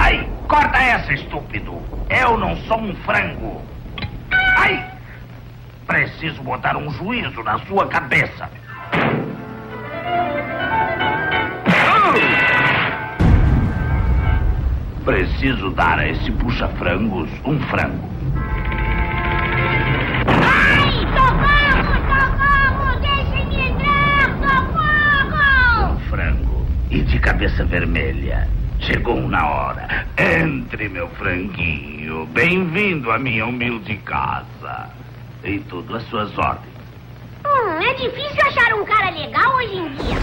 Ai, 0.00 0.26
corta 0.48 0.78
essa, 0.78 1.12
estúpido. 1.12 1.78
Eu 2.08 2.38
não 2.38 2.56
sou 2.62 2.78
um 2.78 2.96
frango. 3.04 3.60
Ai! 4.56 4.90
Preciso 5.86 6.42
botar 6.42 6.78
um 6.78 6.90
juízo 6.92 7.42
na 7.42 7.58
sua 7.66 7.86
cabeça. 7.88 8.48
Preciso 15.06 15.70
dar 15.70 16.00
a 16.00 16.08
esse 16.08 16.32
puxa-frangos 16.32 17.30
um 17.44 17.60
frango. 17.68 18.10
Ai, 20.26 20.90
socorro, 21.14 21.94
socorro! 22.10 22.90
Entrar, 23.54 24.30
socorro! 24.42 25.92
Um 25.92 25.98
frango. 26.10 26.66
E 26.90 27.02
de 27.02 27.20
cabeça 27.20 27.64
vermelha. 27.64 28.48
Chegou 28.80 29.28
na 29.28 29.46
hora. 29.48 30.08
Entre, 30.18 30.88
meu 30.88 31.08
franguinho. 31.10 32.26
Bem-vindo 32.26 33.12
à 33.12 33.18
minha 33.20 33.46
humilde 33.46 33.96
casa. 33.98 34.90
E 35.44 35.60
tudo 35.60 35.94
às 35.96 36.02
suas 36.08 36.36
ordens. 36.36 36.74
Hum, 37.46 37.80
é 37.80 37.94
difícil 37.94 38.44
achar 38.44 38.74
um 38.74 38.84
cara 38.84 39.10
legal 39.10 39.54
hoje 39.54 39.76
em 39.76 39.88
dia. 39.90 40.16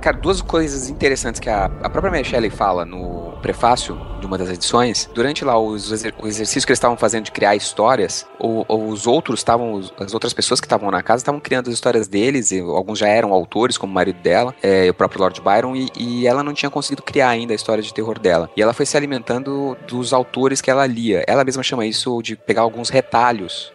Cara, 0.00 0.16
duas 0.16 0.40
coisas 0.40 0.88
interessantes 0.88 1.38
que 1.38 1.50
a, 1.50 1.66
a 1.66 1.90
própria 1.90 2.10
Mary 2.10 2.24
Shelley 2.24 2.48
fala 2.48 2.86
no 2.86 3.32
prefácio 3.42 4.00
de 4.18 4.26
uma 4.26 4.38
das 4.38 4.48
edições. 4.48 5.08
Durante 5.14 5.44
lá 5.44 5.58
os 5.58 5.90
o 5.90 6.26
exercício 6.26 6.66
que 6.66 6.72
eles 6.72 6.78
estavam 6.78 6.96
fazendo 6.96 7.24
de 7.24 7.32
criar 7.32 7.54
histórias, 7.54 8.26
o- 8.38 8.64
os 8.90 9.06
outros 9.06 9.40
estavam, 9.40 9.78
as 9.98 10.14
outras 10.14 10.32
pessoas 10.32 10.58
que 10.58 10.66
estavam 10.66 10.90
na 10.90 11.02
casa 11.02 11.20
estavam 11.20 11.38
criando 11.38 11.68
as 11.68 11.74
histórias 11.74 12.08
deles, 12.08 12.50
e 12.50 12.60
alguns 12.60 12.98
já 12.98 13.08
eram 13.08 13.32
autores, 13.32 13.76
como 13.76 13.90
o 13.90 13.94
marido 13.94 14.20
dela, 14.22 14.54
é, 14.62 14.88
o 14.88 14.94
próprio 14.94 15.20
Lord 15.20 15.38
Byron, 15.40 15.76
e, 15.76 15.88
e 15.96 16.26
ela 16.26 16.42
não 16.42 16.54
tinha 16.54 16.70
conseguido 16.70 17.02
criar 17.02 17.28
ainda 17.28 17.52
a 17.52 17.56
história 17.56 17.82
de 17.82 17.92
terror 17.92 18.18
dela. 18.18 18.48
E 18.56 18.62
ela 18.62 18.72
foi 18.72 18.86
se 18.86 18.96
alimentando 18.96 19.76
dos 19.86 20.14
autores 20.14 20.62
que 20.62 20.70
ela 20.70 20.86
lia. 20.86 21.22
Ela 21.26 21.44
mesma 21.44 21.62
chama 21.62 21.84
isso 21.84 22.22
de 22.22 22.36
pegar 22.36 22.62
alguns 22.62 22.88
retalhos 22.88 23.70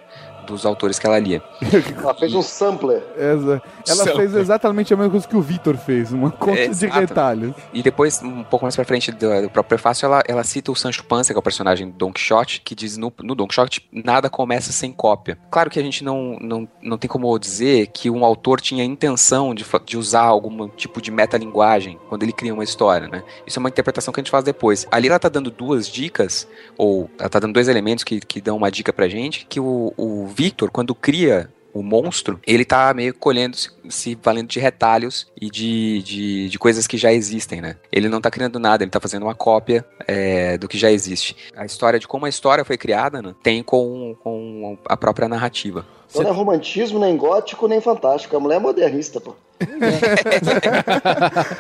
dos 0.46 0.66
autores 0.66 0.98
que 1.00 1.06
ela 1.08 1.20
lia. 1.20 1.42
Ela 1.98 2.14
fez 2.14 2.34
um 2.34 2.42
sampler. 2.42 3.02
Essa- 3.18 3.62
Ela 3.88 4.04
São. 4.04 4.16
fez 4.16 4.36
exatamente 4.36 4.94
a 4.94 4.98
mesma 4.98 5.12
coisa 5.12 5.28
que 5.28 5.36
o 5.36 5.42
Vitor 5.42 5.76
fez, 5.78 6.12
uma 6.14 6.32
conta 6.32 6.70
de 6.70 6.86
retalhos. 6.88 7.54
E 7.74 7.82
depois, 7.82 8.22
um 8.22 8.44
pouco 8.44 8.66
mais 8.66 8.76
pra 8.76 8.86
frente 8.86 9.12
do, 9.12 9.18
do 9.42 9.50
próprio 9.50 9.70
prefácio, 9.78 10.06
ela, 10.06 10.24
ela 10.28 10.44
cita 10.44 10.72
o 10.72 10.76
Sancho 10.76 11.04
Panza, 11.04 11.34
que 11.34 11.38
é 11.38 11.40
o 11.40 11.44
personagem 11.44 11.90
do 11.90 11.94
Don 11.98 12.14
Quixote, 12.14 12.62
que 12.62 12.76
diz 12.76 12.98
no, 12.98 13.12
no 13.22 13.36
Don 13.36 13.48
Quixote, 13.48 13.88
nada 13.92 14.30
começa 14.30 14.72
sem 14.72 14.92
cópia. 14.92 15.38
Claro 15.50 15.70
que 15.70 15.80
a 15.80 15.84
gente 15.84 16.04
não, 16.04 16.38
não, 16.40 16.68
não 16.82 16.98
tem 16.98 17.10
como 17.10 17.38
dizer 17.40 17.88
que 17.88 18.10
um 18.10 18.24
autor 18.24 18.62
tinha 18.62 18.84
a 18.84 18.86
intenção 18.86 19.54
de, 19.56 19.66
de 19.86 19.98
usar 19.98 20.24
algum 20.24 20.68
tipo 20.70 21.02
de 21.02 21.12
metalinguagem 21.12 21.98
quando 22.10 22.24
ele 22.24 22.32
cria 22.34 22.54
uma 22.54 22.64
história, 22.64 23.08
né? 23.08 23.24
Isso 23.46 23.58
é 23.58 23.62
uma 23.62 23.70
interpretação 23.70 24.14
que 24.14 24.20
a 24.20 24.24
gente 24.24 24.32
faz 24.32 24.44
depois. 24.44 24.88
Ali 24.92 25.08
ela 25.08 25.20
tá 25.20 25.30
dando 25.30 25.50
duas 25.52 25.88
dicas, 25.88 26.48
ou 26.78 27.10
ela 27.20 27.30
tá 27.30 27.40
dando 27.40 27.54
dois 27.54 27.68
elementos 27.68 28.04
que, 28.04 28.20
que 28.20 28.40
dão 28.42 28.58
uma 28.58 28.72
dica 28.72 28.92
pra 28.94 29.08
gente, 29.08 29.46
que 29.48 29.60
o, 29.60 29.94
o 29.98 30.28
Victor, 30.36 30.70
quando 30.70 30.94
cria 30.94 31.50
o 31.74 31.84
monstro, 31.84 32.40
ele 32.48 32.64
tá 32.64 32.94
meio 32.94 33.14
colhendo, 33.14 33.58
se, 33.58 33.70
se 33.90 34.18
valendo 34.24 34.48
de 34.48 34.60
retalhos 34.62 35.28
e 35.40 35.50
de, 35.50 36.02
de, 36.04 36.50
de 36.50 36.58
coisas 36.60 36.88
que 36.88 36.98
já 36.98 37.12
existem, 37.12 37.60
né? 37.60 37.76
Ele 37.92 38.08
não 38.08 38.22
tá 38.22 38.32
criando 38.32 38.58
nada, 38.60 38.84
ele 38.84 38.92
tá 38.92 39.00
fazendo 39.02 39.24
uma 39.24 39.36
cópia 39.36 39.86
é, 40.08 40.58
do 40.58 40.70
que 40.70 40.78
já 40.78 40.90
existe. 40.90 41.36
A 41.56 41.66
história 41.66 42.00
de 42.00 42.08
como 42.08 42.26
a 42.26 42.30
história 42.30 42.64
foi 42.64 42.78
criada, 42.78 43.22
né, 43.22 43.36
tem 43.44 43.62
com, 43.62 44.16
com 44.24 44.78
a 44.88 44.96
própria 44.96 45.28
narrativa. 45.28 45.86
Então 46.10 46.24
não 46.24 46.30
é 46.30 46.34
romantismo, 46.34 46.98
nem 46.98 47.18
gótico, 47.18 47.68
nem 47.68 47.82
fantástico. 47.82 48.38
A 48.38 48.40
mulher 48.40 48.56
é 48.56 48.60
modernista, 48.60 49.20
pô. 49.20 49.36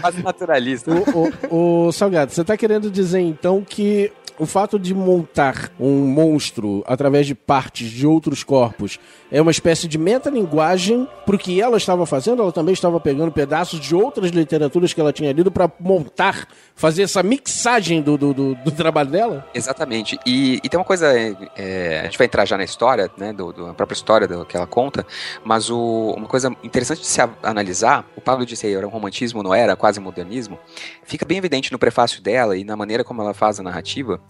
Quase 0.01 0.21
naturalista. 0.23 0.91
O, 0.91 1.29
o- 1.49 1.87
o 1.87 1.91
Salgado, 1.91 2.31
você 2.31 2.43
tá 2.43 2.55
querendo 2.57 2.89
dizer 2.89 3.19
então 3.19 3.63
que 3.67 4.11
o 4.37 4.45
fato 4.45 4.77
de 4.77 4.93
montar 4.93 5.71
um 5.79 6.07
monstro 6.07 6.83
através 6.85 7.25
de 7.25 7.33
partes 7.33 7.89
de 7.89 8.05
outros 8.05 8.43
corpos 8.43 8.99
é 9.35 9.41
uma 9.41 9.51
espécie 9.51 9.85
de 9.85 9.97
metalinguagem 9.97 11.07
pro 11.25 11.37
que 11.37 11.59
ela 11.61 11.75
estava 11.75 12.05
fazendo? 12.05 12.41
Ela 12.41 12.51
também 12.53 12.73
estava 12.73 12.99
pegando 13.01 13.31
pedaços 13.33 13.79
de 13.81 13.93
outras 13.93 14.31
literaturas 14.31 14.93
que 14.93 15.01
ela 15.01 15.11
tinha 15.11 15.31
lido 15.33 15.51
pra 15.51 15.69
montar, 15.77 16.47
fazer 16.73 17.03
essa 17.03 17.21
mixagem 17.21 18.01
do, 18.01 18.17
do, 18.17 18.33
do- 18.33 18.55
do 18.55 18.71
trabalho 18.71 19.09
dela? 19.09 19.45
Exatamente. 19.53 20.17
E, 20.25 20.61
e 20.63 20.69
tem 20.69 20.79
uma 20.79 20.85
coisa, 20.85 21.07
é, 21.17 21.35
é, 21.57 21.99
a 21.99 22.03
gente 22.05 22.17
vai 22.17 22.27
entrar 22.27 22.45
já 22.45 22.55
na 22.57 22.63
história, 22.63 23.11
né, 23.17 23.33
do, 23.33 23.51
do- 23.51 23.65
a 23.67 23.73
própria 23.73 23.95
história 23.95 24.25
do, 24.27 24.45
que 24.45 24.55
ela 24.55 24.65
conta, 24.67 25.05
mas 25.43 25.69
o- 25.69 26.13
uma 26.15 26.27
coisa 26.27 26.55
interessante 26.63 27.01
de 27.01 27.07
se 27.07 27.19
a- 27.21 27.29
analisar, 27.43 28.05
o 28.15 28.21
Pablo 28.21 28.45
disse 28.45 28.65
aí, 28.65 28.73
era 28.73 28.87
um 28.87 28.89
romantismo, 28.89 29.43
não 29.43 29.53
era, 29.53 29.75
quase 29.75 29.99
modernismo, 29.99 30.57
fica 31.03 31.25
bem 31.25 31.37
evidente 31.39 31.71
no 31.73 31.77
prefácio 31.79 32.21
dela 32.21 32.55
e 32.55 32.63
na 32.63 32.77
maneira 32.77 33.03
como 33.03 33.21
ela 33.21 33.33
faz 33.33 33.59
a 33.59 33.63
narrativa, 33.63 34.21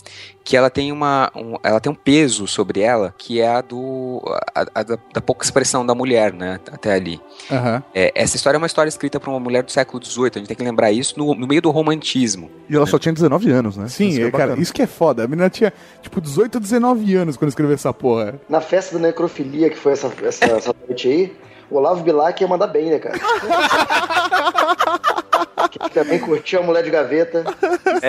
que 0.44 0.58
ela 0.58 0.70
tem 0.72 0.92
uma, 0.92 1.32
um, 1.36 1.56
ela 1.64 1.80
tem 1.80 1.92
um 1.92 1.96
peso 1.96 2.48
sobre 2.48 2.82
ela 2.82 3.14
que 3.18 3.40
é 3.40 3.48
a 3.48 3.62
do, 3.62 4.22
a, 4.56 4.66
a 4.82 4.95
da, 4.96 5.02
da 5.14 5.22
pouca 5.22 5.44
expressão 5.44 5.86
da 5.86 5.94
mulher, 5.94 6.34
né, 6.34 6.60
até 6.72 6.94
ali. 6.94 7.20
Aham. 7.52 7.84
É, 7.94 8.12
essa 8.16 8.36
história 8.36 8.58
é 8.58 8.60
uma 8.60 8.68
história 8.68 8.90
escrita 8.90 9.20
por 9.20 9.30
uma 9.30 9.40
mulher 9.40 9.64
do 9.64 9.72
século 9.72 10.04
XVIII, 10.04 10.32
a 10.36 10.38
gente 10.40 10.48
tem 10.48 10.58
que 10.58 10.64
lembrar 10.64 10.92
isso 10.92 11.18
no, 11.18 11.36
no 11.36 11.48
meio 11.48 11.62
do 11.62 11.72
romantismo. 11.72 12.50
E 12.70 12.76
ela 12.76 12.86
só 12.86 12.98
tinha 12.98 13.14
19 13.14 13.52
anos, 13.52 13.78
né? 13.78 13.88
Sim, 13.88 14.10
Isso 14.10 14.22
é, 14.22 14.28
é 14.28 14.32
cara, 14.32 14.60
isso 14.60 14.74
que 14.74 14.82
é 14.82 14.88
foda. 14.88 15.24
A 15.24 15.28
menina 15.28 15.50
tinha, 15.50 15.72
tipo, 16.02 16.20
18 16.20 16.56
ou 16.56 16.62
19 16.62 17.16
anos 17.16 17.38
quando 17.38 17.50
escreveu 17.50 17.76
essa 17.76 17.94
porra. 17.94 18.40
Na 18.50 18.62
festa 18.62 18.98
da 18.98 19.08
necrofilia, 19.08 19.70
que 19.70 19.78
foi 19.78 19.94
essa, 19.94 20.12
essa, 20.24 20.46
essa 20.46 20.76
noite 20.88 21.08
aí, 21.08 21.36
o 21.70 21.78
Olavo 21.78 22.04
Bilac 22.04 22.42
ia 22.42 22.48
mandar 22.48 22.68
bem, 22.68 22.90
né, 22.90 23.00
cara? 23.00 23.18
que 25.70 25.90
também 25.94 26.20
curtiu 26.20 26.60
a 26.60 26.64
mulher 26.64 26.84
de 26.84 26.90
gaveta. 26.90 27.44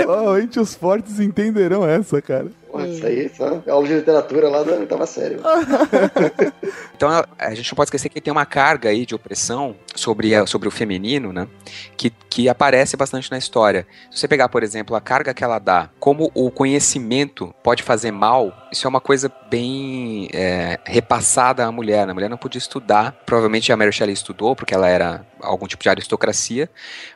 Somente 0.04 0.60
os 0.60 0.74
fortes 0.74 1.18
entenderão 1.20 1.88
essa, 1.88 2.20
cara. 2.20 2.48
Porra, 2.76 2.88
isso 2.88 3.06
aí, 3.06 3.28
só 3.34 3.62
aula 3.70 3.86
de 3.86 3.94
literatura 3.94 4.48
lá 4.48 4.62
da 4.62 4.72
oitava 4.72 5.06
série. 5.06 5.36
Então 6.96 7.10
a, 7.10 7.26
a 7.38 7.54
gente 7.54 7.70
não 7.70 7.76
pode 7.76 7.88
esquecer 7.88 8.08
que 8.08 8.20
tem 8.22 8.32
uma 8.32 8.46
carga 8.46 8.88
aí 8.88 9.04
de 9.04 9.14
opressão 9.14 9.76
sobre, 9.94 10.34
a- 10.34 10.46
sobre 10.46 10.66
o 10.66 10.70
feminino, 10.70 11.30
né? 11.32 11.46
Que, 11.96 12.10
que 12.30 12.48
aparece 12.48 12.96
bastante 12.96 13.30
na 13.30 13.36
história. 13.36 13.86
Se 14.10 14.20
você 14.20 14.28
pegar, 14.28 14.48
por 14.48 14.62
exemplo, 14.62 14.96
a 14.96 15.00
carga 15.00 15.34
que 15.34 15.44
ela 15.44 15.58
dá, 15.58 15.90
como 16.00 16.30
o 16.34 16.50
conhecimento 16.50 17.54
pode 17.62 17.82
fazer 17.82 18.10
mal, 18.12 18.50
isso 18.72 18.86
é 18.86 18.88
uma 18.88 19.00
coisa 19.00 19.30
bem 19.50 20.28
é, 20.32 20.78
repassada 20.86 21.66
à 21.66 21.70
mulher. 21.72 22.06
né? 22.06 22.12
A 22.12 22.14
mulher 22.14 22.30
não 22.30 22.38
podia 22.38 22.58
estudar. 22.58 23.12
Provavelmente 23.26 23.70
a 23.70 23.76
Mary 23.76 23.92
Shelley 23.92 24.14
estudou, 24.14 24.56
porque 24.56 24.74
ela 24.74 24.88
era 24.88 25.26
algum 25.42 25.66
tipo 25.66 25.82
de 25.82 25.88
aristocracia, 25.90 26.68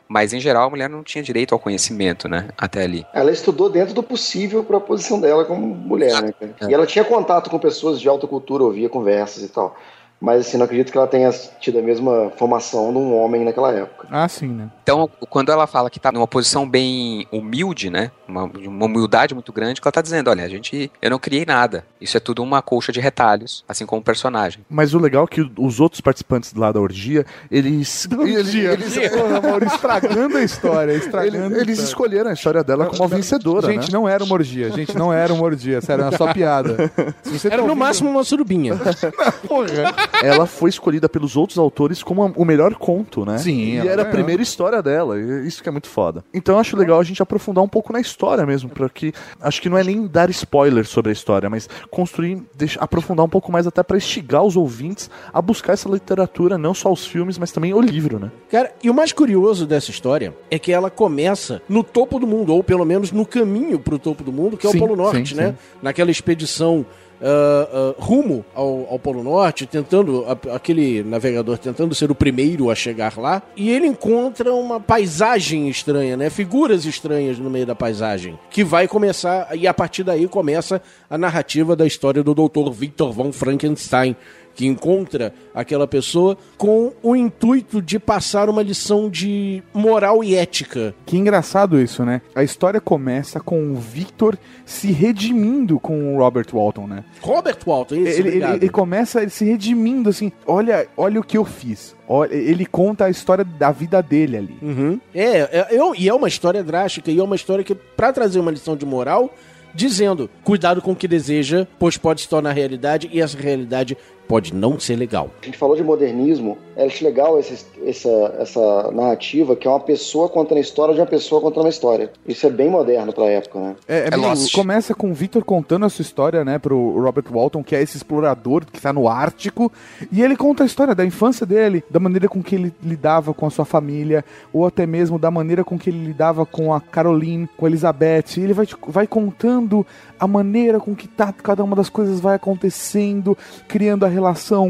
mas 0.07 0.31
em 0.31 0.39
geral 0.39 0.67
a 0.67 0.69
mulher 0.69 0.87
não 0.89 1.03
tinha 1.03 1.23
direito 1.23 1.53
ao 1.55 1.59
conhecimento, 1.59 2.29
né? 2.29 2.49
Até 2.55 2.83
ali. 2.83 3.03
Ela 3.13 3.31
estudou 3.31 3.67
dentro 3.69 3.95
do 3.95 4.03
possível 4.03 4.63
pra 4.63 4.79
posição 4.79 5.19
dela 5.19 5.43
como 5.55 5.75
mulher, 5.75 6.21
né, 6.21 6.33
cara? 6.37 6.71
E 6.71 6.73
ela 6.73 6.85
tinha 6.85 7.03
contato 7.03 7.49
com 7.49 7.59
pessoas 7.59 7.99
de 7.99 8.07
alta 8.07 8.25
cultura, 8.27 8.63
ouvia 8.63 8.89
conversas 8.89 9.43
e 9.43 9.49
tal. 9.49 9.75
Mas, 10.21 10.41
assim, 10.47 10.55
não 10.57 10.65
acredito 10.65 10.91
que 10.91 10.97
ela 10.97 11.07
tenha 11.07 11.31
tido 11.59 11.79
a 11.79 11.81
mesma 11.81 12.31
formação 12.37 12.91
de 12.91 12.97
um 12.99 13.17
homem 13.17 13.43
naquela 13.43 13.71
época. 13.73 14.07
Ah, 14.11 14.27
sim, 14.27 14.47
né? 14.49 14.69
Então, 14.83 15.09
quando 15.29 15.51
ela 15.51 15.65
fala 15.65 15.89
que 15.89 15.99
tá 15.99 16.11
numa 16.11 16.27
posição 16.27 16.69
bem 16.69 17.25
humilde, 17.31 17.89
né? 17.89 18.11
Uma, 18.27 18.43
uma 18.43 18.85
humildade 18.85 19.33
muito 19.33 19.51
grande, 19.51 19.81
que 19.81 19.87
ela 19.87 19.91
tá 19.91 20.01
dizendo, 20.01 20.29
olha, 20.29 20.43
a 20.45 20.47
gente, 20.47 20.91
eu 21.01 21.09
não 21.09 21.17
criei 21.17 21.43
nada. 21.45 21.83
Isso 21.99 22.15
é 22.15 22.19
tudo 22.19 22.43
uma 22.43 22.61
colcha 22.61 22.91
de 22.91 22.99
retalhos, 22.99 23.65
assim 23.67 23.85
como 23.85 23.99
o 24.01 24.03
personagem. 24.03 24.63
Mas 24.69 24.93
o 24.93 24.99
legal 24.99 25.23
é 25.23 25.27
que 25.27 25.51
os 25.57 25.79
outros 25.79 26.01
participantes 26.01 26.53
lá 26.53 26.71
da 26.71 26.79
orgia, 26.79 27.25
eles. 27.49 28.07
eles, 28.11 28.51
Dia. 28.51 28.73
eles, 28.73 28.93
Porra, 29.09 29.41
Mauro, 29.41 29.65
estragando 29.65 30.37
a 30.37 30.43
história, 30.43 30.91
estragando 30.93 31.45
eles- 31.47 31.57
a 31.57 31.61
eles 31.61 31.79
escolheram 31.79 32.29
a 32.29 32.33
história 32.33 32.63
dela 32.63 32.85
como 32.85 33.03
a 33.03 33.07
vencedora, 33.07 33.65
Gente, 33.67 33.91
né? 33.91 33.97
não 33.97 34.07
era 34.07 34.23
uma 34.23 34.33
orgia. 34.33 34.69
Gente, 34.71 34.95
não 34.95 35.11
era 35.11 35.33
uma 35.33 35.43
orgia. 35.43 35.81
Sério, 35.81 36.05
era 36.05 36.15
só 36.15 36.31
piada. 36.31 36.91
Você 37.23 37.49
tá 37.49 37.55
Era 37.55 37.63
no 37.63 37.69
ouvindo- 37.69 37.79
máximo 37.79 38.09
uma 38.11 38.23
surubinha. 38.23 38.75
Porra. 39.47 40.10
Ela 40.23 40.45
foi 40.45 40.69
escolhida 40.69 41.07
pelos 41.09 41.35
outros 41.35 41.57
autores 41.57 42.03
como 42.03 42.23
a- 42.23 42.31
o 42.35 42.45
melhor 42.45 42.75
conto, 42.75 43.25
né? 43.25 43.37
Sim, 43.37 43.73
E 43.73 43.77
ela 43.77 43.89
era 43.91 44.01
a 44.03 44.05
primeira 44.05 44.41
história 44.41 44.81
dela. 44.81 45.17
e 45.19 45.47
Isso 45.47 45.61
que 45.63 45.69
é 45.69 45.71
muito 45.71 45.87
foda. 45.87 46.23
Então 46.33 46.55
eu 46.55 46.59
acho 46.61 46.75
legal 46.77 46.99
a 46.99 47.03
gente 47.03 47.21
aprofundar 47.21 47.63
um 47.63 47.67
pouco 47.67 47.91
na 47.93 47.99
história 47.99 48.45
mesmo, 48.45 48.69
porque 48.69 49.13
acho 49.39 49.61
que 49.61 49.69
não 49.69 49.77
é 49.77 49.83
nem 49.83 50.05
dar 50.07 50.29
spoiler 50.29 50.85
sobre 50.85 51.09
a 51.09 51.13
história, 51.13 51.49
mas 51.49 51.67
construir, 51.89 52.41
deixar, 52.55 52.81
aprofundar 52.81 53.25
um 53.25 53.29
pouco 53.29 53.51
mais 53.51 53.65
até 53.67 53.81
pra 53.83 53.97
instigar 53.97 54.43
os 54.43 54.55
ouvintes 54.55 55.09
a 55.33 55.41
buscar 55.41 55.73
essa 55.73 55.89
literatura, 55.89 56.57
não 56.57 56.73
só 56.73 56.91
os 56.91 57.05
filmes, 57.05 57.37
mas 57.37 57.51
também 57.51 57.73
o 57.73 57.81
livro, 57.81 58.19
né? 58.19 58.31
Cara, 58.49 58.71
e 58.83 58.89
o 58.89 58.93
mais 58.93 59.11
curioso 59.11 59.65
dessa 59.65 59.91
história 59.91 60.33
é 60.49 60.57
que 60.59 60.71
ela 60.71 60.89
começa 60.89 61.61
no 61.67 61.83
topo 61.83 62.19
do 62.19 62.27
mundo, 62.27 62.53
ou 62.53 62.63
pelo 62.63 62.85
menos 62.85 63.11
no 63.11 63.25
caminho 63.25 63.79
pro 63.79 63.97
topo 63.99 64.23
do 64.23 64.31
mundo, 64.31 64.57
que 64.57 64.67
é 64.67 64.69
Sim, 64.71 64.77
o 64.77 64.79
Polo 64.81 64.95
Norte, 64.95 65.29
sim, 65.29 65.35
né? 65.35 65.49
sim. 65.49 65.77
Naquela 65.81 66.11
expedição 66.11 66.85
ah, 67.21 67.67
ah, 67.71 67.95
rumo 67.99 68.43
ao, 68.55 68.87
ao 68.91 68.99
Polo 68.99 69.23
Norte, 69.23 69.65
tentando, 69.65 70.25
a- 70.25 70.55
aquele 70.55 71.03
navegador 71.03 71.57
tentando 71.57 71.93
ser 71.93 72.09
o 72.11 72.15
primeiro 72.15 72.69
a 72.69 72.75
chegar 72.75 73.17
lá, 73.17 73.41
e 73.55 73.69
ele 73.69 73.85
encontra 73.87 74.53
uma 74.53 74.79
paisagem 74.79 75.69
estranha, 75.69 76.17
né? 76.17 76.29
Figuras 76.29 76.85
estranhas 76.85 77.37
no 77.37 77.49
meio 77.49 77.65
da 77.65 77.75
paisagem, 77.75 78.37
que 78.49 78.63
vai 78.63 78.87
começar, 78.87 79.49
e 79.55 79.67
a 79.67 79.73
partir 79.73 80.03
daí 80.03 80.27
começa 80.27 80.81
a 81.09 81.17
narrativa 81.17 81.75
da 81.75 81.85
história 81.85 82.23
do 82.23 82.33
Dr. 82.33 82.71
Victor 82.71 83.11
von 83.11 83.31
Frankenstein, 83.31 84.15
que 84.61 84.67
encontra 84.67 85.33
aquela 85.55 85.87
pessoa 85.87 86.37
com 86.55 86.91
o 87.01 87.15
intuito 87.15 87.81
de 87.81 87.97
passar 87.97 88.47
uma 88.47 88.61
lição 88.61 89.09
de 89.09 89.63
moral 89.73 90.23
e 90.23 90.35
ética. 90.35 90.93
Que 91.03 91.17
engraçado 91.17 91.81
isso, 91.81 92.05
né? 92.05 92.21
A 92.35 92.43
história 92.43 92.79
começa 92.79 93.39
com 93.39 93.71
o 93.71 93.75
Victor 93.75 94.37
se 94.63 94.91
redimindo 94.91 95.79
com 95.79 96.13
o 96.13 96.19
Robert 96.19 96.45
Walton, 96.53 96.85
né? 96.85 97.03
Robert 97.21 97.57
Walton, 97.65 97.95
isso, 97.95 98.19
Ele, 98.19 98.29
ele, 98.37 98.45
ele 98.45 98.69
começa 98.69 99.27
se 99.29 99.43
redimindo 99.45 100.09
assim. 100.11 100.31
Olha, 100.45 100.87
olha 100.95 101.19
o 101.19 101.23
que 101.23 101.37
eu 101.39 101.43
fiz. 101.45 101.95
Ele 102.29 102.65
conta 102.67 103.05
a 103.05 103.09
história 103.09 103.43
da 103.43 103.71
vida 103.71 103.99
dele 104.03 104.37
ali. 104.37 104.57
Uhum. 104.61 104.99
É, 105.11 105.39
é, 105.39 105.67
eu- 105.71 105.95
e 105.95 106.07
é 106.07 106.13
uma 106.13 106.27
história 106.27 106.63
drástica, 106.63 107.09
e 107.09 107.17
é 107.17 107.23
uma 107.23 107.35
história 107.35 107.63
que, 107.63 107.73
pra 107.73 108.13
trazer 108.13 108.39
uma 108.39 108.51
lição 108.51 108.75
de 108.77 108.85
moral, 108.85 109.33
dizendo, 109.73 110.29
cuidado 110.43 110.81
com 110.81 110.91
o 110.91 110.95
que 110.95 111.07
deseja, 111.07 111.65
pois 111.79 111.95
pode 111.95 112.19
se 112.21 112.27
tornar 112.27 112.51
realidade, 112.51 113.09
e 113.13 113.21
essa 113.21 113.37
realidade 113.37 113.97
pode 114.31 114.53
não 114.53 114.79
ser 114.79 114.95
legal. 114.95 115.29
A 115.41 115.45
gente 115.45 115.57
falou 115.57 115.75
de 115.75 115.83
modernismo, 115.83 116.57
eu 116.77 116.85
acho 116.85 117.03
legal 117.03 117.37
esse- 117.37 117.65
essa, 117.85 118.09
essa 118.39 118.91
narrativa 118.91 119.55
que 119.55 119.67
é 119.67 119.69
uma 119.69 119.79
pessoa 119.79 120.29
contando 120.29 120.57
a 120.57 120.61
história 120.61 120.93
de 120.93 120.99
uma 121.01 121.05
pessoa 121.05 121.41
contando 121.41 121.65
uma 121.65 121.69
história. 121.69 122.09
Isso 122.27 122.47
é 122.47 122.49
bem 122.49 122.69
moderno 122.69 123.11
pra 123.11 123.25
época, 123.25 123.59
né? 123.59 123.75
É, 123.87 123.97
é 123.99 124.07
É 124.07 124.51
começa 124.53 124.95
com 124.95 125.11
o 125.11 125.13
Victor 125.13 125.43
contando 125.43 125.85
a 125.85 125.89
sua 125.89 126.01
história, 126.03 126.45
né, 126.45 126.57
pro 126.57 126.99
Robert 127.01 127.25
Walton, 127.29 127.61
que 127.63 127.75
é 127.75 127.81
esse 127.81 127.97
explorador 127.97 128.63
que 128.65 128.79
tá 128.79 128.93
no 128.93 129.07
Ártico, 129.07 129.71
e 130.11 130.21
ele 130.23 130.37
conta 130.37 130.63
a 130.63 130.65
história 130.65 130.95
da 130.95 131.05
infância 131.05 131.45
dele, 131.45 131.83
da 131.89 131.99
maneira 131.99 132.29
com 132.29 132.41
que 132.41 132.55
ele 132.55 132.73
lidava 132.81 133.33
com 133.33 133.45
a 133.45 133.49
sua 133.49 133.65
família, 133.65 134.23
ou 134.53 134.65
até 134.65 134.85
mesmo 134.87 135.19
da 135.19 135.29
maneira 135.29 135.63
com 135.63 135.77
que 135.77 135.89
ele 135.89 136.03
lidava 136.05 136.45
com 136.45 136.73
a 136.73 136.79
Caroline, 136.79 137.49
com 137.57 137.65
a 137.65 137.69
Elizabeth. 137.69 138.37
E 138.37 138.41
ele 138.41 138.53
vai, 138.53 138.65
vai 138.87 139.07
contando 139.07 139.85
a 140.17 140.25
maneira 140.27 140.79
com 140.79 140.95
que 140.95 141.07
tá, 141.07 141.33
cada 141.33 141.63
uma 141.63 141.75
das 141.75 141.89
coisas 141.89 142.19
vai 142.21 142.35
acontecendo, 142.35 143.37
criando 143.67 144.05
a 144.05 144.07
relação 144.07 144.20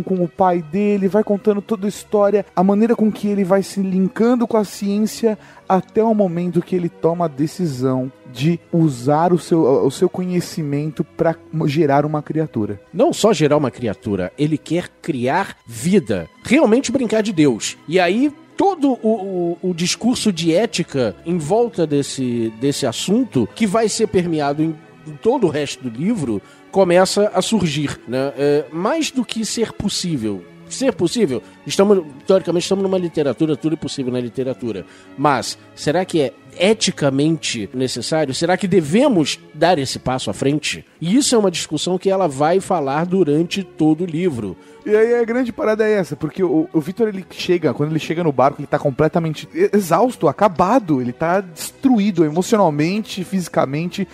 com 0.04 0.16
o 0.24 0.28
pai 0.28 0.62
dele, 0.62 1.08
vai 1.08 1.24
contando 1.24 1.62
toda 1.62 1.86
a 1.86 1.90
história, 1.90 2.46
a 2.56 2.64
maneira 2.64 2.96
com 2.96 3.12
que 3.12 3.28
ele 3.28 3.44
vai 3.44 3.64
se 3.64 3.80
linkando 3.82 4.48
com 4.48 4.58
a 4.58 4.64
ciência 4.64 5.38
até 5.68 6.04
o 6.04 6.14
momento 6.14 6.62
que 6.62 6.76
ele 6.76 6.90
toma 6.90 7.26
a 7.26 7.28
decisão 7.28 8.12
de 8.34 8.60
usar 8.72 9.34
o 9.34 9.38
seu, 9.40 9.62
o 9.86 9.92
seu 9.92 10.10
conhecimento 10.10 11.04
para 11.04 11.36
gerar 11.66 12.06
uma 12.06 12.22
criatura. 12.22 12.80
Não 12.94 13.12
só 13.14 13.34
gerar 13.34 13.58
uma 13.58 13.72
criatura, 13.72 14.32
ele 14.38 14.58
quer 14.58 14.90
criar 15.02 15.58
vida. 15.66 16.30
Realmente 16.44 16.92
brincar 16.92 17.22
de 17.22 17.34
Deus. 17.34 17.78
E 17.88 18.00
aí. 18.00 18.32
Todo 18.58 18.92
o, 19.02 19.58
o- 19.64 19.70
o 19.70 19.74
discurso 19.74 20.32
de 20.32 20.54
ética 20.54 21.16
em 21.26 21.36
volta 21.40 21.88
desse, 21.88 22.54
desse 22.62 22.86
assunto, 22.86 23.50
que 23.56 23.66
vai 23.66 23.90
ser 23.90 24.06
permeado 24.08 24.62
em, 24.62 24.76
em 25.08 25.14
todo 25.14 25.48
o 25.48 25.50
resto 25.50 25.90
do 25.90 25.98
livro, 25.98 26.40
começa 26.72 27.32
a 27.34 27.42
surgir. 27.42 28.00
Né? 28.08 28.34
É, 28.38 28.66
mais 28.72 29.12
do 29.12 29.26
que 29.26 29.46
ser 29.46 29.72
possível. 29.74 30.44
Ser 30.70 30.94
possível, 30.94 31.44
estamos, 31.68 32.02
teoricamente, 32.26 32.64
estamos 32.64 32.82
numa 32.82 32.98
literatura, 32.98 33.58
tudo 33.58 33.74
é 33.74 33.76
possível 33.76 34.10
na 34.10 34.22
literatura. 34.22 34.86
Mas 35.18 35.58
será 35.76 36.06
que 36.06 36.22
é 36.22 36.34
eticamente 36.58 37.70
necessário? 37.74 38.34
Será 38.34 38.56
que 38.56 38.70
devemos 38.70 39.38
dar 39.54 39.78
esse 39.78 40.00
passo 40.00 40.30
à 40.30 40.34
frente? 40.34 40.86
E 41.02 41.18
isso 41.18 41.36
é 41.36 41.38
uma 41.38 41.52
discussão 41.52 41.98
que 41.98 42.10
ela 42.10 42.26
vai 42.26 42.62
falar 42.62 43.06
durante 43.06 43.64
todo 43.64 44.06
o 44.06 44.08
livro. 44.08 44.56
E 44.86 44.96
aí 44.96 45.16
a 45.16 45.24
grande 45.26 45.52
parada 45.52 45.86
é 45.86 45.92
essa, 45.92 46.16
porque 46.16 46.44
o, 46.44 46.68
o 46.74 46.80
Victor 46.80 47.10
ele 47.10 47.26
chega, 47.30 47.74
quando 47.74 47.92
ele 47.92 48.00
chega 48.00 48.24
no 48.24 48.32
barco, 48.32 48.62
ele 48.62 48.68
tá 48.68 48.80
completamente 48.80 49.48
exausto, 49.54 50.28
acabado, 50.28 51.02
ele 51.02 51.12
tá 51.14 51.42
destruído 51.42 52.26
emocionalmente, 52.26 53.24
fisicamente. 53.24 54.08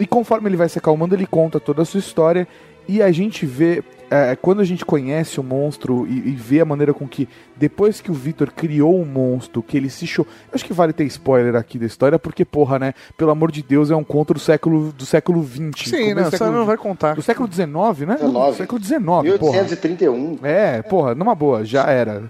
E 0.00 0.06
conforme 0.06 0.48
ele 0.48 0.56
vai 0.56 0.68
se 0.68 0.78
acalmando, 0.78 1.14
ele 1.14 1.26
conta 1.26 1.60
toda 1.60 1.82
a 1.82 1.84
sua 1.84 2.00
história. 2.00 2.46
E 2.88 3.00
a 3.02 3.12
gente 3.12 3.46
vê 3.46 3.82
é, 4.10 4.36
quando 4.36 4.60
a 4.60 4.64
gente 4.64 4.84
conhece 4.84 5.40
o 5.40 5.42
monstro 5.42 6.06
e, 6.06 6.30
e 6.30 6.32
vê 6.32 6.60
a 6.60 6.64
maneira 6.64 6.92
com 6.92 7.08
que, 7.08 7.26
depois 7.62 8.00
que 8.00 8.10
o 8.10 8.14
Victor 8.14 8.50
criou 8.50 9.00
o 9.00 9.06
monstro, 9.06 9.62
que 9.62 9.76
ele 9.76 9.88
se. 9.88 10.12
Eu 10.18 10.26
acho 10.52 10.64
que 10.64 10.72
vale 10.72 10.92
ter 10.92 11.04
spoiler 11.04 11.54
aqui 11.54 11.78
da 11.78 11.86
história, 11.86 12.18
porque, 12.18 12.44
porra, 12.44 12.76
né? 12.76 12.92
Pelo 13.16 13.30
amor 13.30 13.52
de 13.52 13.62
Deus, 13.62 13.88
é 13.88 13.94
um 13.94 14.02
conto 14.02 14.34
do 14.34 14.40
século, 14.40 14.90
do 14.90 15.06
século 15.06 15.46
XX. 15.46 15.88
Sim, 15.88 16.12
do 16.12 16.24
você 16.24 16.44
não 16.44 16.66
vai 16.66 16.76
contar. 16.76 17.14
Do 17.14 17.22
século 17.22 17.48
XIX, 17.48 17.68
né? 18.08 18.16
19. 18.16 18.56
Século 18.56 18.82
XIX, 18.82 18.98
porra. 19.38 19.52
1831. 19.52 20.38
É, 20.42 20.82
porra, 20.82 21.14
numa 21.14 21.36
boa, 21.36 21.64
já 21.64 21.84
era. 21.84 22.24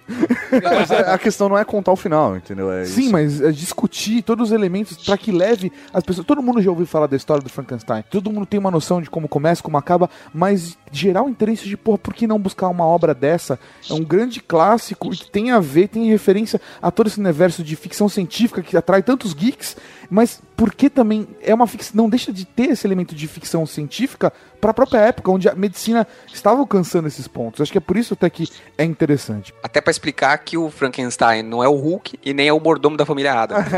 Mas 0.62 0.90
a 0.90 1.12
a 1.14 1.18
questão 1.18 1.49
não 1.49 1.59
é 1.59 1.64
contar 1.64 1.92
o 1.92 1.97
final, 1.97 2.37
entendeu? 2.37 2.71
É 2.71 2.85
Sim, 2.85 3.03
isso. 3.03 3.12
mas 3.12 3.40
é, 3.40 3.51
discutir 3.51 4.23
todos 4.23 4.49
os 4.49 4.53
elementos 4.55 4.97
pra 4.97 5.16
que 5.16 5.31
leve 5.31 5.73
as 5.92 6.03
pessoas. 6.03 6.27
Todo 6.27 6.42
mundo 6.42 6.61
já 6.61 6.71
ouviu 6.71 6.87
falar 6.87 7.07
da 7.07 7.16
história 7.16 7.42
do 7.42 7.49
Frankenstein. 7.49 8.05
Todo 8.11 8.31
mundo 8.31 8.47
tem 8.47 8.59
uma 8.59 8.71
noção 8.71 9.01
de 9.01 9.11
como 9.11 9.29
começa, 9.29 9.62
como 9.62 9.77
acaba, 9.77 10.09
mas 10.33 10.77
gerar 10.90 11.23
o 11.23 11.29
interesse 11.29 11.68
de, 11.68 11.77
porra, 11.77 11.99
por 11.99 12.14
que 12.14 12.27
não 12.27 12.38
buscar 12.38 12.68
uma 12.68 12.87
obra 12.87 13.14
dessa? 13.14 13.59
É 13.88 13.95
um 13.95 14.05
grande 14.05 14.40
clássico 14.40 15.12
e 15.12 15.16
que 15.23 15.31
tem 15.31 15.51
a 15.51 15.61
ver, 15.61 15.89
tem 15.89 16.09
referência 16.09 16.61
a 16.81 16.91
todo 16.91 17.07
esse 17.07 17.19
universo 17.19 17.63
de 17.63 17.77
ficção 17.77 18.09
científica 18.09 18.63
que 18.63 18.77
atrai 18.77 19.03
tantos 19.03 19.33
geeks, 19.33 19.77
mas 20.11 20.41
por 20.57 20.75
que 20.75 20.91
também 20.91 21.27
é 21.43 21.55
uma 21.55 21.67
ficção, 21.67 22.03
não 22.03 22.09
deixa 22.09 22.33
de 22.33 22.45
ter 22.45 22.71
esse 22.71 22.87
elemento 22.87 23.15
de 23.15 23.27
ficção 23.27 23.65
científica 23.65 24.33
para 24.61 24.71
a 24.71 24.75
própria 24.75 24.99
época 25.01 25.31
onde 25.31 25.49
a 25.49 25.55
medicina 25.55 26.07
estava 26.33 26.61
alcançando 26.61 27.09
esses 27.09 27.27
pontos. 27.27 27.61
Acho 27.61 27.73
que 27.73 27.79
é 27.79 27.81
por 27.81 27.97
isso 27.97 28.15
até 28.15 28.29
que 28.29 28.49
é 28.77 28.85
interessante. 28.85 29.55
Até 29.63 29.81
pra 29.81 29.91
explicar 29.91 30.37
que 30.39 30.57
o 30.57 30.71
Frankenstein 30.71 31.43
não 31.43 31.63
é 31.63 31.69
o 31.69 31.75
Hulk 31.75 32.19
e 32.23 32.35
nem 32.35 32.49
é 32.49 32.53
o 32.53 32.61
mordomo 32.61 32.97
da 32.97 33.07
família 33.07 33.33
Adams. 33.35 33.67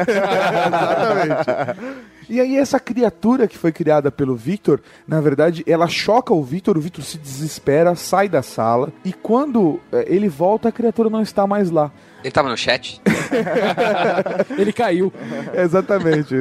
Exatamente. 0.66 2.13
E 2.28 2.40
aí 2.40 2.56
essa 2.56 2.78
criatura 2.80 3.46
que 3.46 3.58
foi 3.58 3.72
criada 3.72 4.10
pelo 4.10 4.34
Victor, 4.34 4.80
na 5.06 5.20
verdade, 5.20 5.62
ela 5.66 5.86
choca 5.88 6.32
o 6.32 6.42
Victor, 6.42 6.76
o 6.76 6.80
Victor 6.80 7.04
se 7.04 7.18
desespera, 7.18 7.94
sai 7.94 8.28
da 8.28 8.42
sala 8.42 8.92
e 9.04 9.12
quando 9.12 9.80
eh, 9.92 10.04
ele 10.08 10.28
volta, 10.28 10.68
a 10.68 10.72
criatura 10.72 11.10
não 11.10 11.22
está 11.22 11.46
mais 11.46 11.70
lá. 11.70 11.90
Ele 12.22 12.30
tava 12.32 12.48
no 12.48 12.56
chat? 12.56 13.02
Ele 14.58 14.72
caiu. 14.72 15.12
Exatamente. 15.52 16.34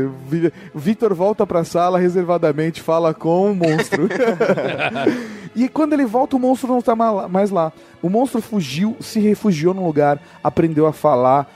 Victor 0.73 1.13
volta 1.13 1.45
pra 1.45 1.65
sala 1.65 1.99
reservadamente, 1.99 2.81
fala 2.81 3.13
com 3.13 3.51
o 3.51 3.55
monstro. 3.55 4.07
e 5.53 5.67
quando 5.67 5.91
ele 5.91 6.05
volta, 6.05 6.37
o 6.37 6.39
monstro 6.39 6.69
não 6.69 6.79
está 6.79 6.95
ma- 6.95 7.27
mais 7.27 7.49
lá. 7.51 7.73
O 8.01 8.09
monstro 8.09 8.41
fugiu, 8.41 8.95
se 9.01 9.19
refugiou 9.19 9.73
num 9.73 9.85
lugar, 9.85 10.19
aprendeu 10.41 10.87
a 10.87 10.93
falar, 10.93 11.53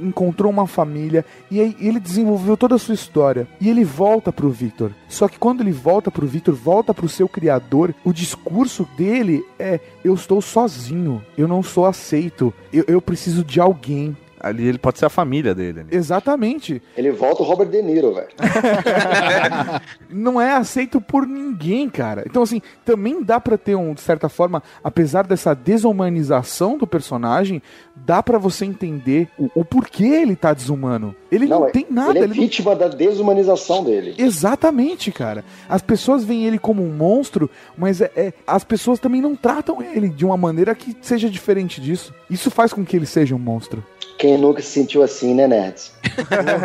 encontrou 0.00 0.50
uma 0.50 0.66
família 0.66 1.24
e 1.50 1.60
aí 1.60 1.76
ele 1.80 2.00
desenvolveu 2.00 2.56
toda 2.56 2.74
a 2.74 2.78
sua 2.78 2.94
história. 2.94 3.48
E 3.60 3.68
ele 3.68 3.84
volta 3.84 4.32
pro 4.32 4.50
Victor. 4.50 4.92
Só 5.08 5.28
que 5.28 5.38
quando 5.38 5.60
ele 5.60 5.72
volta 5.72 6.10
pro 6.10 6.26
Victor, 6.26 6.54
volta 6.54 6.92
pro 6.92 7.08
seu 7.08 7.28
criador, 7.28 7.94
o 8.04 8.12
discurso 8.12 8.88
dele 8.96 9.44
é: 9.58 9.80
eu 10.04 10.14
estou 10.14 10.40
sozinho, 10.40 11.22
eu 11.36 11.48
não 11.48 11.62
sou 11.62 11.86
aceito, 11.86 12.52
eu, 12.72 12.84
eu 12.86 13.00
preciso 13.00 13.44
de 13.44 13.60
alguém. 13.60 14.16
Ali 14.40 14.66
ele 14.66 14.78
pode 14.78 14.98
ser 14.98 15.06
a 15.06 15.10
família 15.10 15.54
dele. 15.54 15.80
ali. 15.80 15.88
Exatamente. 15.96 16.82
Ele 16.96 17.10
volta 17.10 17.42
o 17.42 17.46
Robert 17.46 17.68
De 17.68 17.80
Niro, 17.82 18.14
velho. 18.14 18.28
não 20.10 20.40
é 20.40 20.52
aceito 20.52 21.00
por 21.00 21.26
ninguém, 21.26 21.88
cara. 21.88 22.24
Então, 22.26 22.42
assim, 22.42 22.60
também 22.84 23.22
dá 23.22 23.40
pra 23.40 23.56
ter 23.56 23.74
um, 23.76 23.94
de 23.94 24.00
certa 24.00 24.28
forma, 24.28 24.62
apesar 24.82 25.26
dessa 25.26 25.54
desumanização 25.54 26.76
do 26.78 26.86
personagem, 26.86 27.62
dá 27.94 28.22
pra 28.22 28.38
você 28.38 28.64
entender 28.64 29.28
o, 29.38 29.50
o 29.54 29.64
porquê 29.64 30.04
ele 30.04 30.36
tá 30.36 30.52
desumano. 30.52 31.14
Ele 31.30 31.46
não, 31.46 31.66
é- 31.66 31.70
tem 31.70 31.86
nada. 31.90 32.10
Ele 32.10 32.18
é 32.18 32.22
ele 32.22 32.34
não- 32.34 32.42
vítima 32.42 32.76
da 32.76 32.88
desumanização 32.88 33.82
dele. 33.84 34.14
Exatamente, 34.18 35.10
cara. 35.10 35.44
As 35.68 35.82
pessoas 35.82 36.24
veem 36.24 36.44
ele 36.46 36.58
como 36.58 36.82
um 36.84 36.92
monstro, 36.92 37.50
mas 37.76 38.00
é, 38.00 38.10
é- 38.16 38.32
as 38.46 38.64
pessoas 38.64 39.00
também 39.00 39.20
não 39.20 39.34
tratam 39.34 39.82
ele 39.82 40.08
de 40.08 40.24
uma 40.24 40.36
maneira 40.36 40.74
que 40.74 40.96
seja 41.00 41.28
diferente 41.28 41.80
disso. 41.80 42.14
Isso 42.30 42.50
faz 42.50 42.72
com 42.72 42.84
que 42.84 42.96
ele 42.96 43.06
seja 43.06 43.34
um 43.34 43.38
monstro. 43.38 43.82
Quem 44.18 44.38
nunca 44.38 44.62
se 44.62 44.68
sentiu 44.68 45.02
assim, 45.02 45.34
né, 45.34 45.46
Nerds? 45.46 45.92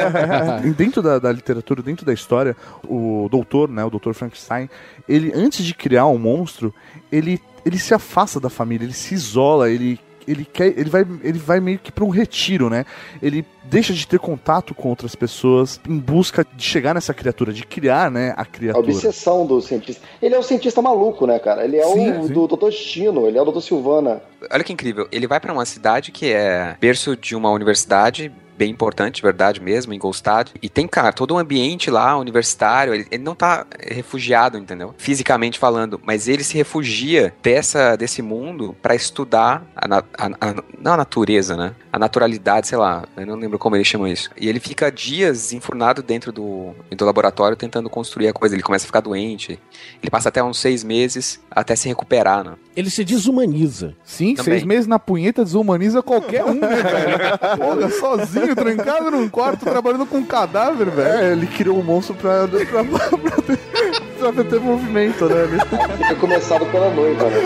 Dentro 0.78 1.02
da, 1.02 1.20
da 1.20 1.32
literatura, 1.32 1.82
dentro 1.82 2.06
da 2.06 2.14
história, 2.14 2.56
o 2.88 3.28
doutor, 3.30 3.70
né, 3.70 3.84
o 3.84 3.90
doutor 3.90 4.14
Frankenstein, 4.14 4.70
ele 5.08 5.32
antes 5.36 5.66
de 5.66 5.74
criar 5.74 6.06
um 6.06 6.18
monstro, 6.18 6.74
ele, 7.12 7.42
ele 7.66 7.78
se 7.78 7.94
afasta 7.94 8.40
da 8.40 8.50
família, 8.50 8.86
ele 8.86 8.94
se 8.94 9.14
isola, 9.14 9.70
ele 9.70 10.00
ele 10.28 10.46
quer, 10.46 10.68
ele 10.78 10.90
vai, 10.90 11.06
ele 11.24 11.40
vai 11.40 11.60
meio 11.60 11.80
que 11.80 11.92
para 11.92 12.04
um 12.04 12.10
retiro, 12.10 12.70
né? 12.70 12.86
Ele 13.22 13.46
deixa 13.64 13.94
de 13.94 14.06
ter 14.08 14.20
contato 14.20 14.74
com 14.76 14.90
outras 14.90 15.16
pessoas 15.16 15.80
em 15.88 15.98
busca 15.98 16.46
de 16.56 16.64
chegar 16.64 16.94
nessa 16.94 17.14
criatura, 17.14 17.54
de 17.54 17.66
criar, 17.66 18.10
né, 18.12 18.34
a 18.36 18.42
A 18.42 18.46
criatura. 18.46 18.84
obsessão 18.86 19.46
do 19.46 19.62
cientista. 19.62 20.06
Ele 20.22 20.36
é 20.36 20.40
o 20.40 20.44
cientista 20.44 20.82
maluco, 20.82 21.26
né, 21.26 21.40
cara? 21.40 21.64
Ele 21.64 21.78
é 21.78 21.84
Sim, 21.86 22.12
o 22.20 22.28
sim. 22.28 22.34
do 22.34 22.48
Dr. 22.48 22.66
Destino, 22.66 23.28
ele 23.28 23.38
é 23.38 23.42
o 23.42 23.46
Dr. 23.46 23.62
Silvana. 23.62 24.22
Olha 24.52 24.64
que 24.64 24.74
incrível. 24.74 25.08
Ele 25.12 25.28
vai 25.28 25.40
pra 25.40 25.54
uma 25.54 25.66
cidade 25.66 26.12
que 26.12 26.32
é 26.34 26.76
berço 26.80 27.16
de 27.16 27.36
uma 27.36 27.52
universidade 27.52 28.32
bem 28.62 28.70
importante, 28.70 29.16
de 29.16 29.22
verdade 29.24 29.60
mesmo, 29.60 29.92
em 29.92 29.98
Golstad. 29.98 30.50
E 30.62 30.70
tem, 30.70 30.88
cara, 30.88 31.12
todo 31.12 31.34
um 31.34 31.40
ambiente 31.40 31.90
lá 31.90 32.16
universitário. 32.16 32.94
Ele, 32.94 33.08
ele 33.10 33.24
não 33.24 33.34
tá 33.34 33.66
refugiado, 33.80 34.56
entendeu? 34.56 34.94
Fisicamente 35.00 35.58
falando. 35.58 36.00
Mas 36.06 36.28
ele 36.28 36.44
se 36.44 36.56
refugia 36.56 37.34
dessa, 37.42 37.96
desse 37.96 38.22
mundo 38.22 38.76
pra 38.80 38.94
estudar 38.94 39.66
a, 39.76 39.88
na- 39.88 40.04
a- 40.16 40.28
a- 40.40 40.64
não 40.80 40.94
a 40.94 40.98
natureza, 40.98 41.58
né? 41.58 41.74
A 41.92 41.98
naturalidade, 41.98 42.68
sei 42.68 42.78
lá. 42.78 43.04
Eu 43.18 43.26
não 43.26 43.36
lembro 43.36 43.58
como 43.58 43.76
ele 43.76 43.84
chama 43.84 44.08
isso. 44.12 44.30
E 44.40 44.48
ele 44.48 44.60
fica 44.60 44.92
dias 44.92 45.52
enfurnado 45.54 46.04
dentro 46.04 46.32
do, 46.32 46.76
do 46.96 47.04
laboratório 47.06 47.58
tentando 47.58 47.90
construir 47.90 48.28
a 48.28 48.34
coisa. 48.34 48.54
Ele 48.54 48.62
começa 48.62 48.86
a 48.86 48.88
ficar 48.88 49.02
doente. 49.02 49.60
Ele 50.04 50.10
passa 50.12 50.30
até 50.30 50.44
uns 50.44 50.60
seis 50.60 50.84
meses 50.84 51.40
até 51.50 51.76
se 51.76 51.88
recuperar, 51.88 52.44
né? 52.44 52.54
Ele 52.76 52.90
se 52.92 53.04
desumaniza. 53.04 53.96
Sim, 54.04 54.36
Também. 54.36 54.54
seis 54.54 54.64
meses 54.64 54.86
na 54.88 55.00
punheta 55.00 55.44
desumaniza 55.44 56.02
qualquer 56.04 56.46
um, 56.46 56.54
né, 56.54 56.68
velho? 56.84 57.58
Porra, 57.58 57.90
sozinho, 57.90 58.51
trancado 58.56 59.12
num 59.12 59.28
quarto, 59.30 59.66
trabalhando 59.66 60.06
com 60.06 60.18
um 60.18 60.26
cadáver, 60.26 60.90
velho. 60.90 61.10
É, 61.10 61.32
ele 61.32 61.48
criou 61.48 61.80
um 61.80 61.84
monstro 61.84 62.16
pra, 62.16 62.48
pra, 62.48 62.84
pra, 62.84 63.42
ter, 63.42 64.34
pra 64.34 64.44
ter 64.44 64.60
movimento, 64.60 65.26
né? 65.26 65.44
Ele- 65.44 66.06
Foi 66.08 66.16
começado 66.16 66.66
pela 66.68 66.90
noiva, 66.90 67.26
né? 67.30 67.42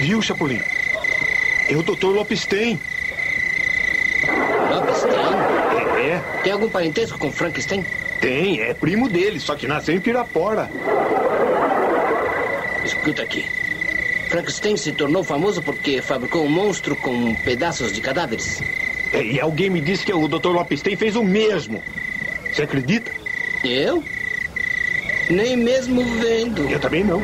Viu, 0.00 0.22
Chapolin? 0.22 0.60
É 1.68 1.76
o 1.76 1.82
Dr. 1.82 2.06
Lopestein. 2.06 2.80
Lopestein? 4.70 5.12
É, 5.98 6.22
Tem 6.48 6.54
algum 6.54 6.70
parentesco 6.70 7.18
com 7.18 7.30
Frankenstein? 7.30 7.84
tem. 8.22 8.62
É 8.62 8.72
primo 8.72 9.06
dele, 9.06 9.38
só 9.38 9.54
que 9.54 9.66
nasceu 9.66 9.94
em 9.94 10.00
Pirapora. 10.00 10.70
Escuta 12.82 13.22
aqui. 13.22 13.44
Frankenstein 14.30 14.74
se 14.78 14.92
tornou 14.92 15.22
famoso 15.22 15.60
porque 15.60 16.00
fabricou 16.00 16.46
um 16.46 16.48
monstro 16.48 16.96
com 16.96 17.34
pedaços 17.34 17.92
de 17.92 18.00
cadáveres. 18.00 18.62
É, 19.12 19.22
e 19.22 19.38
alguém 19.38 19.68
me 19.68 19.82
disse 19.82 20.06
que 20.06 20.12
o 20.14 20.26
Dr. 20.26 20.48
Lopestein 20.48 20.96
fez 20.96 21.16
o 21.16 21.22
mesmo. 21.22 21.82
Você 22.50 22.62
acredita? 22.62 23.12
Eu? 23.62 24.02
Nem 25.28 25.54
mesmo 25.54 26.02
vendo. 26.02 26.66
Eu 26.70 26.80
também 26.80 27.04
não. 27.04 27.20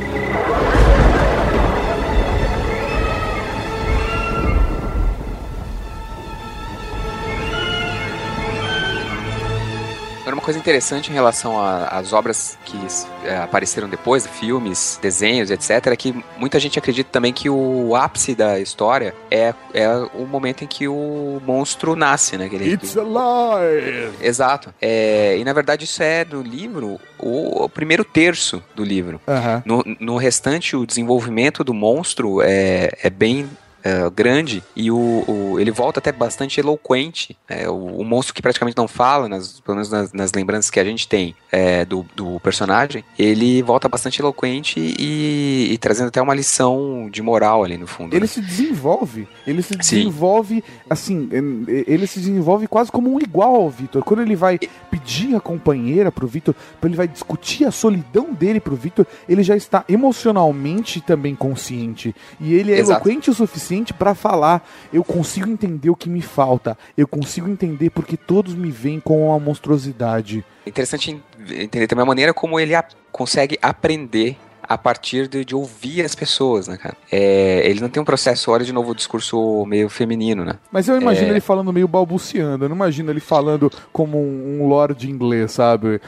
Coisa 10.45 10.59
interessante 10.59 11.11
em 11.11 11.15
relação 11.15 11.55
às 11.89 12.13
obras 12.13 12.59
que 12.65 12.77
é, 13.25 13.37
apareceram 13.39 13.89
depois, 13.89 14.27
filmes, 14.27 14.99
desenhos, 15.01 15.51
etc., 15.51 15.87
é 15.87 15.97
que 15.97 16.15
muita 16.37 16.61
gente 16.61 16.79
acredita 16.79 17.09
também 17.11 17.33
que 17.33 17.49
o 17.49 17.97
ápice 17.97 18.35
da 18.35 18.61
história 18.61 19.15
é, 19.31 19.55
é 19.73 19.89
o 20.15 20.27
momento 20.27 20.63
em 20.63 20.67
que 20.67 20.87
o 20.87 21.41
monstro 21.47 21.97
nasce, 21.97 22.37
né? 22.37 22.49
Que 22.49 22.57
ele- 22.57 22.73
It's 22.75 22.97
alive! 22.97 24.11
Exato. 24.21 24.75
É, 24.81 25.37
e 25.39 25.45
na 25.45 25.53
verdade 25.53 25.85
isso 25.85 26.03
é 26.03 26.25
no 26.25 26.43
livro 26.43 27.01
o, 27.19 27.65
o 27.65 27.69
primeiro 27.69 28.05
terço 28.05 28.63
do 28.75 28.85
livro. 28.85 29.21
Aham. 29.27 29.63
No, 29.65 29.83
no 29.99 30.17
restante, 30.17 30.77
o 30.77 30.85
desenvolvimento 30.85 31.65
do 31.65 31.73
monstro 31.73 32.43
é, 32.43 32.91
é 33.03 33.09
bem 33.09 33.49
é, 33.85 34.09
grande 34.11 34.63
e 34.75 34.91
o, 34.91 34.97
o- 35.29 35.61
ele 35.61 35.71
volta 35.71 35.99
até 36.01 36.11
bastante 36.11 36.59
eloquente. 36.59 37.37
É, 37.49 37.69
o, 37.69 37.75
o 38.01 38.05
monstro 38.05 38.35
que 38.35 38.41
praticamente 38.43 38.77
não 38.77 38.89
fala, 38.89 39.29
nas, 39.29 39.61
pelo 39.61 39.77
menos 39.77 39.91
nas, 39.91 40.13
nas 40.13 40.33
lembranças 40.33 40.71
que 40.71 40.81
a 40.81 40.85
gente 40.85 41.07
tem 41.07 41.35
é, 41.53 41.85
do, 41.85 42.05
do 42.17 42.41
personagem, 42.41 43.05
ele 43.19 43.63
volta 43.63 43.89
bastante 43.89 44.21
eloquente 44.21 44.81
e, 44.81 45.69
e 45.71 45.79
trazendo 45.79 46.09
até 46.09 46.21
uma 46.23 46.35
lição 46.35 47.09
de 47.13 47.21
moral 47.23 47.63
ali 47.63 47.77
no 47.77 47.87
fundo. 47.87 48.15
Ele 48.15 48.23
né? 48.23 48.27
se 48.27 48.41
desenvolve, 48.41 49.29
ele 49.47 49.61
se 49.63 49.75
Sim. 49.75 49.79
desenvolve, 49.99 50.65
assim, 50.89 51.29
em- 51.33 51.65
ele 51.87 52.07
se 52.07 52.19
desenvolve 52.19 52.67
quase 52.67 52.91
como 52.91 53.13
um 53.15 53.19
igual 53.21 53.55
ao 53.55 53.69
Vitor. 53.71 54.03
Quando 54.03 54.23
ele 54.23 54.35
vai 54.35 54.59
pedir 54.91 55.35
a 55.35 55.41
companheira 55.41 56.11
pro 56.11 56.27
Vitor, 56.27 56.55
quando 56.81 56.93
ele 56.93 56.97
vai 56.97 57.09
discutir 57.09 57.67
a 57.67 57.71
solidão 57.71 58.33
dele 58.33 58.61
pro 58.61 58.75
Vitor, 58.77 59.07
ele 59.29 59.43
já 59.43 59.55
está 59.57 59.85
emocionalmente 59.89 61.01
também 61.01 61.35
consciente. 61.35 62.15
E 62.41 62.55
ele 62.55 62.73
é 62.73 62.79
Exato. 62.79 62.93
eloquente 63.09 63.31
o 63.31 63.35
suficiente 63.35 63.74
pra 63.83 64.15
falar: 64.15 64.65
eu 64.93 65.03
consigo 65.03 65.49
entender 65.51 65.91
o 65.91 65.97
que 65.97 66.09
me 66.09 66.23
falta, 66.23 66.79
eu 66.97 67.09
consigo 67.09 67.49
entender 67.49 67.91
porque 67.91 68.17
todos 68.17 68.55
me 68.55 68.71
veem 68.71 69.01
com 69.01 69.27
uma 69.29 69.39
monstruosidade. 69.41 70.45
Interessante 70.67 71.11
en- 71.11 71.23
entender 71.63 71.87
também 71.87 72.03
a 72.03 72.07
maneira 72.07 72.33
como 72.33 72.61
ele 72.61 72.75
a- 72.75 72.85
consegue 73.11 73.59
aprender 73.61 74.37
a 74.69 74.77
partir 74.79 75.29
de, 75.29 75.45
de 75.45 75.55
ouvir 75.55 76.03
as 76.05 76.15
pessoas, 76.15 76.69
né, 76.69 76.77
cara? 76.77 76.97
É, 77.11 77.69
ele 77.69 77.81
não 77.81 77.89
tem 77.89 78.03
um 78.03 78.05
processo, 78.05 78.51
olha 78.51 78.65
de 78.65 78.73
novo 78.73 78.91
o 78.91 78.95
discurso 78.95 79.65
meio 79.67 79.89
feminino, 79.89 80.45
né? 80.45 80.55
Mas 80.73 80.89
eu 80.89 81.01
imagino 81.01 81.29
É. 81.29 81.31
ele 81.31 81.41
falando 81.41 81.73
meio 81.73 81.87
balbuciando, 81.89 82.65
eu 82.65 82.69
não 82.69 82.77
imagino 82.77 83.11
ele 83.11 83.21
falando 83.21 83.71
como 83.93 84.19
um, 84.19 84.63
um 84.63 84.69
lord 84.69 85.09
inglês, 85.09 85.53
sabe? 85.53 86.01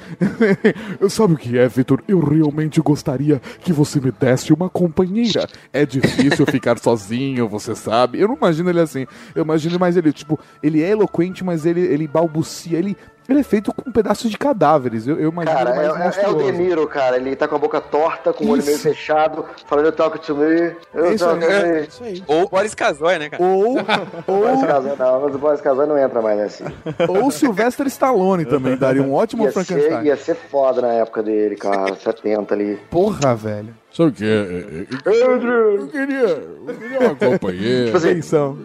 sabe 1.08 1.34
o 1.34 1.36
que 1.36 1.58
é, 1.58 1.68
Vitor? 1.68 2.02
Eu 2.08 2.20
realmente 2.20 2.80
gostaria 2.80 3.40
que 3.60 3.72
você 3.72 4.00
me 4.00 4.10
desse 4.10 4.52
uma 4.52 4.68
companheira. 4.68 5.46
É 5.72 5.84
difícil 5.86 6.46
ficar 6.50 6.78
sozinho, 6.78 7.48
você 7.48 7.74
sabe. 7.74 8.20
Eu 8.20 8.28
não 8.28 8.36
imagino 8.36 8.70
ele 8.70 8.80
assim. 8.80 9.06
Eu 9.34 9.42
imagino 9.44 9.78
mais 9.78 9.96
ele, 9.96 10.12
tipo, 10.12 10.38
ele 10.62 10.82
é 10.82 10.90
eloquente, 10.90 11.44
mas 11.44 11.66
ele, 11.66 11.80
ele 11.80 12.06
balbucia, 12.06 12.78
ele. 12.78 12.96
Ele 13.28 13.40
é 13.40 13.42
feito 13.42 13.72
com 13.74 13.90
pedaços 13.90 14.30
de 14.30 14.38
cadáveres. 14.38 15.06
Eu, 15.06 15.18
eu 15.18 15.30
imagino 15.30 15.56
Cara, 15.56 15.74
mais 15.74 15.80
é, 15.80 15.82
é- 15.82 15.88
é 15.88 15.92
o 15.92 15.98
monstruoso. 16.04 16.52
De 16.52 16.52
Niro, 16.52 16.86
cara. 16.86 17.16
Ele 17.16 17.34
tá 17.34 17.48
com 17.48 17.56
a 17.56 17.58
boca 17.58 17.80
torta, 17.80 18.32
com 18.32 18.44
o 18.44 18.50
olho 18.50 18.62
meio 18.64 18.74
Isso. 18.74 18.82
fechado, 18.88 19.44
falando 19.66 19.90
talk 19.92 20.18
to 20.20 20.34
me. 20.36 20.72
Eu 20.94 21.12
Isso 21.12 21.24
talk 21.24 21.44
aí, 21.44 21.86
to 21.86 22.02
me. 22.04 22.24
Ou 22.26 22.48
Boris 22.48 22.74
Casoy, 22.74 23.18
né, 23.18 23.28
cara? 23.28 23.42
Ou, 23.42 23.74
Boris 24.26 24.60
ou, 24.60 24.66
Casoy 24.66 24.96
não, 24.98 25.20
mas 25.22 25.34
o 25.34 25.38
Boris 25.38 25.60
Casoy 25.60 25.86
não 25.86 25.98
entra 25.98 26.22
mais 26.22 26.38
nesse. 26.38 26.64
ou 27.08 27.30
Sylvester 27.30 27.86
Stallone 27.86 28.44
também 28.44 28.76
daria 28.76 29.02
um 29.02 29.12
ótimo 29.12 29.44
Ia 29.44 29.52
Frankenstein. 29.52 29.98
ser, 29.98 30.04
ia 30.06 30.16
ser 30.16 30.34
foda 30.34 30.80
na 30.82 30.92
época 30.94 31.22
dele, 31.22 31.56
cara. 31.56 31.94
70 31.96 32.54
ali. 32.54 32.76
Porra, 32.90 33.34
velho. 33.34 33.74
Sabe 33.96 34.10
o 34.10 34.12
que 34.12 34.24
é? 34.26 34.86
Eu 35.06 35.88
queria, 35.88 36.18
eu 36.18 36.74
queria 36.78 37.00
uma 37.00 37.14
companheira. 37.14 37.86
Tipo 37.86 37.96
assim, 37.96 38.10
Atenção. 38.10 38.58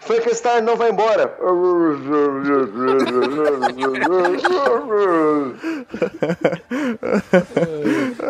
Frankenstein 0.00 0.62
não 0.62 0.78
vai 0.78 0.90
embora. 0.90 1.36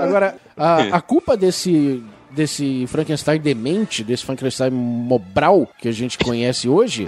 Agora, 0.00 0.34
a, 0.56 0.96
a 0.96 1.00
culpa 1.00 1.36
desse, 1.36 2.02
desse 2.32 2.84
Frankenstein 2.88 3.38
demente, 3.40 4.02
desse 4.02 4.24
Frankenstein 4.24 4.72
mobral 4.72 5.70
que 5.78 5.86
a 5.86 5.92
gente 5.92 6.18
conhece 6.18 6.68
hoje, 6.68 7.06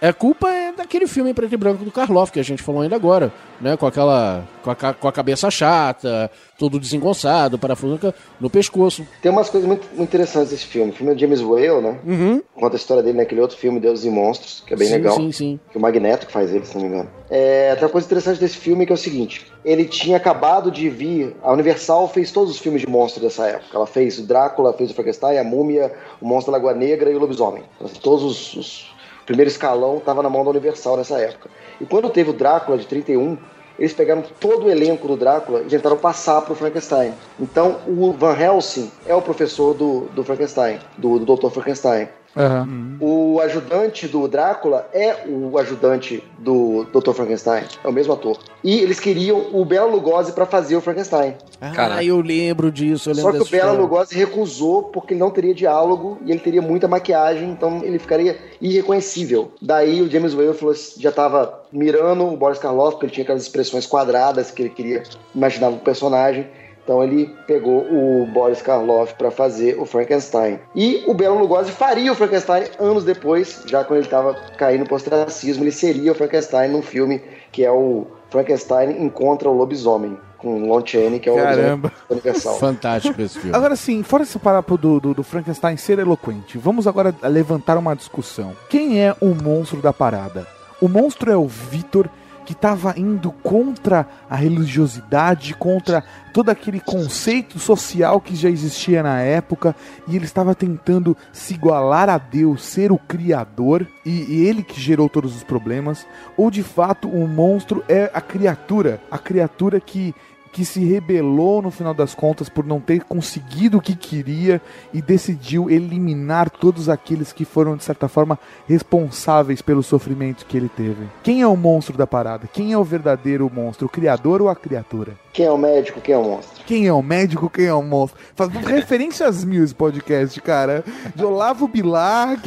é 0.00 0.12
culpa 0.12 0.48
é 0.72 0.76
daquele 0.76 1.06
filme 1.06 1.30
em 1.30 1.34
preto 1.34 1.52
e 1.54 1.56
branco 1.56 1.84
do 1.84 1.90
Karloff 1.92 2.32
que 2.32 2.40
a 2.40 2.42
gente 2.44 2.62
falou 2.62 2.82
ainda 2.82 2.96
agora, 2.96 3.32
né? 3.60 3.76
Com 3.76 3.86
aquela. 3.86 4.44
com 4.62 4.70
a, 4.70 4.74
com 4.94 5.08
a 5.08 5.12
cabeça 5.12 5.50
chata, 5.50 6.30
todo 6.58 6.78
desengonçado, 6.78 7.58
parafuso 7.58 8.14
no 8.40 8.50
pescoço. 8.50 9.06
Tem 9.20 9.30
umas 9.30 9.48
coisas 9.50 9.66
muito, 9.68 9.86
muito 9.88 10.02
interessantes 10.08 10.50
desse 10.50 10.66
filme. 10.66 10.90
O 10.90 10.94
filme 10.94 11.12
é 11.14 11.18
James 11.18 11.40
Whale, 11.40 11.80
né? 11.80 11.98
Uhum. 12.04 12.42
Conta 12.54 12.76
a 12.76 12.78
história 12.78 13.02
dele 13.02 13.18
naquele 13.18 13.40
outro 13.40 13.56
filme, 13.56 13.80
Deuses 13.80 14.04
e 14.04 14.10
Monstros, 14.10 14.62
que 14.66 14.74
é 14.74 14.76
bem 14.76 14.88
sim, 14.88 14.94
legal. 14.94 15.16
Sim, 15.16 15.32
sim. 15.32 15.60
Que 15.70 15.78
o 15.78 15.80
Magneto 15.80 16.26
que 16.26 16.32
faz 16.32 16.52
ele, 16.54 16.64
se 16.64 16.74
não 16.76 16.82
me 16.82 16.88
engano. 16.88 17.10
É, 17.30 17.74
tem 17.74 17.84
uma 17.84 17.90
coisa 17.90 18.06
interessante 18.06 18.38
desse 18.38 18.56
filme 18.56 18.84
que 18.86 18.92
é 18.92 18.94
o 18.94 18.98
seguinte: 18.98 19.46
ele 19.64 19.84
tinha 19.84 20.16
acabado 20.16 20.70
de 20.70 20.88
vir. 20.88 21.34
A 21.42 21.52
Universal 21.52 22.08
fez 22.08 22.30
todos 22.30 22.50
os 22.52 22.58
filmes 22.58 22.82
de 22.82 22.88
monstros 22.88 23.22
dessa 23.22 23.46
época. 23.46 23.76
Ela 23.76 23.86
fez 23.86 24.18
o 24.18 24.22
Drácula, 24.26 24.72
fez 24.72 24.90
o 24.90 24.94
Frankenstein, 24.94 25.38
a 25.38 25.44
Múmia, 25.44 25.92
o 26.20 26.26
Monstro 26.26 26.52
da 26.52 26.58
Lagoa 26.58 26.74
Negra 26.74 27.10
e 27.10 27.14
o 27.14 27.18
Lobisomem. 27.18 27.62
Então, 27.76 27.86
assim, 27.86 28.00
todos 28.00 28.22
os, 28.24 28.54
os- 28.56 28.91
O 29.22 29.24
primeiro 29.24 29.50
escalão 29.50 29.98
estava 29.98 30.22
na 30.22 30.28
mão 30.28 30.42
da 30.44 30.50
Universal 30.50 30.96
nessa 30.96 31.18
época. 31.18 31.48
E 31.80 31.86
quando 31.86 32.10
teve 32.10 32.30
o 32.30 32.32
Drácula 32.32 32.76
de 32.76 32.86
31, 32.86 33.38
eles 33.78 33.92
pegaram 33.92 34.22
todo 34.40 34.66
o 34.66 34.70
elenco 34.70 35.06
do 35.06 35.16
Drácula 35.16 35.62
e 35.62 35.66
tentaram 35.66 35.96
passar 35.96 36.42
pro 36.42 36.54
Frankenstein. 36.54 37.14
Então 37.38 37.78
o 37.86 38.12
Van 38.12 38.36
Helsing 38.36 38.90
é 39.06 39.14
o 39.14 39.22
professor 39.22 39.74
do, 39.74 40.02
do 40.12 40.24
Frankenstein, 40.24 40.78
do, 40.98 41.18
do 41.18 41.36
Dr. 41.36 41.50
Frankenstein. 41.50 42.08
Aham. 42.36 42.96
O 43.00 43.40
ajudante 43.40 44.08
do 44.08 44.26
Drácula 44.26 44.88
é 44.92 45.26
o 45.26 45.58
ajudante 45.58 46.22
do 46.38 46.84
Dr. 46.92 47.12
Frankenstein, 47.12 47.64
é 47.82 47.88
o 47.88 47.92
mesmo 47.92 48.12
ator. 48.12 48.38
E 48.64 48.78
eles 48.80 48.98
queriam 48.98 49.46
o 49.52 49.64
Bela 49.64 49.90
Lugosi 49.90 50.32
pra 50.32 50.46
fazer 50.46 50.76
o 50.76 50.80
Frankenstein. 50.80 51.34
Ah, 51.60 52.02
eu 52.02 52.20
lembro 52.20 52.70
disso, 52.70 53.10
eu 53.10 53.14
lembro 53.14 53.32
Só 53.32 53.38
que 53.38 53.48
o 53.48 53.50
Bela 53.50 53.64
história. 53.64 53.80
Lugosi 53.80 54.14
recusou 54.16 54.84
porque 54.84 55.14
ele 55.14 55.20
não 55.20 55.30
teria 55.30 55.54
diálogo 55.54 56.18
e 56.24 56.30
ele 56.30 56.40
teria 56.40 56.62
muita 56.62 56.88
maquiagem, 56.88 57.50
então 57.50 57.82
ele 57.84 57.98
ficaria 57.98 58.38
irreconhecível. 58.60 59.52
Daí 59.60 60.00
o 60.00 60.10
James 60.10 60.34
Whale 60.34 60.54
falou, 60.54 60.74
já 60.98 61.10
estava 61.10 61.62
mirando 61.72 62.26
o 62.26 62.36
Boris 62.36 62.58
Karloff, 62.58 62.92
porque 62.92 63.06
ele 63.06 63.12
tinha 63.12 63.24
aquelas 63.24 63.42
expressões 63.42 63.86
quadradas 63.86 64.50
que 64.50 64.62
ele 64.62 64.70
queria 64.70 65.02
imaginar 65.34 65.68
o 65.68 65.78
personagem. 65.78 66.46
Então 66.84 67.02
ele 67.02 67.32
pegou 67.46 67.80
o 67.80 68.26
Boris 68.26 68.60
Karloff 68.60 69.14
para 69.14 69.30
fazer 69.30 69.78
o 69.78 69.86
Frankenstein. 69.86 70.58
E 70.74 71.04
o 71.06 71.14
Bela 71.14 71.38
Lugosi 71.38 71.70
faria 71.70 72.10
o 72.10 72.14
Frankenstein 72.14 72.64
anos 72.78 73.04
depois, 73.04 73.62
já 73.66 73.84
quando 73.84 73.98
ele 73.98 74.06
estava 74.06 74.34
caindo 74.56 74.88
no 74.88 74.94
ostracismo, 74.94 75.62
ele 75.62 75.70
seria 75.70 76.12
o 76.12 76.14
Frankenstein 76.14 76.70
num 76.70 76.82
filme 76.82 77.22
que 77.52 77.64
é 77.64 77.70
o 77.70 78.06
Frankenstein 78.30 79.02
Encontra 79.02 79.48
o 79.48 79.52
Lobisomem, 79.52 80.18
com 80.38 80.66
Lon 80.66 80.82
Chaney, 80.84 81.20
que 81.20 81.28
é 81.28 81.32
o 81.32 81.36
Caramba. 81.36 81.92
universal. 82.08 82.58
Fantástico 82.58 83.20
esse 83.20 83.38
filme. 83.38 83.54
Agora 83.56 83.76
sim, 83.76 84.02
fora 84.02 84.22
esse 84.22 84.38
papo 84.38 84.76
do, 84.76 84.98
do, 84.98 85.14
do 85.14 85.22
Frankenstein 85.22 85.76
ser 85.76 85.98
eloquente, 85.98 86.58
vamos 86.58 86.86
agora 86.86 87.14
levantar 87.22 87.76
uma 87.76 87.94
discussão. 87.94 88.56
Quem 88.68 89.00
é 89.00 89.14
o 89.20 89.34
monstro 89.34 89.80
da 89.80 89.92
parada? 89.92 90.46
O 90.80 90.88
monstro 90.88 91.30
é 91.30 91.36
o 91.36 91.46
Vitor 91.46 92.08
que 92.44 92.52
estava 92.52 92.94
indo 92.96 93.30
contra 93.30 94.06
a 94.28 94.36
religiosidade, 94.36 95.54
contra 95.54 96.04
todo 96.32 96.50
aquele 96.50 96.80
conceito 96.80 97.58
social 97.58 98.20
que 98.20 98.34
já 98.34 98.48
existia 98.48 99.02
na 99.02 99.20
época, 99.20 99.76
e 100.08 100.16
ele 100.16 100.24
estava 100.24 100.54
tentando 100.54 101.16
se 101.32 101.54
igualar 101.54 102.08
a 102.08 102.18
Deus, 102.18 102.64
ser 102.64 102.90
o 102.90 102.98
criador, 102.98 103.86
e, 104.04 104.10
e 104.10 104.46
ele 104.46 104.62
que 104.62 104.80
gerou 104.80 105.08
todos 105.08 105.36
os 105.36 105.44
problemas, 105.44 106.06
ou 106.36 106.50
de 106.50 106.62
fato 106.62 107.08
o 107.08 107.28
monstro 107.28 107.84
é 107.88 108.10
a 108.14 108.20
criatura, 108.20 109.00
a 109.10 109.18
criatura 109.18 109.80
que 109.80 110.14
que 110.52 110.64
se 110.64 110.84
rebelou 110.84 111.62
no 111.62 111.70
final 111.70 111.94
das 111.94 112.14
contas 112.14 112.48
por 112.48 112.64
não 112.64 112.78
ter 112.78 113.04
conseguido 113.04 113.78
o 113.78 113.80
que 113.80 113.96
queria 113.96 114.60
e 114.92 115.00
decidiu 115.00 115.70
eliminar 115.70 116.50
todos 116.50 116.90
aqueles 116.90 117.32
que 117.32 117.44
foram 117.44 117.76
de 117.76 117.82
certa 117.82 118.06
forma 118.06 118.38
responsáveis 118.68 119.62
pelo 119.62 119.82
sofrimento 119.82 120.44
que 120.44 120.56
ele 120.56 120.68
teve. 120.68 121.08
Quem 121.22 121.40
é 121.40 121.46
o 121.46 121.56
monstro 121.56 121.96
da 121.96 122.06
parada? 122.06 122.46
Quem 122.46 122.72
é 122.72 122.78
o 122.78 122.84
verdadeiro 122.84 123.50
monstro, 123.52 123.86
o 123.86 123.90
criador 123.90 124.42
ou 124.42 124.50
a 124.50 124.54
criatura? 124.54 125.16
Quem 125.32 125.46
é 125.46 125.50
o 125.50 125.56
médico, 125.56 126.00
quem 126.00 126.14
é 126.14 126.18
o 126.18 126.22
monstro? 126.24 126.62
Quem 126.66 126.86
é 126.86 126.92
o 126.92 127.02
médico, 127.02 127.48
quem 127.48 127.64
é 127.64 127.72
o 127.72 127.82
monstro? 127.82 128.20
Faz 128.34 128.50
referências 128.50 129.44
mil 129.44 129.64
esse 129.64 129.74
podcast, 129.74 130.38
cara. 130.42 130.84
De 131.14 131.24
Olavo 131.24 131.66
Bilac, 131.66 132.42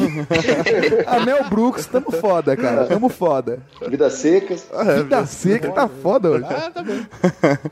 a 1.08 1.20
Mel 1.22 1.50
Brooks, 1.50 1.88
tamo 1.88 2.12
foda, 2.12 2.56
cara. 2.56 2.86
Tamo 2.86 3.10
foda. 3.10 3.60
Vidas 3.88 4.14
secas. 4.14 4.68
Vida 4.98 5.26
seca 5.26 5.72
tá 5.72 5.88
foda 5.88 6.30
hoje. 6.30 6.46
Ah, 6.48 6.72
tá 6.72 6.84
bem. 6.84 7.08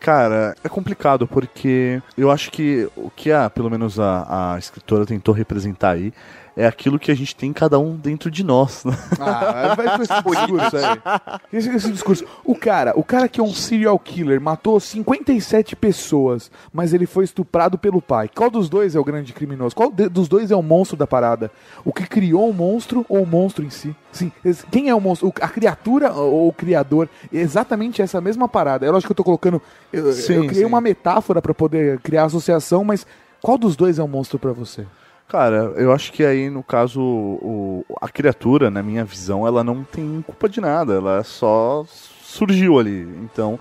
Cara, 0.00 0.54
é 0.62 0.68
complicado 0.68 1.26
porque 1.26 2.00
eu 2.16 2.30
acho 2.30 2.52
que 2.52 2.88
o 2.96 3.10
que 3.10 3.32
a, 3.32 3.50
pelo 3.50 3.68
menos 3.68 3.98
a, 3.98 4.54
a 4.54 4.58
escritora 4.58 5.04
tentou 5.04 5.34
representar 5.34 5.90
aí 5.90 6.12
é 6.60 6.66
aquilo 6.66 6.98
que 6.98 7.10
a 7.10 7.14
gente 7.14 7.36
tem 7.36 7.52
cada 7.52 7.78
um 7.78 7.94
dentro 7.94 8.28
de 8.30 8.42
nós. 8.42 8.84
né? 8.84 8.92
Ah, 9.20 9.74
vai 9.76 9.96
com 9.96 10.02
esse 10.02 10.12
discurso 10.12 10.76
aí. 10.76 11.38
Esse, 11.52 11.68
esse 11.70 11.92
discurso. 11.92 12.24
O 12.44 12.54
cara, 12.56 12.92
o 12.96 13.04
cara 13.04 13.28
que 13.28 13.40
é 13.40 13.42
um 13.44 13.54
serial 13.54 13.96
killer, 13.98 14.40
matou 14.40 14.80
57 14.80 15.76
pessoas, 15.76 16.50
mas 16.72 16.92
ele 16.92 17.06
foi 17.06 17.24
estuprado 17.24 17.78
pelo 17.78 18.02
pai. 18.02 18.28
Qual 18.34 18.50
dos 18.50 18.68
dois 18.68 18.96
é 18.96 18.98
o 18.98 19.04
grande 19.04 19.32
criminoso? 19.32 19.76
Qual 19.76 19.90
de- 19.92 20.08
dos 20.08 20.26
dois 20.26 20.50
é 20.50 20.56
o 20.56 20.62
monstro 20.62 20.96
da 20.96 21.06
parada? 21.06 21.50
O 21.84 21.92
que 21.92 22.06
criou 22.08 22.50
o 22.50 22.52
monstro 22.52 23.06
ou 23.08 23.22
o 23.22 23.26
monstro 23.26 23.64
em 23.64 23.70
si? 23.70 23.94
Sim, 24.10 24.32
quem 24.72 24.88
é 24.88 24.94
o 24.94 25.00
monstro? 25.00 25.32
A 25.40 25.48
criatura 25.48 26.12
ou 26.12 26.48
o 26.48 26.52
criador? 26.52 27.08
É 27.32 27.38
exatamente 27.38 28.02
essa 28.02 28.20
mesma 28.20 28.48
parada. 28.48 28.84
É 28.84 28.90
lógico 28.90 29.08
que 29.08 29.12
eu 29.12 29.16
tô 29.16 29.24
colocando. 29.24 29.62
Eu, 29.92 30.12
Sim, 30.12 30.34
eu 30.34 30.40
criei 30.46 30.62
sim. 30.62 30.64
uma 30.64 30.80
metáfora 30.80 31.40
pra 31.40 31.54
poder 31.54 32.00
criar 32.00 32.24
associação, 32.24 32.82
mas 32.82 33.06
qual 33.40 33.56
dos 33.56 33.76
dois 33.76 33.98
é 33.98 34.02
o 34.02 34.08
monstro 34.08 34.38
pra 34.40 34.52
você? 34.52 34.84
Cara, 35.28 35.72
eu 35.76 35.92
acho 35.92 36.10
que 36.12 36.24
aí, 36.24 36.48
no 36.48 36.62
caso, 36.62 37.00
o, 37.02 37.84
a 38.00 38.08
criatura, 38.08 38.70
na 38.70 38.82
minha 38.82 39.04
visão, 39.04 39.46
ela 39.46 39.62
não 39.62 39.84
tem 39.84 40.22
culpa 40.26 40.48
de 40.48 40.60
nada, 40.60 40.94
ela 40.94 41.22
só 41.22 41.84
surgiu 42.22 42.78
ali. 42.78 43.02
Então, 43.22 43.58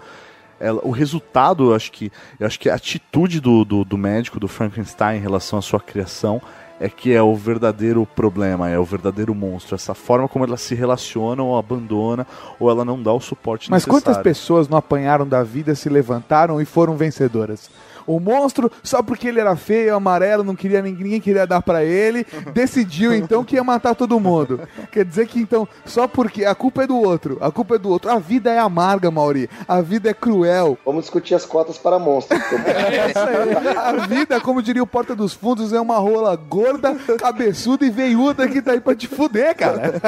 ela- 0.60 0.80
o 0.84 0.92
resultado, 0.92 1.72
eu 1.72 1.76
acho 1.76 1.92
que, 1.92 2.10
eu 2.40 2.48
acho 2.48 2.58
que 2.60 2.70
a 2.70 2.76
atitude 2.76 3.42
do, 3.42 3.66
do, 3.66 3.84
do 3.84 3.98
médico, 3.98 4.40
do 4.40 4.48
Frankenstein, 4.48 5.18
em 5.18 5.22
relação 5.22 5.60
à 5.60 5.62
sua 5.62 5.80
criação, 5.80 6.42
é 6.80 6.88
que 6.88 7.12
é 7.14 7.22
o 7.22 7.36
verdadeiro 7.36 8.06
problema, 8.06 8.70
é 8.70 8.80
o 8.80 8.86
verdadeiro 8.86 9.34
monstro. 9.36 9.76
Essa 9.76 9.94
forma 9.94 10.28
como 10.28 10.46
ela 10.46 10.58
se 10.58 10.74
relaciona 10.76 11.44
ou 11.44 11.58
abandona, 11.58 12.26
ou 12.60 12.70
ela 12.70 12.86
não 12.86 13.02
dá 13.02 13.12
o 13.12 13.20
suporte 13.20 13.70
Mas 13.70 13.82
necessário. 13.86 14.06
quantas 14.06 14.24
pessoas 14.24 14.70
não 14.70 14.78
apanharam 14.78 15.28
da 15.28 15.44
vida, 15.44 15.74
se 15.76 15.90
levantaram 15.90 16.62
e 16.62 16.66
foram 16.66 16.96
vencedoras? 16.96 17.70
O 18.08 18.20
monstro, 18.20 18.72
só 18.82 19.04
porque 19.04 19.28
ele 19.28 19.40
era 19.40 19.56
feio, 19.56 19.94
amarelo, 19.94 20.44
não 20.44 20.56
queria 20.56 20.82
ninguém, 20.82 21.20
queria 21.20 21.46
dar 21.46 21.62
pra 21.62 21.84
ele, 21.84 22.26
decidiu 22.54 23.14
então 23.14 23.44
que 23.44 23.56
ia 23.56 23.64
matar 23.64 23.94
todo 23.94 24.20
mundo. 24.20 24.62
Quer 24.92 25.06
dizer 25.06 25.28
que 25.28 25.40
então, 25.40 25.68
só 25.86 26.08
porque 26.08 26.46
a 26.46 26.56
culpa 26.56 26.84
é 26.84 26.88
do 26.88 26.98
outro, 26.98 27.38
a 27.42 27.52
culpa 27.52 27.76
é 27.76 27.78
do 27.78 27.90
outro. 27.90 28.10
A 28.10 28.18
vida 28.18 28.50
é 28.50 28.58
amarga, 28.58 29.12
Mauri. 29.12 29.50
A 29.68 29.82
vida 29.82 30.10
é 30.10 30.14
cruel. 30.14 30.78
Vamos 30.86 31.04
discutir 31.04 31.36
as 31.36 31.46
cotas 31.46 31.78
para 31.78 32.00
monstros. 32.00 32.42
É 32.88 33.10
isso 33.10 33.20
aí. 33.20 33.78
A 33.78 34.06
vida, 34.06 34.40
como 34.40 34.62
diria 34.62 34.82
o 34.82 34.88
Porta 34.88 35.16
dos 35.16 35.34
Fundos, 35.34 35.74
é 35.74 35.80
uma 35.80 35.98
rola 35.98 36.36
gorda, 36.36 36.96
cabeçuda 37.20 37.86
e 37.86 37.90
veiuda 37.90 38.48
que 38.48 38.62
tá 38.62 38.72
aí 38.72 38.80
pra 38.80 38.96
te 38.96 39.08
fuder, 39.08 39.56
cara. 39.56 39.94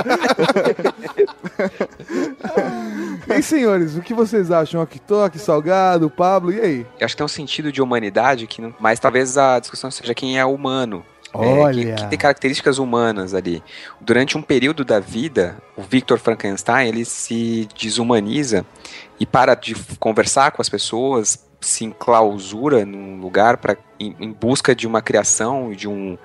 E 3.28 3.34
aí, 3.34 3.44
senhores, 3.44 3.96
o 3.96 4.02
que 4.02 4.14
vocês 4.14 4.50
acham? 4.50 4.82
Aqui 4.82 5.00
toque, 5.00 5.38
salgado, 5.38 6.10
Pablo, 6.10 6.52
e 6.52 6.60
aí? 6.60 6.86
Eu 7.00 7.06
acho 7.06 7.14
que 7.14 7.18
tem 7.18 7.26
um 7.26 7.28
sentido 7.28 7.72
de 7.72 7.82
humanidade 7.90 8.48
que 8.48 8.62
não... 8.62 8.74
Mas 8.80 9.00
talvez 9.00 9.38
a 9.38 9.60
discussão 9.60 9.90
seja 9.90 10.14
quem 10.14 10.38
é 10.38 10.46
humano. 10.46 11.04
É, 11.34 11.38
Olha. 11.38 11.96
que, 11.96 12.02
que 12.04 12.10
tem 12.10 12.18
características 12.18 12.80
humanas 12.80 13.34
ali. 13.34 13.64
Durante 14.02 14.38
um 14.38 14.42
período 14.42 14.84
da 14.84 15.00
vida, 15.00 15.58
o 15.76 15.82
Victor 15.82 16.18
Frankenstein 16.18 16.88
ele 16.88 17.06
se 17.06 17.68
desumaniza 17.80 18.66
e 19.20 19.26
para 19.26 19.54
de 19.54 19.76
conversar 20.00 20.52
com 20.52 20.62
as 20.62 20.70
pessoas, 20.70 21.48
se 21.62 21.86
enclausura 21.86 22.86
num 22.86 23.20
lugar 23.20 23.58
para 23.58 23.78
em, 24.00 24.16
em 24.20 24.32
busca 24.32 24.74
de 24.74 24.88
uma 24.88 25.02
criação 25.02 25.72
de 25.72 25.88
um 25.88 26.18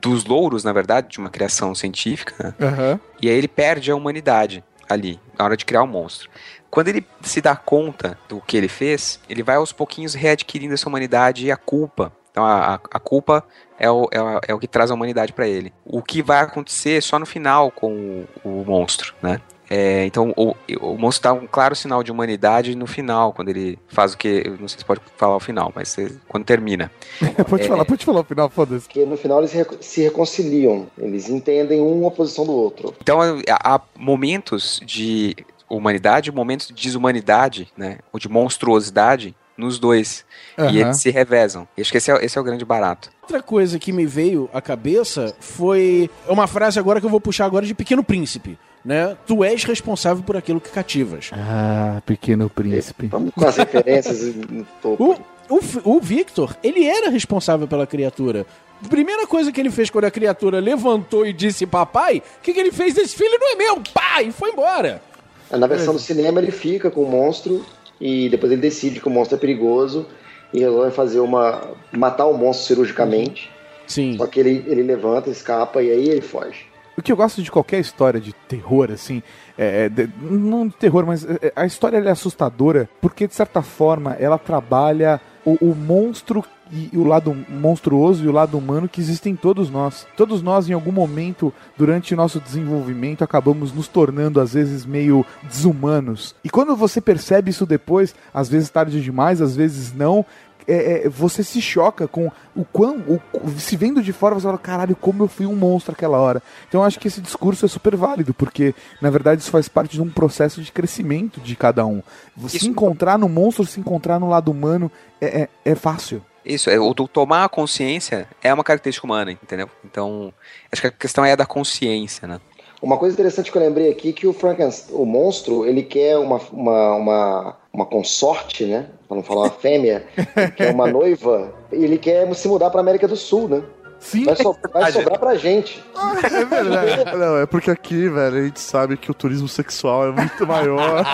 dos 0.00 0.24
louros, 0.24 0.64
na 0.64 0.72
verdade, 0.72 1.08
de 1.08 1.18
uma 1.18 1.30
criação 1.30 1.74
científica. 1.74 2.54
né? 2.58 2.66
Aham. 2.66 3.00
E 3.20 3.28
aí 3.28 3.36
ele 3.36 3.48
perde 3.48 3.90
a 3.90 3.96
humanidade 3.96 4.64
ali, 4.88 5.20
na 5.38 5.44
hora 5.44 5.56
de 5.56 5.64
criar 5.64 5.82
o 5.82 5.86
monstro. 5.86 6.30
Quando 6.70 6.88
ele 6.88 7.06
se 7.22 7.40
dá 7.40 7.56
conta 7.56 8.18
do 8.28 8.40
que 8.40 8.56
ele 8.56 8.68
fez, 8.68 9.20
ele 9.28 9.42
vai 9.42 9.56
aos 9.56 9.72
pouquinhos 9.72 10.14
readquirindo 10.14 10.74
essa 10.74 10.88
humanidade 10.88 11.46
e 11.46 11.50
a 11.52 11.56
culpa. 11.56 12.12
Então 12.30 12.44
a, 12.44 12.74
a- 12.74 12.80
a 12.92 13.00
culpa 13.00 13.42
é 13.78 13.90
o, 13.90 14.08
é, 14.12 14.20
o- 14.22 14.40
é 14.48 14.54
o 14.54 14.58
que 14.58 14.68
traz 14.68 14.90
a 14.90 14.94
humanidade 14.94 15.32
para 15.32 15.48
ele. 15.48 15.72
O 15.84 16.02
que 16.02 16.22
vai 16.22 16.40
acontecer 16.40 17.02
só 17.02 17.18
no 17.18 17.26
final 17.26 17.70
com 17.70 18.24
o, 18.44 18.48
o 18.60 18.64
monstro, 18.66 19.14
né? 19.22 19.40
É, 19.70 20.06
então 20.06 20.32
o, 20.34 20.54
o 20.80 20.96
monstro 20.96 21.24
dá 21.24 21.32
um 21.34 21.46
claro 21.46 21.76
sinal 21.76 22.02
de 22.02 22.10
humanidade 22.10 22.74
no 22.74 22.86
final, 22.86 23.34
quando 23.34 23.50
ele 23.50 23.78
faz 23.88 24.14
o 24.14 24.18
que. 24.18 24.42
Eu 24.46 24.56
não 24.58 24.66
sei 24.66 24.78
se 24.78 24.84
pode 24.84 25.00
falar 25.18 25.36
o 25.36 25.40
final, 25.40 25.70
mas 25.74 25.88
você- 25.88 26.16
quando 26.26 26.44
termina. 26.44 26.90
pode 27.48 27.64
É. 27.64 27.66
falar, 27.68 27.84
pode 27.84 28.02
falar 28.04 28.20
o 28.20 28.24
final, 28.24 28.48
foda-se. 28.48 28.86
Porque 28.86 29.04
no 29.04 29.16
final 29.18 29.40
eles 29.40 29.50
se 29.50 29.56
reco- 29.58 29.76
se 29.80 30.00
reconciliam. 30.02 30.86
Eles 30.96 31.28
entendem 31.28 31.82
um 31.82 32.06
a 32.06 32.10
posição 32.10 32.46
do 32.46 32.52
outro. 32.52 32.94
Então 33.02 33.18
há 33.50 33.80
momentos 33.94 34.80
de 34.86 35.36
humanidade 35.68 36.30
e 36.30 36.32
momentos 36.32 36.68
de 36.68 36.74
desumanidade, 36.74 37.68
né? 37.76 37.98
Ou 38.12 38.18
de 38.18 38.28
monstruosidade 38.28 39.34
nos 39.56 39.78
dois. 39.78 40.24
Aham. 40.56 40.70
E 40.70 40.80
eles 40.80 40.98
se 40.98 41.10
revezam. 41.10 41.66
E 41.76 41.80
acho 41.80 41.90
que 41.90 41.98
esse 41.98 42.10
é, 42.10 42.24
esse 42.24 42.38
é 42.38 42.40
o 42.40 42.44
grande 42.44 42.64
barato. 42.64 43.10
Outra 43.22 43.42
coisa 43.42 43.78
que 43.78 43.92
me 43.92 44.06
veio 44.06 44.48
à 44.54 44.60
cabeça 44.60 45.34
foi 45.40 46.08
uma 46.28 46.46
frase 46.46 46.78
agora 46.78 47.00
que 47.00 47.06
eu 47.06 47.10
vou 47.10 47.20
puxar 47.20 47.44
agora 47.44 47.66
de 47.66 47.74
Pequeno 47.74 48.02
Príncipe, 48.04 48.58
né? 48.84 49.16
Tu 49.26 49.44
és 49.44 49.64
responsável 49.64 50.22
por 50.22 50.36
aquilo 50.36 50.60
que 50.60 50.70
cativas. 50.70 51.30
Ah, 51.32 52.00
pequeno 52.06 52.48
príncipe. 52.48 53.08
Vamos 53.08 53.34
com 53.34 53.46
as 53.46 53.56
referências 53.56 54.34
no 54.34 54.64
topo. 54.80 55.20
O, 55.48 55.56
o, 55.56 55.96
o 55.96 56.00
Victor, 56.00 56.56
ele 56.62 56.86
era 56.86 57.10
responsável 57.10 57.66
pela 57.66 57.86
criatura. 57.86 58.46
Primeira 58.88 59.26
coisa 59.26 59.50
que 59.50 59.60
ele 59.60 59.70
fez 59.70 59.90
quando 59.90 60.04
a 60.04 60.10
criatura 60.10 60.60
levantou 60.60 61.26
e 61.26 61.32
disse 61.32 61.66
papai, 61.66 62.22
o 62.38 62.42
que, 62.42 62.54
que 62.54 62.60
ele 62.60 62.70
fez? 62.70 62.96
Esse 62.96 63.16
filho 63.16 63.36
não 63.38 63.52
é 63.52 63.56
meu, 63.56 63.82
pai, 63.92 64.26
e 64.26 64.32
foi 64.32 64.50
embora. 64.50 65.02
Na 65.50 65.66
versão 65.66 65.94
do 65.94 65.98
cinema 66.00 66.40
ele 66.40 66.50
fica 66.50 66.90
com 66.90 67.02
o 67.02 67.10
monstro 67.10 67.64
e 68.00 68.28
depois 68.28 68.52
ele 68.52 68.60
decide 68.60 69.00
que 69.00 69.08
o 69.08 69.10
monstro 69.10 69.36
é 69.36 69.40
perigoso 69.40 70.06
e 70.52 70.60
resolve 70.60 70.90
fazer 70.90 71.20
uma. 71.20 71.62
matar 71.92 72.26
o 72.26 72.36
monstro 72.36 72.66
cirurgicamente. 72.68 73.50
Sim. 73.86 74.16
Só 74.18 74.26
que 74.26 74.38
ele, 74.40 74.64
ele 74.66 74.82
levanta, 74.82 75.30
escapa 75.30 75.82
e 75.82 75.90
aí 75.90 76.08
ele 76.08 76.20
foge. 76.20 76.66
O 76.96 77.02
que 77.02 77.12
eu 77.12 77.16
gosto 77.16 77.40
de 77.42 77.50
qualquer 77.50 77.78
história 77.78 78.20
de 78.20 78.32
terror, 78.32 78.90
assim, 78.92 79.22
é, 79.56 79.84
é, 79.84 79.88
de- 79.88 80.10
não 80.20 80.66
de 80.66 80.74
terror, 80.74 81.06
mas 81.06 81.24
é, 81.24 81.52
a 81.54 81.64
história 81.64 81.96
é 81.96 82.10
assustadora 82.10 82.88
porque, 83.00 83.26
de 83.26 83.34
certa 83.34 83.62
forma, 83.62 84.16
ela 84.18 84.36
trabalha 84.36 85.20
o, 85.44 85.56
o 85.70 85.74
monstro 85.76 86.44
e 86.72 86.96
o 86.96 87.04
lado 87.04 87.36
monstruoso 87.48 88.24
e 88.24 88.28
o 88.28 88.32
lado 88.32 88.56
humano 88.56 88.88
que 88.88 89.00
existem 89.00 89.32
em 89.32 89.36
todos 89.36 89.70
nós. 89.70 90.06
Todos 90.16 90.42
nós, 90.42 90.68
em 90.68 90.72
algum 90.72 90.92
momento, 90.92 91.52
durante 91.76 92.14
o 92.14 92.16
nosso 92.16 92.40
desenvolvimento, 92.40 93.22
acabamos 93.24 93.72
nos 93.72 93.88
tornando, 93.88 94.40
às 94.40 94.52
vezes, 94.54 94.84
meio 94.84 95.24
desumanos. 95.42 96.34
E 96.44 96.50
quando 96.50 96.76
você 96.76 97.00
percebe 97.00 97.50
isso 97.50 97.66
depois, 97.66 98.14
às 98.32 98.48
vezes 98.48 98.70
tarde 98.70 99.02
demais, 99.02 99.40
às 99.40 99.56
vezes 99.56 99.92
não, 99.92 100.24
é, 100.68 101.06
é, 101.06 101.08
você 101.08 101.42
se 101.42 101.62
choca 101.62 102.06
com 102.06 102.30
o 102.54 102.62
quão. 102.62 102.98
O, 102.98 103.18
se 103.58 103.74
vendo 103.74 104.02
de 104.02 104.12
fora, 104.12 104.34
você 104.34 104.42
fala, 104.42 104.58
caralho, 104.58 104.94
como 104.94 105.24
eu 105.24 105.28
fui 105.28 105.46
um 105.46 105.56
monstro 105.56 105.92
aquela 105.92 106.18
hora. 106.18 106.42
Então 106.68 106.82
eu 106.82 106.84
acho 106.86 107.00
que 107.00 107.08
esse 107.08 107.22
discurso 107.22 107.64
é 107.64 107.68
super 107.68 107.96
válido, 107.96 108.34
porque 108.34 108.74
na 109.00 109.08
verdade 109.08 109.40
isso 109.40 109.50
faz 109.50 109.66
parte 109.66 109.92
de 109.92 110.02
um 110.02 110.10
processo 110.10 110.60
de 110.60 110.70
crescimento 110.70 111.40
de 111.40 111.56
cada 111.56 111.86
um. 111.86 112.02
Se 112.46 112.58
Isso- 112.58 112.68
encontrar 112.68 113.18
no 113.18 113.28
monstro, 113.30 113.64
se 113.64 113.80
encontrar 113.80 114.20
no 114.20 114.28
lado 114.28 114.50
humano, 114.50 114.92
é, 115.18 115.42
é, 115.42 115.48
é 115.64 115.74
fácil. 115.74 116.22
Isso, 116.48 116.70
é, 116.70 116.80
o 116.80 116.94
do 116.94 117.06
tomar 117.06 117.44
a 117.44 117.48
consciência 117.48 118.26
é 118.42 118.52
uma 118.54 118.64
característica 118.64 119.06
humana, 119.06 119.30
entendeu? 119.30 119.68
Então, 119.84 120.32
acho 120.72 120.80
que 120.80 120.88
a 120.88 120.90
questão 120.90 121.22
é 121.22 121.32
a 121.32 121.36
da 121.36 121.44
consciência, 121.44 122.26
né? 122.26 122.40
Uma 122.80 122.96
coisa 122.96 123.12
interessante 123.12 123.52
que 123.52 123.58
eu 123.58 123.62
lembrei 123.62 123.90
aqui 123.90 124.10
é 124.10 124.12
que 124.12 124.26
o 124.26 124.32
Frankenstein, 124.32 124.96
o 124.96 125.04
monstro, 125.04 125.66
ele 125.66 125.82
quer 125.82 126.16
uma, 126.16 126.40
uma, 126.50 126.94
uma, 126.94 127.56
uma 127.70 127.86
consorte, 127.86 128.64
né? 128.64 128.86
Pra 129.06 129.16
não 129.16 129.22
falar 129.22 129.42
uma 129.42 129.50
fêmea, 129.50 130.06
que 130.56 130.62
é 130.62 130.70
uma 130.70 130.86
noiva, 130.86 131.52
e 131.70 131.84
ele 131.84 131.98
quer 131.98 132.32
se 132.34 132.48
mudar 132.48 132.70
pra 132.70 132.80
América 132.80 133.06
do 133.06 133.16
Sul, 133.16 133.48
né? 133.48 133.62
Sim, 134.00 134.24
vai, 134.24 134.36
so- 134.36 134.56
vai 134.72 134.92
sobrar 134.92 135.18
pra 135.18 135.34
gente. 135.34 135.84
É 136.22 136.44
verdade. 136.44 137.04
Não, 137.18 137.38
é 137.38 137.46
porque 137.46 137.70
aqui, 137.70 138.08
velho, 138.08 138.36
a 138.36 138.42
gente 138.44 138.60
sabe 138.60 138.96
que 138.96 139.10
o 139.10 139.14
turismo 139.14 139.48
sexual 139.48 140.08
é 140.08 140.12
muito 140.12 140.46
maior. 140.46 141.04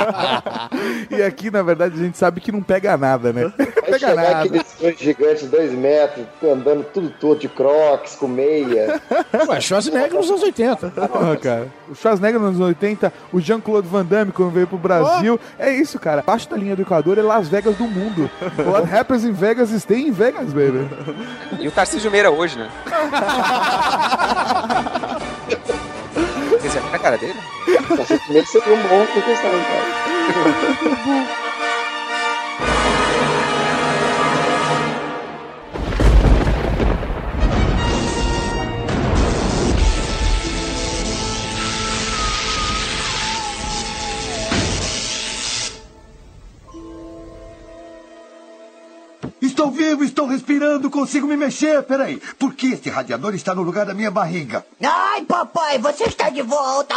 e 1.11 1.23
aqui, 1.23 1.51
na 1.51 1.63
verdade, 1.63 1.99
a 1.99 2.05
gente 2.05 2.19
sabe 2.19 2.41
que 2.41 2.53
não 2.53 2.63
pega 2.63 2.97
nada, 2.97 3.33
né? 3.33 3.53
Vai 3.57 3.67
pega 3.67 4.15
nada. 4.15 4.39
aqueles 4.41 4.77
dois 4.81 4.99
gigantes, 4.99 5.49
dois 5.49 5.73
metros, 5.73 6.27
andando 6.43 6.85
tudo 6.93 7.11
todo 7.21 7.41
de 7.41 7.49
crocs, 7.49 8.17
com 8.17 8.29
meia. 8.29 9.01
Ué, 9.49 9.61
Schwarzenegger 9.61 10.15
nos 10.15 10.29
anos 10.29 10.43
80. 10.43 10.91
Porra, 10.91 11.37
cara. 11.37 11.69
O 11.89 11.95
Schwarzenegger 11.95 12.41
nos 12.41 12.51
anos 12.57 12.61
80, 12.61 13.13
o 13.33 13.41
Jean-Claude 13.41 13.89
Van 13.89 14.05
Damme 14.05 14.33
quando 14.33 14.51
veio 14.51 14.67
pro 14.67 14.77
Brasil. 14.79 15.39
É 15.59 15.71
isso, 15.73 15.99
cara. 15.99 16.21
Abaixo 16.21 16.49
da 16.49 16.57
linha 16.57 16.77
do 16.77 16.83
Equador 16.83 17.19
é 17.19 17.23
Las 17.23 17.49
Vegas 17.49 17.77
do 17.77 17.85
mundo. 17.85 18.31
What 18.59 18.93
happens 18.93 19.25
in 19.25 19.33
Vegas 19.33 19.71
stay 19.71 20.03
in 20.03 20.13
Vegas, 20.13 20.53
baby. 20.53 20.89
E 21.59 21.67
o 21.67 21.71
Tarcísio 21.71 22.11
Meira 22.11 22.31
hoje, 22.31 22.59
né? 22.59 22.71
Vocês 26.51 26.75
viram 26.75 26.95
a 26.95 26.99
cara 26.99 27.19
dele? 27.19 27.35
Nossa, 27.97 28.19
primeiro 28.19 28.47
seria 28.47 28.75
um 28.75 28.83
monstro 28.89 29.23
que 29.23 29.31
estava, 29.31 29.59
cara. 29.59 29.85
consigo 51.05 51.27
me 51.27 51.37
mexer. 51.37 51.83
Peraí, 51.83 52.19
por 52.39 52.55
que 52.55 52.69
esse 52.69 52.89
radiador 52.89 53.35
está 53.35 53.55
no 53.55 53.63
lugar 53.63 53.85
da 53.85 53.93
minha 53.93 54.11
barriga? 54.11 54.65
Ai, 54.83 55.23
papai, 55.25 55.79
você 55.79 56.05
está 56.05 56.31
de 56.31 56.41
volta. 56.41 56.95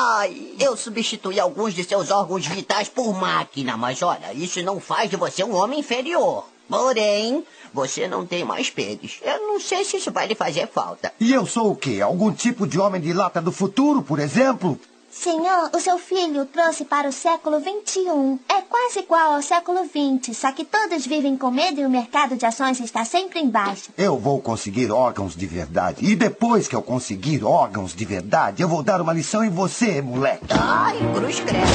Eu 0.57 0.77
substituí 0.77 1.37
alguns 1.37 1.73
de 1.73 1.83
seus 1.83 2.09
órgãos 2.09 2.47
vitais 2.47 2.87
por 2.87 3.13
máquina, 3.13 3.75
mas 3.75 4.01
olha, 4.01 4.33
isso 4.33 4.63
não 4.63 4.79
faz 4.79 5.09
de 5.09 5.17
você 5.17 5.43
um 5.43 5.53
homem 5.53 5.81
inferior. 5.81 6.45
Porém, 6.69 7.43
você 7.73 8.07
não 8.07 8.25
tem 8.25 8.45
mais 8.45 8.69
pênis. 8.69 9.19
Eu 9.21 9.39
não 9.39 9.59
sei 9.59 9.83
se 9.83 9.97
isso 9.97 10.11
vai 10.11 10.27
lhe 10.27 10.35
fazer 10.35 10.67
falta. 10.67 11.11
E 11.19 11.33
eu 11.33 11.45
sou 11.45 11.71
o 11.71 11.75
quê? 11.75 11.99
Algum 12.01 12.31
tipo 12.31 12.65
de 12.65 12.79
homem 12.79 13.01
de 13.01 13.11
lata 13.11 13.41
do 13.41 13.51
futuro, 13.51 14.01
por 14.01 14.19
exemplo? 14.19 14.79
Senhor, 15.19 15.71
o 15.73 15.79
seu 15.79 15.97
filho 15.97 16.45
trouxe 16.45 16.85
para 16.85 17.09
o 17.09 17.11
século 17.11 17.59
XXI. 17.59 18.39
É 18.47 18.61
quase 18.61 18.99
igual 18.99 19.33
ao 19.33 19.41
século 19.41 19.79
XX, 19.79 20.37
só 20.37 20.51
que 20.51 20.63
todos 20.63 21.07
vivem 21.07 21.35
com 21.35 21.49
medo 21.49 21.81
e 21.81 21.85
o 21.85 21.89
mercado 21.89 22.37
de 22.37 22.45
ações 22.45 22.79
está 22.79 23.03
sempre 23.03 23.39
em 23.39 23.49
baixa. 23.49 23.89
Eu 23.97 24.19
vou 24.19 24.39
conseguir 24.39 24.91
órgãos 24.91 25.35
de 25.35 25.47
verdade. 25.47 26.05
E 26.05 26.15
depois 26.15 26.67
que 26.67 26.75
eu 26.75 26.83
conseguir 26.83 27.43
órgãos 27.43 27.95
de 27.95 28.05
verdade, 28.05 28.61
eu 28.61 28.69
vou 28.69 28.83
dar 28.83 29.01
uma 29.01 29.11
lição 29.11 29.43
em 29.43 29.49
você, 29.49 30.03
moleque. 30.03 30.45
Ai, 30.51 30.97
cruz 31.15 31.39
credo. 31.39 31.65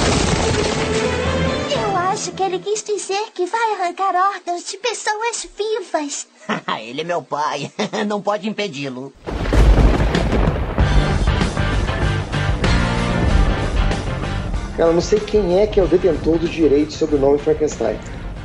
Eu 1.74 1.96
acho 1.96 2.30
que 2.32 2.42
ele 2.44 2.60
quis 2.60 2.82
dizer 2.84 3.32
que 3.34 3.44
vai 3.46 3.72
arrancar 3.72 4.14
órgãos 4.14 4.64
de 4.64 4.76
pessoas 4.78 5.48
vivas. 5.58 6.28
Ele 6.80 7.00
é 7.00 7.04
meu 7.04 7.22
pai. 7.22 7.72
Não 8.06 8.20
pode 8.20 8.48
impedi-lo. 8.48 9.12
Cara, 14.76 14.90
eu 14.90 14.94
não 14.94 15.00
sei 15.00 15.20
quem 15.20 15.58
é 15.58 15.66
que 15.66 15.78
é 15.78 15.82
o 15.82 15.86
detentor 15.86 16.38
dos 16.38 16.50
direitos 16.50 16.96
sobre 16.96 17.16
o 17.16 17.18
nome 17.18 17.38
Frankenstein. 17.38 17.98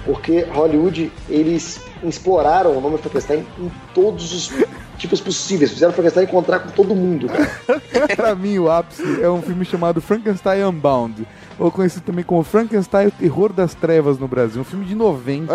Porque 0.05 0.41
Hollywood, 0.51 1.11
eles 1.29 1.79
exploraram 2.03 2.77
o 2.77 2.81
nome 2.81 2.97
Frankenstein 2.97 3.45
em 3.59 3.71
todos 3.93 4.33
os 4.33 4.51
tipos 4.97 5.21
possíveis. 5.21 5.71
Fizeram 5.71 5.93
Frankenstein 5.93 6.25
encontrar 6.25 6.59
com 6.59 6.69
todo 6.69 6.95
mundo, 6.95 7.27
pra 8.15 8.35
mim, 8.35 8.57
o 8.57 8.69
ápice 8.69 9.21
é 9.21 9.29
um 9.29 9.41
filme 9.41 9.63
chamado 9.65 10.01
Frankenstein 10.01 10.63
Unbound. 10.63 11.27
Ou 11.59 11.71
conhecido 11.71 12.03
também 12.03 12.23
como 12.23 12.43
Frankenstein, 12.43 13.07
o 13.07 13.11
Terror 13.11 13.51
das 13.51 13.73
Trevas 13.73 14.19
no 14.19 14.27
Brasil. 14.27 14.61
Um 14.61 14.65
filme 14.65 14.85
de 14.85 14.93
90. 14.93 15.53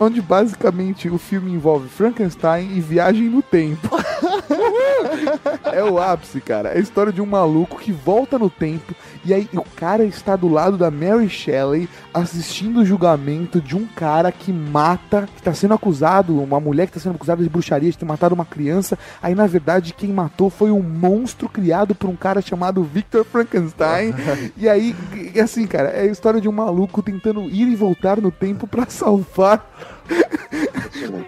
Onde 0.00 0.22
basicamente 0.22 1.10
o 1.10 1.18
filme 1.18 1.52
envolve 1.52 1.88
Frankenstein 1.88 2.70
e 2.74 2.80
viagem 2.80 3.28
no 3.28 3.42
tempo. 3.42 3.90
é 5.70 5.84
o 5.84 5.98
ápice, 5.98 6.40
cara. 6.40 6.70
É 6.70 6.78
a 6.78 6.80
história 6.80 7.12
de 7.12 7.20
um 7.20 7.26
maluco 7.26 7.78
que 7.78 7.92
volta 7.92 8.38
no 8.38 8.48
tempo 8.48 8.94
e 9.24 9.34
aí 9.34 9.48
o 9.52 9.62
cara 9.76 10.04
está 10.04 10.36
do 10.36 10.48
lado 10.48 10.76
da 10.76 10.90
Mary 10.90 11.28
Shelley 11.28 11.88
assistindo 12.12 12.80
o 12.80 12.84
julgamento 12.84 13.60
de 13.60 13.76
um 13.76 13.86
cara 13.86 14.32
que 14.32 14.52
mata, 14.52 15.28
que 15.34 15.40
está 15.40 15.52
sendo 15.52 15.74
acusado, 15.74 16.42
uma 16.42 16.58
mulher 16.60 16.86
que 16.86 16.90
está 16.96 17.00
sendo 17.00 17.16
acusada 17.16 17.42
de 17.42 17.48
bruxaria, 17.48 17.90
de 17.90 17.98
ter 17.98 18.04
matado 18.04 18.34
uma 18.34 18.44
criança. 18.44 18.98
Aí 19.22 19.34
na 19.34 19.46
verdade 19.46 19.92
quem 19.92 20.10
matou 20.12 20.50
foi 20.50 20.70
um 20.70 20.82
monstro 20.82 21.48
criado 21.48 21.94
por 21.94 22.08
um 22.08 22.16
cara 22.16 22.40
chamado 22.40 22.82
Victor 22.82 23.24
Frankenstein. 23.24 24.14
e 24.56 24.68
aí, 24.68 24.94
assim, 25.42 25.66
cara, 25.66 25.88
é 25.88 26.02
a 26.02 26.06
história 26.06 26.40
de 26.40 26.48
um 26.48 26.52
maluco 26.52 27.02
tentando 27.02 27.42
ir 27.42 27.68
e 27.68 27.76
voltar 27.76 28.20
no 28.20 28.30
tempo 28.30 28.66
para 28.66 28.86
salvar. 28.88 29.68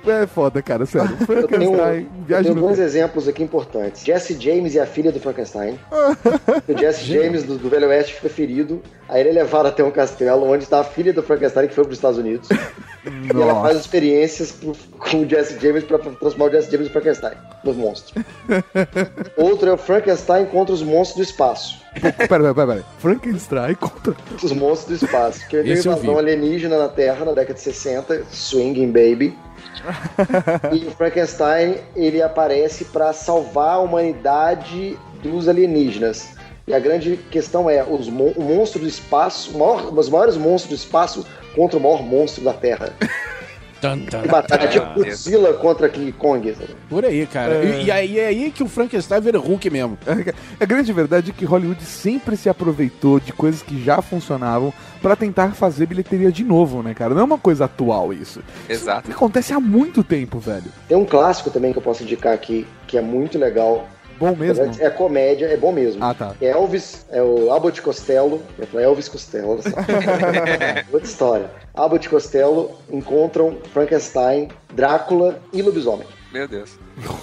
É 0.07 0.27
foda, 0.27 0.63
cara, 0.63 0.87
sério. 0.87 1.17
Frankenstein, 1.19 2.09
viagem 2.27 2.55
dois 2.55 2.77
tempo. 2.77 2.87
exemplos 2.87 3.29
aqui 3.29 3.43
importantes. 3.43 4.05
Jesse 4.05 4.39
James 4.41 4.75
e 4.75 4.81
a 4.81 4.87
filha 4.87 5.13
do 5.13 5.21
Frankenstein. 5.21 5.79
o 6.69 6.79
Jesse 6.79 7.05
James 7.05 7.43
do, 7.45 7.57
do 7.59 7.69
Velho 7.69 7.89
Oeste 7.89 8.15
fica 8.15 8.29
ferido. 8.29 8.83
Aí 9.13 9.21
ele 9.21 9.29
é 9.29 9.33
levado 9.43 9.67
até 9.67 9.85
um 9.85 9.91
castelo 9.91 10.51
onde 10.51 10.65
está 10.65 10.81
a 10.81 10.85
filha 10.85 11.13
do 11.13 11.23
Frankenstein 11.23 11.69
que 11.69 11.75
foi 11.75 11.85
para 11.85 11.91
os 11.91 11.99
Estados 11.99 12.19
Unidos. 12.19 12.49
E 12.49 13.31
ela 13.31 13.61
faz 13.61 13.77
experiências 13.77 14.57
com 14.99 15.21
o 15.21 15.29
Jesse 15.29 15.61
James 15.61 15.85
para 15.85 15.99
transformar 15.99 16.47
o 16.47 16.51
Jesse 16.51 16.71
James 16.71 16.87
em 16.87 16.91
Frankenstein, 16.91 17.35
no 17.63 17.75
monstro. 17.75 18.25
Outro 19.37 19.69
é 19.69 19.73
o 19.75 19.77
Frankenstein 19.77 20.47
contra 20.47 20.75
os 20.75 20.83
monstros 20.83 21.27
do 21.27 21.31
espaço. 21.31 21.79
Pera, 22.01 22.13
pera, 22.13 22.55
pera, 22.55 22.67
pera. 22.67 22.85
Frankenstein 23.01 23.75
contra. 23.75 24.17
Os 24.43 24.53
monstros 24.53 25.01
do 25.01 25.05
espaço. 25.05 25.47
Que 25.47 25.59
é 25.59 25.61
uma 25.61 25.73
invasão 25.73 26.19
alienígena 26.19 26.79
na 26.79 26.89
Terra 26.89 27.27
na 27.27 27.33
década 27.33 27.53
de 27.53 27.61
60, 27.61 28.25
Swinging 28.31 28.93
Baby. 28.93 29.37
e 30.73 30.87
o 30.87 30.91
Frankenstein 30.93 31.77
ele 31.95 32.23
aparece 32.23 32.87
para 32.87 33.13
salvar 33.13 33.75
a 33.75 33.79
humanidade 33.79 34.99
dos 35.23 35.49
alienígenas. 35.49 36.31
E 36.67 36.73
a 36.75 36.79
grande 36.79 37.17
questão 37.31 37.69
é 37.69 37.83
os 37.83 38.09
mon- 38.09 38.33
o 38.37 38.43
monstro 38.43 38.81
do 38.81 38.87
espaço, 38.87 39.57
maior, 39.59 39.93
os 39.93 40.09
maiores 40.09 40.37
monstros 40.37 40.69
do 40.79 40.81
espaço 40.85 41.27
contra 41.55 41.79
o 41.79 41.83
maior 41.83 42.03
monstro 42.03 42.45
da 42.45 42.53
Terra. 42.53 42.93
Tan, 43.81 43.99
tan, 43.99 44.23
E 44.25 44.29
batalha 44.29 44.69
tan. 44.69 44.71
tipo 44.71 44.95
Godzilla 44.95 45.55
contra 45.55 45.89
King 45.89 46.13
Kong. 46.13 46.55
sabe? 46.55 46.69
Por 46.89 47.05
aí, 47.05 47.27
cara. 47.27 47.55
É. 47.55 47.81
E, 47.81 47.85
e 47.87 47.91
aí 47.91 48.21
é 48.21 48.27
aí 48.29 48.53
que 48.53 48.63
o 48.63 48.69
Frankenstein 48.69 49.21
vira 49.21 49.41
Hulk 49.41 49.69
mesmo. 49.71 49.99
A 50.61 50.65
grande 50.65 50.93
verdade 50.93 51.33
é 51.33 51.35
que 51.37 51.45
Hollywood 51.45 51.83
sempre 51.83 52.37
se 52.37 52.49
aproveitou 52.49 53.19
de 53.19 53.33
coisas 53.33 53.61
que 53.61 53.83
já 53.83 54.01
funcionavam 54.01 54.73
pra 55.03 55.17
tentar 55.17 55.57
fazer 55.57 55.87
bilheteria 55.87 56.31
de 56.31 56.45
novo, 56.45 56.81
né, 56.81 56.95
cara? 56.95 57.13
Não 57.13 57.23
é 57.23 57.25
uma 57.25 57.39
coisa 57.39 57.65
atual 57.65 58.13
isso. 58.13 58.41
Exato. 58.69 59.09
Isso 59.09 59.17
acontece 59.17 59.53
há 59.53 59.59
muito 59.59 60.05
tempo, 60.05 60.39
velho. 60.39 60.67
Tem 60.87 60.97
um 60.97 61.05
clássico 61.05 61.51
também 61.51 61.73
que 61.73 61.79
eu 61.79 61.83
posso 61.83 62.05
indicar 62.05 62.33
aqui, 62.33 62.65
que 62.87 62.97
é 62.97 63.01
muito 63.03 63.37
legal. 63.37 63.89
Bom 64.23 64.37
mesmo? 64.37 64.71
É 64.79 64.89
comédia, 64.89 65.47
é 65.47 65.57
bom 65.57 65.73
mesmo. 65.73 66.03
Ah, 66.05 66.15
tá. 66.15 66.37
É 66.41 66.51
Elvis, 66.51 67.05
é 67.11 67.21
o 67.21 67.51
Albert 67.51 67.83
Costello. 67.83 68.41
Eu 68.57 68.69
falei 68.69 68.87
Elvis 68.87 69.09
Costello, 69.09 69.49
olha 69.49 69.63
só. 69.63 69.71
Outra 70.93 71.09
história. 71.09 71.51
Albert 71.75 72.09
Costello 72.09 72.71
encontram 72.89 73.59
Frankenstein, 73.73 74.49
Drácula 74.73 75.41
e 75.53 75.61
lobisomem. 75.61 76.07
Meu 76.33 76.47
Deus. 76.47 76.79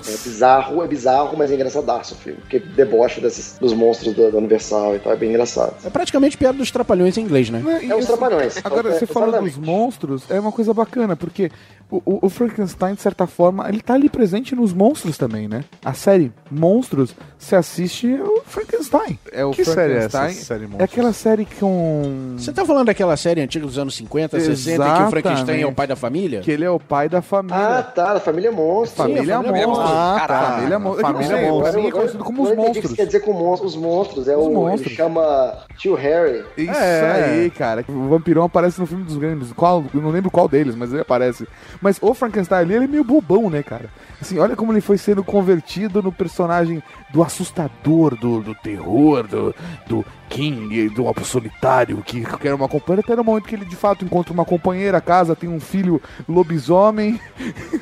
É 0.07 0.17
bizarro, 0.23 0.83
é 0.83 0.87
bizarro, 0.87 1.37
mas 1.37 1.51
é 1.51 1.55
engraçadaço 1.55 2.13
o 2.15 2.17
filme. 2.17 2.39
Porque 2.41 2.59
debocha 2.59 3.21
desses, 3.21 3.57
dos 3.59 3.73
monstros 3.73 4.15
da, 4.15 4.23
Universal 4.37 4.95
e 4.95 4.99
tal, 4.99 5.13
é 5.13 5.15
bem 5.15 5.29
engraçado. 5.29 5.73
É 5.85 5.89
praticamente 5.89 6.37
piada 6.37 6.57
dos 6.57 6.71
trapalhões 6.71 7.17
em 7.17 7.21
inglês, 7.21 7.49
né? 7.49 7.61
E 7.83 7.91
É 7.91 7.95
os 7.95 8.05
Trapalhões. 8.05 8.57
Agora, 8.63 8.89
É, 8.89 8.93
você 8.99 9.05
falando 9.05 9.39
dos 9.39 9.47
exatamente. 9.47 9.59
monstros, 9.69 10.23
é 10.29 10.39
uma 10.39 10.51
coisa 10.51 10.73
bacana, 10.73 11.15
porque 11.15 11.51
o, 11.91 12.25
o- 12.25 12.29
Frankenstein, 12.29 12.93
de 12.95 13.01
certa 13.01 13.25
forma, 13.27 13.67
ele 13.67 13.81
tá 13.81 13.93
ali 13.95 14.09
presente 14.09 14.55
nos 14.55 14.73
monstros 14.73 15.17
também, 15.17 15.47
né? 15.47 15.63
A 15.83 15.93
série 15.93 16.31
Monstros, 16.51 17.15
se 17.37 17.55
assiste 17.55 18.07
o 18.07 18.41
Frankenstein. 18.45 19.17
É 19.31 19.43
o 19.45 19.51
Que 19.51 19.65
série 19.65 19.93
é 19.93 19.97
essa, 19.97 20.09
Frankenstein. 20.19 20.43
série 20.45 20.63
É 20.63 20.67
Monstros? 20.67 20.83
aquela 20.91 21.13
série 21.13 21.47
com... 21.59 22.35
Você 22.37 22.51
tá 22.51 22.65
falando 22.65 22.87
daquela 22.87 23.15
série 23.17 23.41
antiga 23.41 23.65
dos 23.65 23.77
anos 23.77 23.95
50, 23.95 24.39
60, 24.39 24.87
em 24.87 24.93
que 24.97 25.03
o 25.03 25.09
Frankenstein 25.09 25.39
é 25.39 25.43
o 25.43 25.57
Exatamente. 25.57 25.75
pai 25.75 25.87
da 25.87 25.95
família? 25.95 26.41
Que 26.41 26.51
ele 26.51 26.63
é 26.65 26.69
o 26.69 26.79
pai 26.79 27.09
da 27.09 27.21
família. 27.21 27.57
Ah, 27.79 27.83
tá, 27.83 28.13
da 28.15 28.19
família 28.19 28.51
Monstro. 28.51 28.97
Família 28.97 29.23
Sim, 29.23 29.31
a 29.31 29.35
família 29.37 29.51
Monstro. 29.51 29.58
Monstro. 29.67 29.87
Ah, 29.87 30.25
tá. 30.27 30.41
Família 30.51 30.79
Monstro. 30.79 31.01
Família 31.01 31.25
Eu 31.25 31.29
não 31.31 31.37
sei, 31.39 31.49
Monstro. 31.51 31.87
é 31.87 31.91
conhecido 31.91 32.23
como 32.23 32.43
os 32.43 32.49
que 32.49 32.55
monstros. 32.55 32.89
você 32.91 32.95
quer 32.95 33.05
dizer 33.05 33.19
com 33.21 33.33
mon- 33.33 33.53
os 33.53 33.75
monstros. 33.75 34.27
É 34.27 34.35
Os 34.37 34.45
o, 34.47 34.51
monstros. 34.51 34.87
Ele 34.87 34.95
chama 34.95 35.57
Tio 35.77 35.95
Harry. 35.95 36.43
Isso 36.57 36.71
É. 36.79 37.23
aí, 37.25 37.49
cara. 37.49 37.83
O 37.87 38.07
vampirão 38.09 38.43
aparece 38.43 38.79
no 38.79 38.85
filme 38.85 39.03
dos 39.03 39.17
grandes. 39.17 39.51
Qual, 39.53 39.83
eu 39.93 40.01
não 40.01 40.09
lembro 40.09 40.29
qual 40.31 40.47
deles, 40.47 40.75
mas 40.75 40.91
ele 40.91 41.01
aparece. 41.01 41.47
Mas 41.81 41.97
o 42.01 42.13
Frankenstein 42.13 42.59
ali, 42.59 42.73
ele 42.75 42.85
é 42.85 42.87
meio 42.87 43.03
bobão, 43.03 43.49
né, 43.49 43.63
cara? 43.63 43.85
Assim, 44.21 44.37
olha 44.39 44.55
como 44.55 44.73
ele 44.73 44.81
foi 44.81 44.97
sendo 44.97 45.23
convertido 45.23 46.01
no 46.03 46.11
personagem 46.11 46.83
do 47.11 47.23
assustador, 47.23 48.15
do, 48.15 48.41
do 48.41 48.53
terror, 48.55 49.25
do, 49.27 49.55
do 49.87 50.05
King, 50.29 50.89
do 50.89 51.07
Alpo 51.07 51.25
Solitário, 51.25 52.01
que 52.05 52.23
quer 52.37 52.53
uma 52.53 52.67
companheira, 52.69 53.01
até 53.05 53.15
no 53.15 53.23
momento 53.23 53.47
que 53.47 53.55
ele 53.55 53.65
de 53.65 53.75
fato 53.75 54.05
encontra 54.05 54.31
uma 54.31 54.45
companheira, 54.45 55.01
casa, 55.01 55.35
tem 55.35 55.49
um 55.49 55.59
filho 55.59 56.01
lobisomem, 56.27 57.19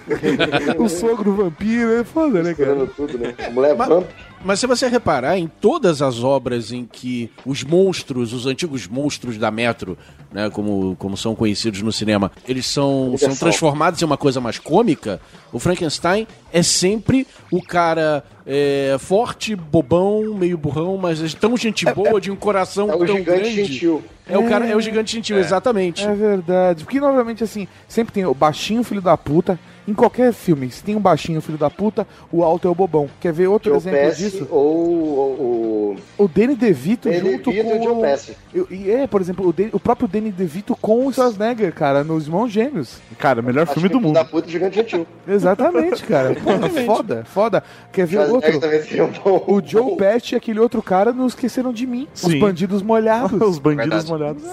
o 0.79 0.87
sogro 0.87 1.33
vampiro, 1.35 1.93
é 1.99 2.03
foda, 2.03 2.41
né, 2.41 2.53
cara? 2.53 2.87
Tudo, 2.87 3.17
né? 3.17 3.35
A 3.45 3.49
mulher 3.51 3.75
Mas- 3.75 3.87
vamp. 3.89 4.05
Mas 4.43 4.59
se 4.59 4.67
você 4.67 4.87
reparar, 4.87 5.37
em 5.37 5.47
todas 5.47 6.01
as 6.01 6.23
obras 6.23 6.71
em 6.71 6.85
que 6.85 7.29
os 7.45 7.63
monstros, 7.63 8.33
os 8.33 8.45
antigos 8.45 8.87
monstros 8.87 9.37
da 9.37 9.49
Metro, 9.49 9.97
né, 10.31 10.49
como, 10.49 10.95
como 10.97 11.17
são 11.17 11.35
conhecidos 11.35 11.81
no 11.81 11.91
cinema, 11.91 12.31
eles 12.47 12.65
são, 12.65 13.07
Universal. 13.07 13.29
são 13.31 13.37
transformados 13.39 14.01
em 14.01 14.05
uma 14.05 14.17
coisa 14.17 14.39
mais 14.39 14.59
cômica, 14.59 15.19
o 15.51 15.59
Frankenstein 15.59 16.27
é 16.53 16.61
sempre 16.61 17.25
o 17.51 17.61
cara 17.61 18.23
é, 18.45 18.95
forte, 18.99 19.55
bobão, 19.55 20.33
meio 20.33 20.57
burrão, 20.57 20.97
mas 20.97 21.21
é 21.21 21.27
tão 21.37 21.57
gente 21.57 21.85
boa, 21.93 22.21
de 22.21 22.29
um 22.31 22.35
coração 22.35 22.89
É 22.91 22.95
o 22.95 23.05
tão 23.05 23.17
gigante 23.17 23.39
grande. 23.39 23.65
gentil. 23.65 24.03
É 24.29 24.37
o 24.37 24.47
cara, 24.47 24.67
é 24.67 24.75
o 24.75 24.81
gigante 24.81 25.13
gentil, 25.13 25.37
exatamente. 25.39 26.05
É 26.05 26.13
verdade. 26.13 26.83
Porque, 26.83 26.99
novamente, 26.99 27.43
assim, 27.43 27.65
sempre 27.87 28.13
tem 28.13 28.25
o 28.25 28.33
baixinho 28.33 28.83
filho 28.83 29.01
da 29.01 29.15
puta. 29.17 29.57
Em 29.87 29.93
qualquer 29.93 30.33
filme, 30.33 30.69
se 30.69 30.83
tem 30.83 30.95
um 30.95 30.99
baixinho 30.99 31.41
filho 31.41 31.57
da 31.57 31.69
puta, 31.69 32.05
o 32.31 32.43
alto 32.43 32.67
é 32.67 32.71
o 32.71 32.75
bobão. 32.75 33.09
Quer 33.21 33.31
ver 33.31 33.47
outro 33.47 33.69
Joe 33.71 33.77
exemplo 33.79 33.99
Pesci 33.99 34.23
disso? 34.23 34.47
ou 34.51 34.67
o... 34.67 35.95
O 36.17 36.27
Danny 36.27 36.55
DeVito 36.55 37.09
Danny 37.09 37.19
junto 37.31 37.51
DeVito 37.51 37.69
com... 37.69 37.75
e 37.75 37.79
o 37.79 37.83
Joe 37.83 38.01
Pesci. 38.01 38.37
E 38.69 38.91
é, 38.91 39.07
por 39.07 39.21
exemplo, 39.21 39.47
o, 39.47 39.53
Dan- 39.53 39.69
o 39.71 39.79
próprio 39.79 40.07
Danny 40.07 40.31
DeVito 40.31 40.75
com 40.75 41.07
o 41.07 41.13
Schwarzenegger, 41.13 41.73
cara, 41.73 42.03
nos 42.03 42.25
Irmãos 42.25 42.51
Gêmeos. 42.51 42.97
Cara, 43.17 43.41
melhor 43.41 43.63
Acho 43.63 43.73
filme 43.73 43.87
do 43.87 43.93
filho 43.93 44.07
mundo. 44.07 44.15
da 44.15 44.25
puta 44.25 44.47
e 44.49 44.51
gigante 44.51 44.75
gentil. 44.75 45.07
Exatamente, 45.27 46.03
cara. 46.03 46.35
Foda, 46.85 47.23
foda. 47.25 47.63
Quer 47.93 48.05
ver 48.07 48.19
outro? 48.29 48.59
também 48.59 48.81
seria 48.81 49.05
um 49.05 49.11
bom. 49.11 49.43
O 49.47 49.61
Joe 49.65 49.95
Pesci 49.95 50.33
e 50.33 50.37
aquele 50.37 50.59
outro 50.59 50.81
cara 50.81 51.13
não 51.13 51.27
esqueceram 51.27 51.71
de 51.71 51.87
mim. 51.87 52.07
Os 52.13 52.21
Sim. 52.21 52.39
bandidos 52.39 52.81
molhados. 52.81 53.39
Os 53.41 53.57
bandidos 53.59 54.03
Verdade. 54.05 54.11
molhados. 54.11 54.43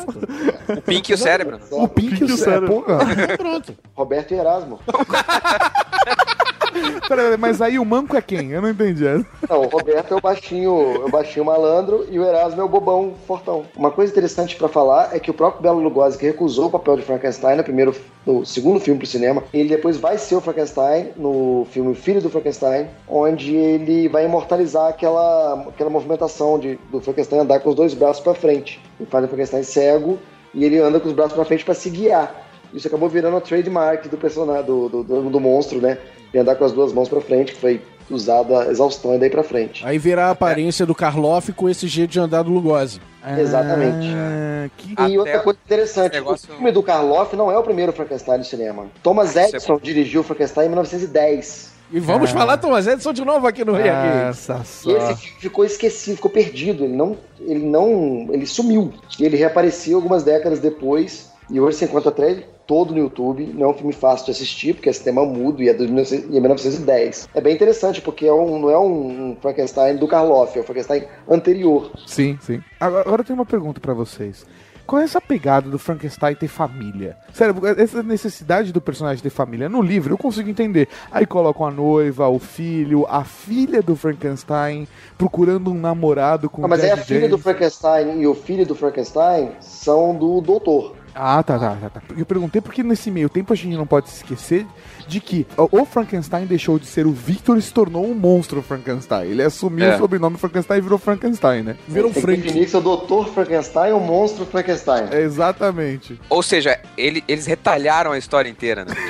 O 0.69 0.81
Pink 0.83 1.11
e 1.11 1.15
o 1.15 1.19
cérebro. 1.19 1.59
o 1.73 1.89
Pink 1.89 2.13
e 2.13 2.15
o 2.15 2.19
Pink 2.19 2.31
e 2.31 2.35
o 2.35 2.37
Cérebro. 2.37 2.85
Cérebro. 2.85 2.85
Porra. 2.85 3.05
Pronto. 3.37 3.75
Roberto 3.95 4.33
e 4.33 4.35
Erasmo. 4.37 4.79
Mas 7.39 7.61
aí 7.61 7.79
o 7.79 7.85
manco 7.85 8.17
é 8.17 8.23
quem? 8.23 8.51
Eu 8.51 8.63
não 8.63 8.71
entendi. 8.71 9.05
Não, 9.49 9.63
o 9.63 9.69
Roberto 9.69 10.15
é 10.15 10.17
o 10.17 10.21
baixinho, 10.21 11.03
é 11.03 11.05
o 11.05 11.11
baixinho 11.11 11.45
malandro 11.45 12.07
e 12.11 12.19
o 12.19 12.25
Erasmo 12.25 12.61
é 12.61 12.65
o 12.65 12.69
bobão 12.69 13.15
fortão. 13.27 13.65
Uma 13.77 13.91
coisa 13.91 14.11
interessante 14.11 14.57
pra 14.57 14.69
falar 14.69 15.15
é 15.15 15.21
que 15.21 15.31
o 15.31 15.35
próprio 15.35 15.63
Belo 15.63 15.81
Lugosi, 15.81 16.19
que 16.19 16.27
recusou 16.27 16.67
o 16.67 16.71
papel 16.71 16.97
de 16.97 17.03
Frankenstein 17.03 17.57
no 17.57 17.65
primeiro, 17.65 17.95
no 18.27 18.45
segundo 18.45 18.81
filme 18.81 18.99
pro 18.99 19.07
cinema, 19.07 19.43
ele 19.53 19.69
depois 19.69 19.97
vai 19.97 20.19
ser 20.19 20.37
o 20.37 20.41
Frankenstein 20.41 21.11
no 21.17 21.67
filme 21.71 21.95
Filho 21.95 22.23
do 22.23 22.31
Frankenstein, 22.31 22.89
onde 23.09 23.55
ele 23.55 24.09
vai 24.09 24.25
imortalizar 24.25 24.89
aquela, 24.89 25.67
aquela 25.69 25.91
movimentação 25.91 26.59
de, 26.59 26.79
do 26.91 27.01
Frankenstein 27.01 27.41
andar 27.41 27.61
com 27.61 27.71
os 27.71 27.77
dois 27.77 27.95
braços 27.95 28.23
pra 28.23 28.35
frente. 28.35 28.81
Ele 28.99 29.09
faz 29.09 29.25
o 29.25 29.29
Frankenstein 29.29 29.63
cego 29.63 30.19
e 30.53 30.65
ele 30.65 30.79
anda 30.79 30.99
com 30.99 31.09
os 31.09 31.15
braços 31.15 31.35
pra 31.35 31.45
frente 31.45 31.65
pra 31.65 31.75
se 31.75 31.91
guiar. 31.91 32.43
Isso 32.75 32.89
acabou 32.89 33.09
virando 33.09 33.37
a 33.37 33.41
trademark 33.41 34.09
do 34.09 34.17
personagem, 34.19 34.65
do, 34.65 34.89
do, 34.89 35.03
do, 35.05 35.31
do 35.31 35.41
monstro, 35.41 35.81
né? 35.81 35.97
E 36.33 36.39
andar 36.39 36.57
com 36.57 36.65
as 36.65 36.73
duas 36.73 36.93
mãos 36.93 37.09
pra 37.09 37.21
frente, 37.21 37.53
que 37.55 37.61
foi 37.61 37.81
usada 38.11 38.71
exaustão 38.71 39.19
daí 39.19 39.31
pra 39.31 39.43
frente. 39.45 39.87
Aí 39.87 39.97
virar 39.97 40.27
a 40.27 40.31
aparência 40.33 40.85
do 40.85 40.95
Karloff 40.95 41.53
com 41.53 41.69
esse 41.69 41.87
jeito 41.87 42.11
de 42.11 42.21
andar 42.21 42.43
do 42.43 42.51
Lugosi. 42.51 43.01
Exatamente. 43.39 44.07
Ah, 44.15 44.69
que... 44.77 44.91
E 44.91 44.95
Até 44.99 45.19
outra 45.19 45.39
coisa 45.41 45.59
interessante, 45.65 46.13
negócio- 46.13 46.49
o 46.51 46.57
filme 46.57 46.73
do 46.73 46.83
Karloff 46.83 47.35
não 47.37 47.51
é 47.51 47.57
o 47.57 47.63
primeiro 47.63 47.93
Frankenstein 47.93 48.39
do 48.39 48.45
cinema. 48.45 48.87
Thomas 49.03 49.37
Ah, 49.37 49.43
é 49.43 49.49
Edison 49.49 49.79
dirigiu 49.83 50.21
o 50.21 50.25
Frankenstein 50.25 50.67
em 50.67 50.69
1910. 50.69 51.73
E 51.93 52.01
vamos 52.01 52.31
Ah. 52.31 52.35
falar 52.35 52.57
Thomas 52.59 52.87
Edison 52.87 53.13
de 53.13 53.25
novo 53.25 53.47
aqui 53.47 53.65
no 53.65 53.73
Rio 53.75 53.87
Nossa, 54.27 54.63
E 54.87 54.93
esse 54.93 55.15
filme 55.17 55.41
ficou 55.41 55.65
esquecido, 55.65 56.17
ficou 56.17 56.31
perdido. 56.31 56.85
Ele 56.85 56.97
não, 56.97 57.17
ele 57.41 57.65
não, 57.65 58.27
ele 58.31 58.47
sumiu. 58.47 58.93
E 59.19 59.25
ele 59.25 59.37
reapareceu 59.37 59.97
algumas 59.97 60.23
décadas 60.25 60.59
depois. 60.59 61.31
E 61.51 61.61
hoje 61.61 61.77
você 61.79 61.85
encontra 61.85 62.09
até 62.11 62.31
ele 62.31 62.47
todo 62.67 62.93
no 62.93 62.99
YouTube. 62.99 63.53
Não 63.55 63.67
é 63.67 63.69
um 63.71 63.75
filme 63.75 63.93
fácil 63.93 64.27
de 64.27 64.33
assistir, 64.33 64.75
porque 64.75 64.89
é 64.89 64.93
sistema 64.93 65.25
mudo 65.25 65.63
e 65.63 65.69
é 65.69 65.73
de 65.73 65.85
1900 65.85 66.31
e 66.31 66.37
é 66.37 66.41
1910. 66.41 67.29
É 67.35 67.41
bem 67.41 67.55
interessante, 67.55 68.01
porque 68.01 68.27
é 68.27 68.33
um, 68.33 68.59
não 68.59 68.71
é 68.71 68.79
um 68.79 69.37
Frankenstein 69.41 69.97
do 69.97 70.09
Karloff, 70.09 70.57
é 70.57 70.61
o 70.61 70.65
Frankenstein 70.65 71.05
anterior. 71.29 71.91
Sim, 72.07 72.39
sim. 72.41 72.63
Agora, 72.81 73.21
eu 73.21 73.25
tenho 73.25 73.39
uma 73.39 73.47
pergunta 73.47 73.81
pra 73.81 73.95
vocês. 73.95 74.45
Qual 74.87 75.01
é 75.01 75.05
essa 75.05 75.21
pegada 75.21 75.71
do 75.71 75.79
Frankenstein 75.79 76.35
ter 76.35 76.49
família? 76.49 77.17
Sério, 77.33 77.55
essa 77.79 78.03
necessidade 78.03 78.71
do 78.71 78.81
personagem 78.83 79.23
ter 79.23 79.31
família. 79.31 79.69
No 79.69 79.81
livro 79.81 80.13
eu 80.13 80.19
consigo 80.19 80.51
entender. 80.51 80.89
Aí 81.11 81.25
colocam 81.25 81.67
a 81.67 81.71
noiva, 81.71 82.29
o 82.29 82.39
filho, 82.39 83.07
a 83.09 83.25
filha 83.25 83.81
do 83.81 83.97
Frankenstein 83.97 84.87
procurando 85.17 85.71
um 85.71 85.75
namorado 85.75 86.51
com 86.51 86.65
Ah, 86.65 86.69
mas 86.69 86.85
aí 86.85 86.91
a 86.91 86.97
filha 86.99 87.29
do. 87.29 87.39
Frankenstein 87.39 88.21
e 88.21 88.27
o 88.27 88.35
filho 88.35 88.67
do 88.67 88.75
Frankenstein 88.75 89.53
são 89.61 90.15
do 90.15 90.41
doutor. 90.43 90.95
Ah, 91.15 91.43
tá, 91.43 91.59
tá, 91.59 91.77
tá, 91.77 91.91
tá. 91.91 92.03
Eu 92.17 92.27
perguntei 92.27 92.61
porque 92.61 92.83
nesse 92.83 93.11
meio 93.11 93.29
tempo 93.29 93.53
a 93.53 93.57
gente 93.57 93.77
não 93.77 93.87
pode 93.87 94.11
se 94.11 94.17
esquecer 94.17 94.67
de 95.07 95.21
que 95.21 95.47
o 95.57 95.85
Frankenstein 95.85 96.47
deixou 96.47 96.79
de 96.79 96.87
ser 96.87 97.07
o 97.07 97.13
Victor 97.13 97.57
e 97.59 97.63
se 97.63 97.73
tornou 97.73 98.07
um 98.07 98.15
monstro 98.15 98.63
Frankenstein. 98.63 99.31
Ele 99.31 99.43
assumiu 99.43 99.85
É. 99.87 99.95
o 99.95 99.99
sobrenome 99.99 100.37
Frankenstein 100.39 100.79
e 100.79 100.81
virou 100.81 100.99
Frankenstein, 100.99 101.63
né? 101.63 101.77
Virou 101.89 102.11
Tem 102.11 102.15
que 102.15 102.21
Frank. 102.27 102.43
definir 102.43 102.69
se 102.69 102.75
é 102.75 102.79
o 102.79 102.83
doutor 102.83 103.29
Frankenstein 103.29 103.93
ou 103.93 104.01
o 104.01 104.05
monstro 104.05 104.45
Frankenstein. 104.47 105.09
É, 105.11 105.21
exatamente. 105.21 106.19
Ou 106.29 106.43
seja, 106.43 106.79
ele- 106.97 107.23
eles 107.29 107.47
retalharam 107.47 108.13
a 108.13 108.19
história 108.19 108.49
inteira, 108.49 108.85
né? 108.85 108.95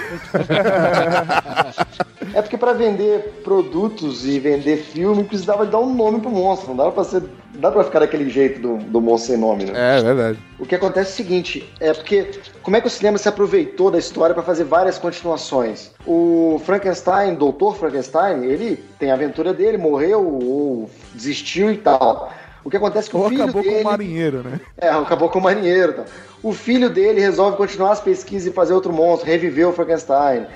É 2.34 2.42
porque 2.42 2.56
pra 2.58 2.72
vender 2.72 3.42
produtos 3.44 4.24
e 4.26 4.40
vender 4.40 4.78
filme 4.78 5.22
precisava 5.22 5.64
de 5.64 5.70
dar 5.70 5.78
um 5.78 5.94
nome 5.94 6.20
pro 6.20 6.30
monstro. 6.30 6.68
Não 6.70 6.76
dava 6.76 6.90
pra 6.92 7.04
ser. 7.04 7.22
Não 7.54 7.60
dá 7.60 7.70
pra 7.70 7.84
ficar 7.84 8.00
daquele 8.00 8.28
jeito 8.28 8.60
do, 8.60 8.76
do 8.78 9.00
monstro 9.00 9.32
sem 9.32 9.40
nome, 9.40 9.64
né? 9.66 9.98
É 9.98 10.02
verdade. 10.02 10.38
O 10.58 10.66
que 10.66 10.74
acontece 10.74 11.10
é 11.10 11.12
o 11.12 11.16
seguinte, 11.16 11.72
é 11.78 11.92
porque 11.92 12.28
como 12.64 12.76
é 12.78 12.80
que 12.80 12.86
o 12.86 12.90
cinema 12.90 13.18
se 13.18 13.28
aproveitou 13.28 13.90
da 13.90 13.98
história 13.98 14.34
para 14.34 14.42
fazer 14.42 14.64
várias 14.64 14.98
continuações? 14.98 15.90
O 16.06 16.58
Frankenstein, 16.64 17.34
Doutor 17.34 17.76
Frankenstein, 17.76 18.44
ele 18.44 18.82
tem 18.98 19.10
a 19.10 19.14
aventura 19.14 19.52
dele, 19.52 19.76
morreu 19.76 20.26
ou 20.26 20.90
desistiu 21.12 21.70
e 21.70 21.76
tal. 21.76 22.32
O 22.64 22.70
que 22.70 22.78
acontece 22.78 23.08
é 23.08 23.10
que 23.10 23.16
Ou 23.18 23.26
o 23.26 23.28
filho 23.28 23.42
acabou 23.42 23.62
dele... 23.62 23.74
com 23.74 23.80
o 23.82 23.84
marinheiro, 23.84 24.42
né? 24.42 24.60
É, 24.78 24.88
acabou 24.88 25.28
com 25.28 25.38
o 25.38 25.42
marinheiro. 25.42 25.92
Tá? 25.92 26.04
O 26.42 26.54
filho 26.54 26.88
dele 26.88 27.20
resolve 27.20 27.58
continuar 27.58 27.92
as 27.92 28.00
pesquisas 28.00 28.50
e 28.50 28.54
fazer 28.54 28.72
outro 28.72 28.90
monstro, 28.90 29.28
reviver 29.28 29.68
o 29.68 29.72
Frankenstein, 29.72 30.46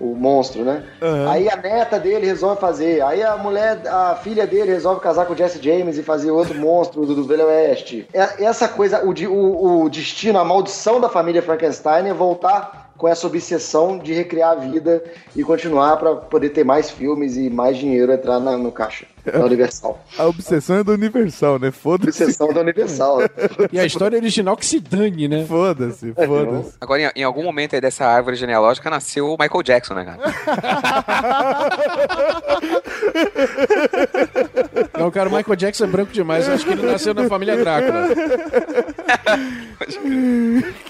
o 0.00 0.14
monstro, 0.14 0.64
né? 0.64 0.82
Aham. 1.02 1.30
Aí 1.30 1.48
a 1.50 1.56
neta 1.56 1.98
dele 1.98 2.26
resolve 2.26 2.60
fazer. 2.60 3.02
Aí 3.02 3.22
a 3.22 3.36
mulher, 3.36 3.80
a 3.86 4.14
filha 4.16 4.46
dele 4.46 4.70
resolve 4.72 5.00
casar 5.00 5.26
com 5.26 5.32
o 5.32 5.36
Jesse 5.36 5.60
James 5.62 5.98
e 5.98 6.02
fazer 6.02 6.30
outro 6.30 6.54
monstro 6.54 7.04
do, 7.04 7.14
do 7.14 7.24
Velho 7.24 7.46
Oeste. 7.46 8.06
É- 8.12 8.44
Essa 8.44 8.68
coisa, 8.68 9.04
o, 9.04 9.10
o- 9.10 9.82
o 9.84 9.90
destino, 9.90 10.38
a 10.38 10.44
maldição 10.44 11.00
da 11.00 11.08
família 11.08 11.42
Frankenstein 11.42 12.08
é 12.08 12.14
voltar 12.14 12.87
com 12.98 13.06
essa 13.08 13.26
obsessão 13.26 13.96
de 13.96 14.12
recriar 14.12 14.50
a 14.52 14.56
vida 14.56 15.02
e 15.34 15.42
continuar 15.44 15.96
para 15.96 16.16
poder 16.16 16.50
ter 16.50 16.64
mais 16.64 16.90
filmes 16.90 17.36
e 17.36 17.48
mais 17.48 17.78
dinheiro 17.78 18.12
entrar 18.12 18.38
na- 18.40 18.58
no 18.58 18.70
caixa 18.72 19.06
da 19.24 19.44
Universal. 19.44 20.00
A 20.18 20.26
obsessão 20.26 20.76
é 20.78 20.84
do 20.84 20.92
Universal, 20.92 21.58
né? 21.60 21.70
Foda-se. 21.70 22.22
Obsessão 22.24 22.52
da 22.52 22.60
Universal. 22.60 23.18
E 23.72 23.78
a 23.78 23.84
história 23.84 24.18
original 24.18 24.56
que 24.56 24.66
se 24.66 24.80
dane, 24.80 25.28
né? 25.28 25.44
Foda-se, 25.46 26.12
foda-se. 26.12 26.72
Agora, 26.80 27.02
em, 27.02 27.10
em 27.20 27.24
algum 27.24 27.42
momento 27.44 27.74
aí 27.74 27.80
dessa 27.80 28.04
árvore 28.04 28.34
genealógica 28.36 28.90
nasceu 28.90 29.28
o 29.32 29.36
Michael 29.38 29.62
Jackson, 29.62 29.94
né, 29.94 30.04
cara? 30.04 30.18
Não, 34.98 35.10
cara, 35.10 35.28
o 35.28 35.32
Michael 35.34 35.56
Jackson 35.56 35.84
é 35.84 35.86
branco 35.86 36.12
demais. 36.12 36.46
Eu 36.48 36.54
acho 36.54 36.64
que 36.64 36.72
ele 36.72 36.82
nasceu 36.86 37.14
na 37.14 37.28
família 37.28 37.56
Drácula. 37.56 38.08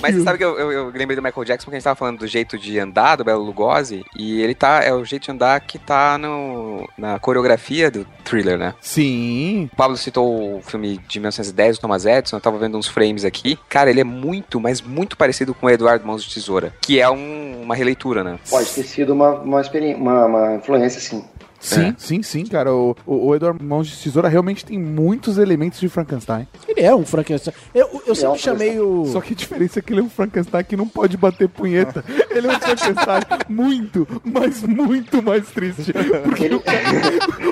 Mas 0.00 0.14
você 0.14 0.22
sabe 0.22 0.38
que 0.38 0.44
eu, 0.44 0.58
eu- 0.58 0.72
eu 0.72 0.86
lembrei 0.90 1.16
do 1.16 1.22
Michael 1.22 1.44
Jackson 1.44 1.64
porque 1.66 1.76
a 1.76 1.78
gente 1.78 1.84
tava 1.84 1.96
falando 1.96 2.18
do 2.18 2.26
jeito 2.26 2.58
de 2.58 2.78
andar 2.78 3.16
do 3.16 3.24
Belo 3.24 3.42
Lugosi 3.44 4.04
e 4.16 4.40
ele 4.40 4.54
tá, 4.54 4.82
é 4.82 4.92
o 4.92 5.04
jeito 5.04 5.24
de 5.24 5.30
andar 5.30 5.60
que 5.60 5.78
tá 5.78 6.16
no, 6.18 6.88
na 6.96 7.18
coreografia 7.18 7.90
do 7.90 8.06
thriller, 8.24 8.58
né? 8.58 8.74
Sim. 8.80 9.68
O 9.72 9.76
Pablo 9.76 9.96
citou 9.96 10.58
o 10.58 10.62
filme 10.62 10.98
de 11.08 11.18
1910, 11.20 11.78
do 11.78 11.80
Thomas 11.82 12.06
Edison, 12.06 12.36
eu 12.36 12.40
tava 12.40 12.58
vendo 12.58 12.78
uns 12.78 12.86
frames 12.88 13.24
aqui. 13.24 13.58
Cara, 13.68 13.90
ele 13.90 14.00
é 14.00 14.04
muito, 14.04 14.60
mas 14.60 14.80
muito 14.80 15.16
parecido 15.16 15.54
com 15.54 15.66
o 15.66 15.70
Eduardo 15.70 16.06
Mãos 16.06 16.24
de 16.24 16.32
Tesoura, 16.34 16.72
que 16.80 17.00
é 17.00 17.08
um- 17.10 17.62
uma 17.62 17.74
releitura, 17.74 18.24
né? 18.24 18.38
Pode 18.48 18.70
ter 18.70 18.82
sido 18.84 19.12
uma, 19.12 19.30
uma, 19.32 19.60
uma, 19.96 20.26
uma 20.26 20.54
influência, 20.56 21.00
sim. 21.00 21.24
Sim, 21.60 21.88
É. 21.88 21.94
sim, 21.98 22.22
sim, 22.22 22.46
cara. 22.46 22.72
O, 22.72 22.96
o, 23.04 23.26
o 23.28 23.34
Edward 23.34 23.62
Mãos 23.64 23.88
de 23.88 23.96
Tesoura 23.96 24.28
realmente 24.28 24.64
tem 24.64 24.78
muitos 24.78 25.38
elementos 25.38 25.80
de 25.80 25.88
Frankenstein. 25.88 26.46
Ele 26.68 26.82
é 26.82 26.94
um 26.94 27.04
Frankenstein. 27.04 27.52
Eu, 27.74 28.02
eu 28.06 28.12
é 28.12 28.14
sempre 28.14 28.34
um 28.34 28.38
chamei 28.38 28.78
o. 28.80 29.06
Só 29.06 29.20
que 29.20 29.32
a 29.32 29.36
diferença 29.36 29.78
é 29.78 29.82
que 29.82 29.92
ele 29.92 30.00
é 30.00 30.02
um 30.04 30.08
Frankenstein 30.10 30.64
que 30.64 30.76
não 30.76 30.86
pode 30.86 31.16
bater 31.16 31.48
punheta. 31.48 32.04
Ele 32.30 32.46
é 32.46 32.50
um 32.50 32.60
Frankenstein 32.60 33.22
muito, 33.48 34.06
mas 34.22 34.62
muito 34.62 35.20
mais 35.22 35.48
triste. 35.48 35.92
Porque 36.24 36.44
Ele, 36.46 36.54
o, 36.54 36.62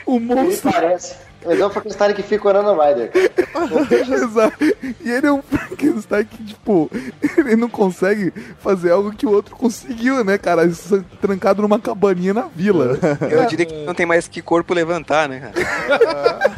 o 0.07 0.16
ele 0.16 0.24
monstro. 0.24 0.70
parece. 0.70 1.16
Mas 1.47 1.61
é 1.61 1.64
o 1.66 1.70
Frankenstein 1.70 2.14
que 2.14 2.22
fica 2.22 2.49
orando 2.49 2.76
Rider. 2.80 3.11
Exato. 4.12 4.64
E 5.05 5.11
ele 5.11 5.26
é 5.28 5.32
um 5.32 5.40
Frankenstein 5.42 6.24
que, 6.24 6.44
tipo, 6.44 6.90
ele 7.38 7.55
não 7.57 7.68
consegue 7.68 8.32
fazer 8.59 8.90
algo 8.90 9.12
que 9.12 9.24
o 9.26 9.30
outro 9.32 9.55
conseguiu, 9.57 10.24
né, 10.24 10.36
cara? 10.38 10.64
Isso- 10.64 11.05
Trancado 11.20 11.62
numa 11.62 11.78
cabaninha 11.78 12.34
na 12.34 12.49
vila. 12.55 12.99
Eu 13.30 13.47
diria 13.47 13.64
que 13.66 13.84
não 13.84 13.94
tem 13.94 14.05
mais 14.07 14.26
que 14.28 14.42
corpo 14.42 14.74
levantar, 14.74 15.28
né, 15.28 15.53
cara? 15.53 16.57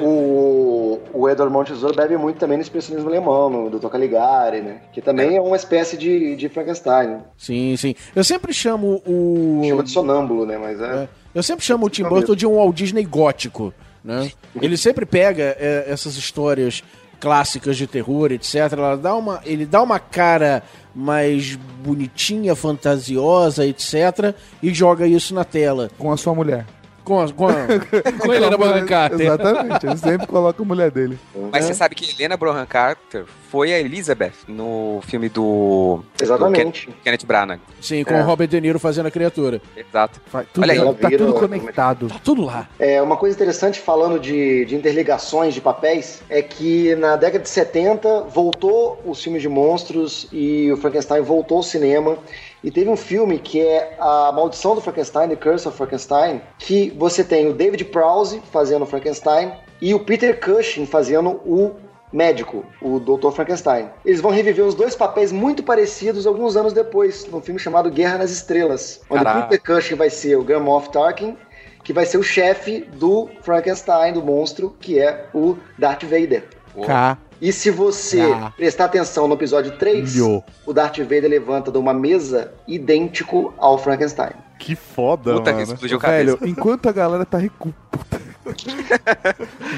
O, 0.00 1.00
o 1.12 1.28
Edward 1.28 1.52
Montezor 1.52 1.94
bebe 1.94 2.16
muito 2.16 2.38
também 2.38 2.56
no 2.58 2.62
expressionismo 2.62 3.08
alemão, 3.08 3.48
no 3.48 3.70
Dr. 3.70 3.88
Caligari, 3.88 4.60
né? 4.60 4.78
Que 4.92 5.00
também 5.00 5.36
é 5.36 5.40
uma 5.40 5.56
espécie 5.56 5.96
de, 5.96 6.36
de 6.36 6.48
Frankenstein. 6.48 7.06
né? 7.08 7.20
Sim, 7.38 7.76
sim. 7.76 7.94
Eu 8.14 8.24
sempre 8.24 8.52
chamo 8.52 9.00
o. 9.06 9.62
Chama 9.66 9.82
de 9.82 9.90
sonâmbulo, 9.90 10.44
né? 10.46 10.58
Mas 10.58 10.80
é. 10.80 10.84
É. 11.04 11.08
Eu 11.34 11.42
sempre 11.42 11.64
chamo 11.64 11.86
o 11.86 11.90
Tim 11.90 12.04
Burton 12.04 12.34
de 12.34 12.46
um 12.46 12.54
Walt 12.56 12.76
Disney 12.76 13.04
gótico, 13.04 13.74
né? 14.04 14.30
Ele 14.60 14.76
sempre 14.76 15.04
pega 15.04 15.56
é, 15.58 15.84
essas 15.88 16.16
histórias 16.16 16.82
clássicas 17.18 17.76
de 17.76 17.86
terror, 17.86 18.30
etc. 18.32 18.54
Ela 18.72 18.96
dá 18.96 19.14
uma, 19.14 19.40
ele 19.44 19.64
dá 19.66 19.82
uma 19.82 19.98
cara 19.98 20.62
mais 20.94 21.56
bonitinha, 21.82 22.54
fantasiosa, 22.54 23.66
etc. 23.66 24.34
E 24.62 24.72
joga 24.72 25.06
isso 25.06 25.34
na 25.34 25.44
tela. 25.44 25.90
Com 25.98 26.12
a 26.12 26.16
sua 26.16 26.34
mulher. 26.34 26.66
Com 27.04 27.20
a, 27.20 27.30
com 27.30 27.46
a, 27.46 27.52
com 28.18 28.30
a 28.30 28.36
Helena 28.36 28.56
Bonham 28.56 28.86
Carter. 28.86 29.20
Exatamente, 29.20 29.86
ele 29.86 29.96
sempre 29.98 30.26
coloca 30.26 30.62
a 30.62 30.64
mulher 30.64 30.90
dele. 30.90 31.18
Mas 31.52 31.66
você 31.66 31.74
sabe 31.74 31.94
que 31.94 32.10
Helena 32.14 32.36
Bonham 32.36 32.64
Carter 32.66 33.24
foi 33.50 33.72
a 33.74 33.78
Elizabeth 33.80 34.32
no 34.48 35.00
filme 35.06 35.28
do... 35.28 36.00
Exatamente. 36.20 36.86
do 36.86 36.92
Ken- 36.92 36.98
Kenneth 37.04 37.26
Branagh. 37.26 37.60
Sim, 37.80 38.02
com 38.04 38.14
É. 38.14 38.22
o 38.22 38.24
Robert 38.24 38.48
De 38.48 38.60
Niro 38.60 38.78
fazendo 38.80 39.06
a 39.06 39.10
criatura. 39.10 39.60
Exato. 39.76 40.20
Vai, 40.32 40.46
tudo, 40.52 40.62
Olha 40.64 40.72
aí. 40.72 40.94
tá 40.94 41.08
Vira- 41.08 41.24
tudo 41.26 41.38
conectado. 41.38 42.08
Tá 42.08 42.20
tudo 42.24 42.42
lá. 42.44 42.68
É, 42.78 43.00
uma 43.02 43.16
coisa 43.18 43.36
interessante 43.36 43.78
falando 43.80 44.18
de, 44.18 44.64
de 44.64 44.74
interligações 44.74 45.52
de 45.54 45.60
papéis 45.60 46.22
é 46.30 46.40
que 46.42 46.94
na 46.96 47.16
década 47.16 47.42
de 47.44 47.48
70 47.50 48.22
voltou 48.30 49.00
os 49.04 49.22
filmes 49.22 49.42
de 49.42 49.48
monstros 49.48 50.26
e 50.32 50.72
o 50.72 50.76
Frankenstein 50.78 51.20
voltou 51.22 51.58
ao 51.58 51.62
cinema. 51.62 52.16
E 52.64 52.70
teve 52.70 52.88
um 52.88 52.96
filme 52.96 53.38
que 53.38 53.60
é 53.60 53.94
A 54.00 54.32
Maldição 54.32 54.74
do 54.74 54.80
Frankenstein, 54.80 55.28
The 55.28 55.36
Curse 55.36 55.68
of 55.68 55.76
Frankenstein, 55.76 56.40
que 56.58 56.90
você 56.96 57.22
tem 57.22 57.46
o 57.46 57.52
David 57.52 57.84
Prowse 57.84 58.40
fazendo 58.50 58.82
o 58.82 58.86
Frankenstein 58.86 59.52
e 59.82 59.94
o 59.94 60.00
Peter 60.00 60.40
Cushing 60.40 60.86
fazendo 60.86 61.32
o 61.44 61.74
médico, 62.10 62.64
o 62.80 62.98
Dr. 62.98 63.32
Frankenstein. 63.32 63.90
Eles 64.02 64.22
vão 64.22 64.30
reviver 64.30 64.64
os 64.64 64.74
dois 64.74 64.96
papéis 64.96 65.30
muito 65.30 65.62
parecidos 65.62 66.26
alguns 66.26 66.56
anos 66.56 66.72
depois, 66.72 67.26
num 67.26 67.42
filme 67.42 67.60
chamado 67.60 67.90
Guerra 67.90 68.16
nas 68.16 68.30
Estrelas, 68.30 69.02
onde 69.10 69.24
Caraca. 69.24 69.46
o 69.46 69.48
Peter 69.50 69.76
Cushing 69.76 69.96
vai 69.96 70.08
ser 70.08 70.36
o 70.36 70.42
Grand 70.42 70.60
Moff 70.60 70.90
Tarkin, 70.90 71.36
que 71.82 71.92
vai 71.92 72.06
ser 72.06 72.16
o 72.16 72.22
chefe 72.22 72.80
do 72.94 73.28
Frankenstein, 73.42 74.14
do 74.14 74.22
monstro, 74.22 74.74
que 74.80 74.98
é 74.98 75.26
o 75.34 75.58
Darth 75.78 76.04
Vader. 76.04 76.48
Cá. 76.86 77.18
E 77.40 77.52
se 77.52 77.70
você 77.70 78.20
Ah. 78.20 78.52
prestar 78.56 78.86
atenção 78.86 79.26
no 79.28 79.34
episódio 79.34 79.72
3, 79.78 80.14
Yo. 80.16 80.42
o 80.66 80.72
Darth 80.72 80.98
Vader 80.98 81.28
levanta 81.28 81.70
de 81.70 81.78
uma 81.78 81.92
mesa 81.92 82.52
idêntico 82.66 83.52
ao 83.58 83.76
Frankenstein. 83.78 84.32
Que 84.58 84.74
foda, 84.76 85.34
Puta 85.34 85.50
que 85.52 85.58
mano. 85.60 85.72
explodiu 85.74 85.98
a 86.02 86.06
Velho, 86.08 86.36
cabeça. 86.38 86.50
enquanto 86.50 86.88
a 86.88 86.92
galera 86.92 87.24
tá 87.26 87.38
recu... 87.38 87.74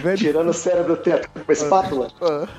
Velho, 0.02 0.16
Tirando 0.16 0.48
o 0.48 0.54
cérebro 0.54 0.96
do 0.96 1.02
teto 1.02 1.28
com 1.28 1.50
a 1.50 1.52
espátula. 1.52 2.08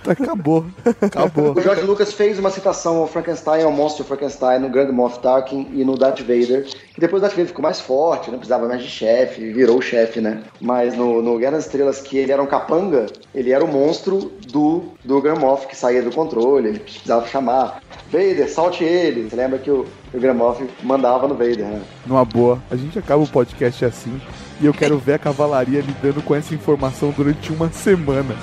acabou. 0.08 0.66
Acabou. 1.02 1.54
O 1.54 1.62
George 1.62 1.82
Lucas 1.82 2.14
fez 2.14 2.40
uma 2.40 2.50
citação 2.50 2.98
ao 2.98 3.08
Frankenstein, 3.08 3.64
ao 3.64 3.72
monstro 3.72 4.06
Frankenstein, 4.06 4.60
no 4.60 4.70
Grand 4.70 4.92
Moff 4.92 5.20
Tarkin 5.20 5.68
e 5.74 5.84
no 5.84 5.98
Darth 5.98 6.20
Vader. 6.20 6.68
E 6.98 7.00
depois 7.00 7.22
o 7.22 7.22
Darth 7.22 7.34
Vader 7.34 7.48
ficou 7.48 7.64
mais 7.64 7.82
forte, 7.82 8.32
não 8.32 8.38
precisava 8.38 8.68
mais 8.68 8.82
de 8.82 8.90
chefe, 8.90 9.52
virou 9.52 9.78
o 9.78 9.82
chefe, 9.82 10.22
né? 10.22 10.44
Mas 10.62 10.96
no, 10.96 11.22
no 11.22 11.38
Guerra 11.38 11.54
das 11.54 11.66
Estrelas, 11.66 12.02
que 12.02 12.18
ele 12.18 12.32
era 12.32 12.42
um 12.42 12.48
capanga, 12.48 13.08
ele 13.36 13.52
era 13.52 13.64
o 13.64 13.68
monstro 13.68 14.32
do, 14.48 14.86
do 15.04 15.22
Grand 15.22 15.40
Moff, 15.40 15.68
que 15.68 15.76
saía 15.76 16.02
do 16.02 16.12
controle, 16.12 16.70
ele 16.70 16.80
precisava 16.80 17.28
chamar. 17.28 17.82
Vader, 18.10 18.50
salte 18.50 18.84
ele. 18.84 19.30
Você 19.30 19.36
lembra 19.36 19.60
que 19.60 19.70
o, 19.70 19.86
o 20.14 20.20
Grand 20.20 20.36
Moff 20.36 20.66
mandava 20.82 21.28
no 21.28 21.36
Vader, 21.36 21.66
né? 21.66 21.82
Numa 22.06 22.24
boa, 22.24 22.62
a 22.72 22.76
gente 22.76 22.98
acaba 22.98 23.22
o 23.22 23.28
podcast 23.28 23.84
assim 23.84 24.20
e 24.60 24.66
eu 24.66 24.74
quero 24.74 24.98
ver 24.98 25.14
a 25.14 25.20
cavalaria 25.20 25.82
lidando 25.82 26.22
com 26.22 26.34
essa 26.36 26.54
informação 26.54 27.14
durante 27.16 27.52
uma 27.52 27.70
semana. 27.70 28.36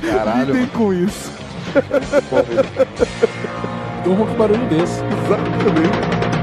Caralho, 0.00 0.54
Lidem 0.54 0.66
com 0.68 0.92
isso. 0.92 1.32
Durma 4.04 4.26
com 4.26 4.34
barulho 4.34 4.66
desse. 4.66 5.00
Exatamente. 5.02 6.33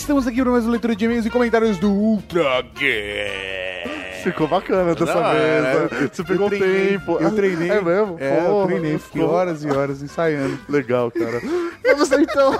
Estamos 0.00 0.26
aqui 0.26 0.40
para 0.40 0.50
mais 0.50 0.64
uma 0.64 0.70
leitura 0.72 0.96
de 0.96 1.04
e-mails 1.04 1.26
e 1.26 1.30
comentários 1.30 1.76
do 1.78 1.90
Ultra 1.90 2.62
Geek. 2.62 4.22
Ficou 4.24 4.48
bacana 4.48 4.94
dessa 4.94 5.14
Não, 5.14 5.30
vez. 5.30 5.64
é, 5.64 5.74
eu- 6.04 6.08
Você 6.12 6.24
pegou 6.24 6.46
eu 6.46 6.50
treinei, 6.58 6.88
tempo. 6.88 7.18
Eu 7.20 7.30
treinei. 7.34 7.70
É 7.70 7.80
mesmo? 7.82 8.16
É, 8.18 8.46
eu 8.46 8.64
treinei. 8.66 8.98
Fiquei 8.98 9.22
horas 9.22 9.62
e 9.64 9.70
horas 9.70 10.02
ensaiando. 10.02 10.58
Legal, 10.68 11.10
cara. 11.10 11.40
Vamos 11.84 12.10
então. 12.12 12.52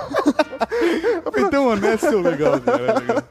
Foi 1.33 1.49
tão 1.49 1.67
honesto, 1.67 2.09
seu 2.09 2.21
legal, 2.21 2.59
cara. 2.61 2.99
legal. 2.99 3.23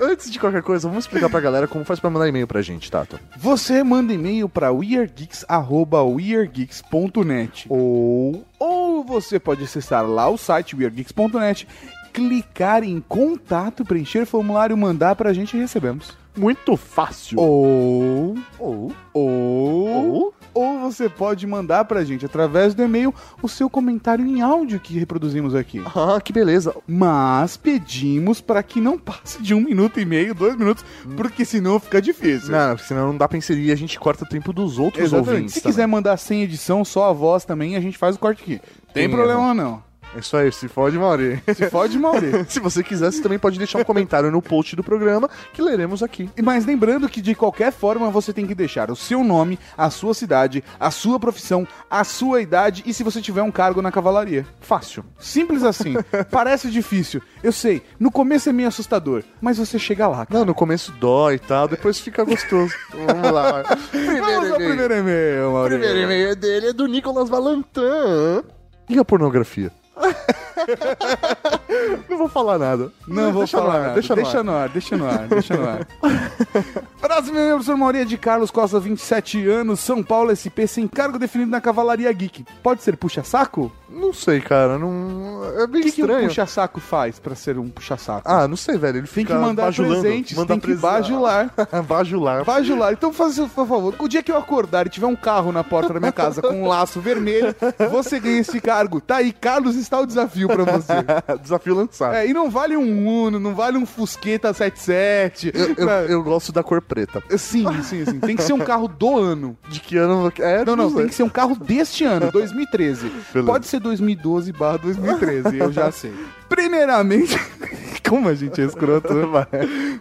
Antes 0.00 0.30
de 0.30 0.38
qualquer 0.38 0.62
coisa, 0.62 0.88
vamos 0.88 1.04
explicar 1.04 1.28
pra 1.28 1.40
galera 1.40 1.66
como 1.68 1.84
faz 1.84 2.00
pra 2.00 2.08
mandar 2.10 2.26
e-mail 2.28 2.46
pra 2.46 2.62
gente, 2.62 2.90
Tato. 2.90 3.18
Você 3.36 3.82
manda 3.84 4.12
e-mail 4.12 4.48
para 4.48 4.70
weirdgeeks@weirdgeeks.net 4.72 7.66
ou 7.68 8.44
ou 8.58 9.04
você 9.04 9.38
pode 9.38 9.62
acessar 9.64 10.04
lá 10.08 10.28
o 10.28 10.36
site 10.38 10.74
weirdgeeks.net, 10.74 11.68
clicar 12.14 12.84
em 12.84 13.00
contato, 13.00 13.84
preencher 13.84 14.24
formulário, 14.24 14.76
mandar 14.76 15.16
pra 15.16 15.32
gente 15.32 15.56
e 15.56 15.60
recebemos. 15.60 16.16
Muito 16.36 16.76
fácil. 16.76 17.38
Ou 17.38 18.36
Ou. 18.58 18.92
ou 19.12 20.34
ou 20.54 20.78
você 20.78 21.08
pode 21.08 21.44
mandar 21.48 21.84
pra 21.84 22.04
gente 22.04 22.24
através 22.24 22.74
do 22.74 22.82
e-mail 22.84 23.12
o 23.42 23.48
seu 23.48 23.68
comentário 23.68 24.24
em 24.24 24.40
áudio 24.40 24.78
que 24.78 24.96
reproduzimos 24.96 25.52
aqui. 25.52 25.82
Ah, 25.96 26.20
que 26.20 26.32
beleza. 26.32 26.72
Mas 26.86 27.56
pedimos 27.56 28.40
para 28.40 28.62
que 28.62 28.80
não 28.80 28.96
passe 28.96 29.42
de 29.42 29.52
um 29.52 29.60
minuto 29.60 29.98
e 29.98 30.04
meio, 30.04 30.32
dois 30.32 30.56
minutos, 30.56 30.84
porque 31.16 31.44
senão 31.44 31.80
fica 31.80 32.00
difícil. 32.00 32.52
Não, 32.52 32.76
porque 32.76 32.86
senão 32.86 33.08
não 33.08 33.16
dá 33.16 33.26
pra 33.26 33.36
inserir 33.36 33.64
e 33.66 33.72
a 33.72 33.76
gente 33.76 33.98
corta 33.98 34.24
o 34.24 34.28
tempo 34.28 34.52
dos 34.52 34.78
outros 34.78 35.02
Exatamente. 35.06 35.30
ouvintes. 35.30 35.54
Se 35.54 35.60
também. 35.60 35.72
quiser 35.72 35.86
mandar 35.88 36.16
sem 36.18 36.42
edição, 36.42 36.84
só 36.84 37.10
a 37.10 37.12
voz 37.12 37.44
também, 37.44 37.74
a 37.74 37.80
gente 37.80 37.98
faz 37.98 38.14
o 38.14 38.18
corte 38.20 38.42
aqui. 38.42 38.60
Tem 38.92 39.08
Tem 39.08 39.10
problema 39.10 39.52
não. 39.54 39.82
É 40.14 40.20
isso 40.20 40.36
aí, 40.36 40.52
se 40.52 40.68
fode, 40.68 40.96
Mauri. 40.96 41.42
Se 41.54 41.68
fode, 41.68 41.98
Mauri. 41.98 42.44
Se 42.48 42.60
você 42.60 42.84
quiser, 42.84 43.10
você 43.10 43.20
também 43.20 43.38
pode 43.38 43.58
deixar 43.58 43.78
um 43.80 43.84
comentário 43.84 44.30
no 44.30 44.40
post 44.40 44.76
do 44.76 44.84
programa 44.84 45.28
que 45.52 45.60
leremos 45.60 46.02
aqui. 46.04 46.30
E 46.36 46.42
Mas 46.42 46.64
lembrando 46.64 47.08
que 47.08 47.20
de 47.20 47.34
qualquer 47.34 47.72
forma 47.72 48.08
você 48.10 48.32
tem 48.32 48.46
que 48.46 48.54
deixar 48.54 48.90
o 48.92 48.96
seu 48.96 49.24
nome, 49.24 49.58
a 49.76 49.90
sua 49.90 50.14
cidade, 50.14 50.62
a 50.78 50.90
sua 50.92 51.18
profissão, 51.18 51.66
a 51.90 52.04
sua 52.04 52.40
idade 52.40 52.84
e 52.86 52.94
se 52.94 53.02
você 53.02 53.20
tiver 53.20 53.42
um 53.42 53.50
cargo 53.50 53.82
na 53.82 53.90
cavalaria. 53.90 54.46
Fácil. 54.60 55.04
Simples 55.18 55.64
assim. 55.64 55.94
Parece 56.30 56.70
difícil. 56.70 57.20
Eu 57.42 57.50
sei, 57.52 57.82
no 57.98 58.10
começo 58.10 58.48
é 58.48 58.52
meio 58.52 58.68
assustador, 58.68 59.24
mas 59.40 59.58
você 59.58 59.78
chega 59.80 60.06
lá. 60.06 60.24
cara. 60.26 60.38
Não, 60.38 60.44
no 60.44 60.54
começo 60.54 60.92
dói 60.92 61.34
e 61.34 61.38
tal, 61.40 61.66
depois 61.66 61.98
fica 61.98 62.22
gostoso. 62.24 62.72
Vamos 62.94 63.32
lá. 63.32 63.62
Vamos 63.92 64.50
ao 64.50 64.56
primeiro 64.58 64.94
e-mail, 64.94 65.48
O 65.48 65.52
Mauri. 65.54 65.70
primeiro 65.70 65.98
e-mail 65.98 66.36
dele 66.36 66.68
é 66.68 66.72
do 66.72 66.86
Nicolas 66.86 67.28
Valentin. 67.28 68.44
E 68.88 68.98
a 68.98 69.04
pornografia? 69.04 69.72
Não 72.08 72.18
vou 72.18 72.28
falar 72.28 72.58
nada. 72.58 72.90
Não 73.06 73.32
vou 73.32 73.42
Deixa 73.42 73.56
no 73.56 73.62
falar 73.62 73.74
ar, 73.74 73.80
nada. 73.82 73.94
Deixa, 73.94 74.14
Deixa, 74.14 74.42
no 74.42 74.52
ar. 74.52 74.56
no 74.56 74.62
ar, 74.62 74.68
deixa 74.68 74.96
no 74.96 75.06
ar, 75.08 75.28
deixa 75.28 75.56
no 75.56 75.68
ar. 75.68 75.86
Próximo 77.00 77.34
professor 77.34 77.76
Mauria 77.76 78.04
de 78.06 78.16
Carlos 78.16 78.50
Costa, 78.50 78.80
27 78.80 79.46
anos, 79.48 79.80
São 79.80 80.02
Paulo, 80.02 80.34
SP, 80.34 80.66
sem 80.66 80.88
cargo 80.88 81.18
definido 81.18 81.50
na 81.50 81.60
Cavalaria 81.60 82.12
Geek. 82.12 82.44
Pode 82.62 82.82
ser 82.82 82.96
puxa-saco? 82.96 83.70
Não 83.88 84.12
sei, 84.12 84.40
cara. 84.40 84.78
Não... 84.78 85.42
É 85.58 85.66
bem 85.66 85.82
O 85.82 85.84
que, 85.84 85.92
que 85.92 86.02
um 86.02 86.06
estranho. 86.06 86.28
puxa-saco 86.28 86.80
faz 86.80 87.18
pra 87.18 87.34
ser 87.34 87.58
um 87.58 87.68
puxa-saco? 87.68 88.22
Ah, 88.28 88.48
não 88.48 88.56
sei, 88.56 88.76
velho. 88.76 88.98
Ele 88.98 89.06
tem 89.06 89.24
que 89.24 89.32
mandar 89.34 89.64
bajulando. 89.66 90.00
presentes, 90.02 90.36
Manda 90.36 90.48
tem 90.48 90.60
que 90.60 90.74
bajular. 90.74 91.50
bajular. 91.86 92.44
Bajular. 92.44 92.92
Então 92.92 93.12
faz 93.12 93.38
por 93.38 93.66
favor, 93.66 93.94
o 93.98 94.08
dia 94.08 94.22
que 94.22 94.32
eu 94.32 94.36
acordar 94.36 94.86
e 94.86 94.90
tiver 94.90 95.06
um 95.06 95.16
carro 95.16 95.52
na 95.52 95.62
porta 95.62 95.92
da 95.92 96.00
minha 96.00 96.12
casa 96.12 96.40
com 96.42 96.62
um 96.62 96.66
laço 96.68 97.00
vermelho, 97.00 97.54
você 97.90 98.18
ganha 98.18 98.40
esse 98.40 98.60
cargo. 98.60 99.00
Tá 99.00 99.16
aí, 99.16 99.32
Carlos, 99.32 99.76
está 99.84 100.00
o 100.00 100.06
desafio 100.06 100.48
pra 100.48 100.64
você. 100.64 100.92
Desafio 101.42 101.74
lançado. 101.74 102.14
É, 102.14 102.26
e 102.26 102.32
não 102.34 102.50
vale 102.50 102.76
um 102.76 103.06
Uno, 103.26 103.38
não 103.38 103.54
vale 103.54 103.78
um 103.78 103.86
Fusqueta 103.86 104.52
77. 104.52 105.52
Eu, 105.54 105.74
eu- 105.76 105.86
sabe? 105.86 106.12
eu 106.12 106.22
gosto 106.22 106.52
da 106.52 106.62
cor 106.62 106.80
preta. 106.82 107.22
Sim, 107.38 107.66
sim, 107.82 108.04
sim. 108.04 108.18
Tem 108.20 108.36
que 108.36 108.42
ser 108.42 108.52
um 108.52 108.58
carro 108.58 108.88
do 108.88 109.16
ano. 109.18 109.56
De 109.68 109.80
que 109.80 109.96
ano? 109.96 110.32
É, 110.38 110.64
Não, 110.64 110.74
não, 110.76 110.88
sei. 110.90 110.98
tem 110.98 111.08
que 111.08 111.14
ser 111.14 111.22
um 111.22 111.28
carro 111.28 111.56
deste 111.56 112.04
ano, 112.04 112.30
2013. 112.32 113.08
Beleza. 113.32 113.42
Pode 113.52 113.66
ser 113.66 113.80
2012 113.80 114.52
barra 114.52 114.78
2013, 114.78 115.58
eu 115.58 115.72
já 115.72 115.90
sei. 115.92 116.12
Primeiramente. 116.48 117.38
Como 118.08 118.28
a 118.28 118.34
gente 118.34 118.60
é 118.60 118.64
escroto, 118.64 119.12
né? 119.14 119.24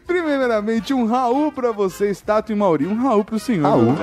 Primeiramente, 0.06 0.94
um 0.94 1.06
Raul 1.06 1.52
pra 1.52 1.72
você, 1.72 2.10
Estátua 2.10 2.54
e 2.54 2.56
Mauri. 2.56 2.86
Um 2.86 3.02
Raul 3.02 3.24
pro 3.24 3.40
senhor. 3.40 3.64
Raul. 3.64 3.96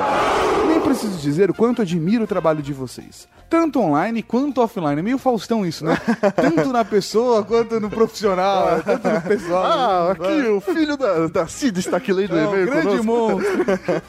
Nem 0.66 0.80
preciso 0.80 1.18
dizer 1.18 1.50
o 1.50 1.54
quanto 1.54 1.82
admiro 1.82 2.24
o 2.24 2.26
trabalho 2.26 2.62
de 2.62 2.72
vocês. 2.72 3.28
Tanto 3.50 3.80
online 3.80 4.22
quanto 4.22 4.62
offline. 4.62 5.00
É 5.00 5.02
meio 5.02 5.18
Faustão 5.18 5.66
isso, 5.66 5.84
né? 5.84 5.98
Tanto 6.36 6.72
na 6.72 6.84
pessoa 6.84 7.42
quanto 7.44 7.80
no 7.80 7.90
profissional. 7.90 8.80
tanto 8.80 9.08
no 9.08 9.20
pessoal. 9.22 9.64
Ah, 9.64 10.12
aqui 10.12 10.46
o 10.48 10.60
filho 10.60 10.96
da, 10.96 11.26
da 11.26 11.46
Cida 11.48 11.80
está 11.80 11.96
aqui 11.96 12.12
lendo 12.12 12.32
o 12.32 12.38
É 12.38 12.46
um 12.46 12.52
e-mail 12.54 12.66
grande 12.66 12.98
conosco. 12.98 13.04
monstro. 13.06 13.64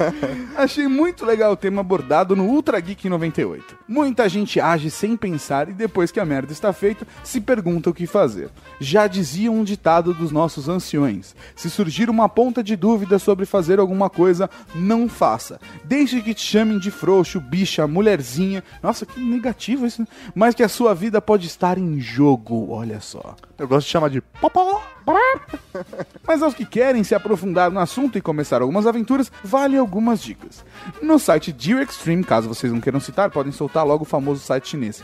Achei 0.55 0.87
muito 0.87 1.25
legal 1.25 1.53
o 1.53 1.57
tema 1.57 1.81
abordado 1.81 2.35
no 2.35 2.45
Ultra 2.45 2.79
Geek 2.79 3.09
98. 3.09 3.75
Muita 3.87 4.29
gente 4.29 4.59
age 4.59 4.91
sem 4.91 5.17
pensar 5.17 5.67
e 5.69 5.73
depois 5.73 6.11
que 6.11 6.19
a 6.19 6.25
merda 6.25 6.53
está 6.53 6.71
feita, 6.71 7.07
se 7.23 7.41
pergunta 7.41 7.89
o 7.89 7.93
que 7.93 8.05
fazer. 8.05 8.49
Já 8.79 9.07
dizia 9.07 9.51
um 9.51 9.63
ditado 9.63 10.13
dos 10.13 10.31
nossos 10.31 10.69
anciões: 10.69 11.35
se 11.55 11.67
surgir 11.69 12.09
uma 12.11 12.29
ponta 12.29 12.63
de 12.63 12.75
dúvida 12.75 13.17
sobre 13.17 13.47
fazer 13.47 13.79
alguma 13.79 14.07
coisa, 14.09 14.49
não 14.75 15.09
faça. 15.09 15.59
Desde 15.83 16.21
que 16.21 16.33
te 16.35 16.41
chamem 16.41 16.77
de 16.77 16.91
frouxo, 16.91 17.39
bicha, 17.39 17.87
mulherzinha. 17.87 18.63
Nossa, 18.83 19.03
que 19.05 19.19
negativo 19.31 19.85
isso. 19.85 20.01
né? 20.01 20.07
Mas 20.35 20.53
que 20.55 20.63
a 20.63 20.69
sua 20.69 20.93
vida 20.93 21.21
pode 21.21 21.47
estar 21.47 21.77
em 21.77 21.99
jogo, 21.99 22.71
olha 22.71 22.99
só. 22.99 23.35
Eu 23.57 23.67
gosto 23.67 23.85
de 23.85 23.91
chamar 23.91 24.09
de 24.09 24.21
popó. 24.21 24.81
Mas 26.27 26.41
aos 26.41 26.53
que 26.53 26.65
querem 26.65 27.03
se 27.03 27.15
aprofundar 27.15 27.71
no 27.71 27.79
assunto 27.79 28.17
e 28.17 28.21
começar 28.21 28.61
algumas 28.61 28.85
aventuras, 28.85 29.31
vale 29.43 29.77
algumas 29.77 30.21
dicas. 30.21 30.63
No 31.01 31.17
site 31.19 31.51
Dear 31.51 31.81
Extreme, 31.81 32.23
caso 32.23 32.47
vocês 32.47 32.71
não 32.71 32.79
queiram 32.79 32.99
citar, 32.99 33.29
podem 33.29 33.51
soltar 33.51 33.85
logo 33.85 34.03
o 34.03 34.07
famoso 34.07 34.41
site 34.41 34.69
chinês. 34.69 35.01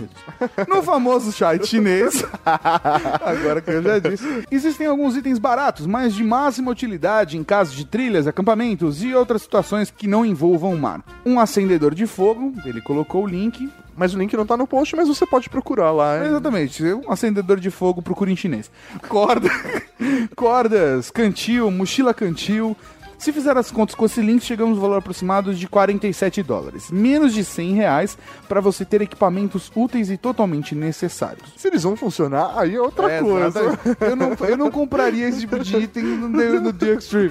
No 0.67 0.81
famoso 0.83 1.31
site 1.31 1.67
chinês, 1.67 2.23
agora 2.45 3.61
que 3.61 3.71
eu 3.71 3.83
já 3.83 3.99
disse, 3.99 4.43
existem 4.51 4.87
alguns 4.87 5.15
itens 5.15 5.39
baratos, 5.39 5.85
mas 5.85 6.13
de 6.13 6.23
máxima 6.23 6.71
utilidade 6.71 7.37
em 7.37 7.43
casos 7.43 7.75
de 7.75 7.85
trilhas, 7.85 8.27
acampamentos 8.27 9.03
e 9.03 9.13
outras 9.13 9.41
situações 9.41 9.91
que 9.91 10.07
não 10.07 10.25
envolvam 10.25 10.73
o 10.73 10.79
mar. 10.79 11.03
Um 11.25 11.39
acendedor 11.39 11.93
de 11.93 12.05
fogo, 12.05 12.53
ele 12.65 12.81
colocou 12.81 13.23
o 13.23 13.27
link, 13.27 13.69
Mas 13.97 14.13
o 14.13 14.19
link 14.19 14.31
não 14.37 14.45
tá 14.45 14.55
no 14.55 14.67
post, 14.67 14.95
mas 14.95 15.07
você 15.07 15.25
pode 15.25 15.49
procurar 15.49 15.89
lá. 15.89 16.23
Exatamente. 16.23 16.83
Um 16.83 17.11
acendedor 17.11 17.59
de 17.59 17.71
fogo, 17.71 17.99
procura 17.99 18.31
em 18.31 18.35
chinês. 18.35 18.69
Corda, 19.09 19.49
cordas, 20.35 21.09
cantil, 21.09 21.71
mochila 21.71 22.13
cantil. 22.13 22.77
Se 23.17 23.33
fizer 23.33 23.57
as 23.57 23.71
contas 23.71 23.95
com 23.95 24.05
esse 24.05 24.21
link, 24.21 24.43
chegamos 24.43 24.75
no 24.75 24.81
valor 24.81 24.97
aproximado 24.97 25.53
de 25.53 25.67
47 25.67 26.43
dólares. 26.43 26.91
Menos 26.91 27.33
de 27.33 27.43
100 27.43 27.73
reais 27.73 28.17
para 28.47 28.61
você 28.61 28.85
ter 28.85 29.01
equipamentos 29.01 29.71
úteis 29.75 30.09
e 30.11 30.17
totalmente 30.17 30.75
necessários. 30.75 31.49
Se 31.57 31.67
eles 31.67 31.83
vão 31.83 31.95
funcionar, 31.95 32.53
aí 32.55 32.75
é 32.75 32.81
outra 32.81 33.11
É, 33.11 33.19
coisa. 33.21 33.59
eu, 34.01 34.15
não, 34.15 34.33
eu 34.47 34.55
não 34.57 34.69
compraria 34.71 35.27
esse 35.27 35.39
tipo 35.41 35.57
de 35.59 35.75
item 35.77 36.03
no, 36.03 36.29
no 36.61 36.71
The 36.73 36.93
Extreme. 36.93 37.29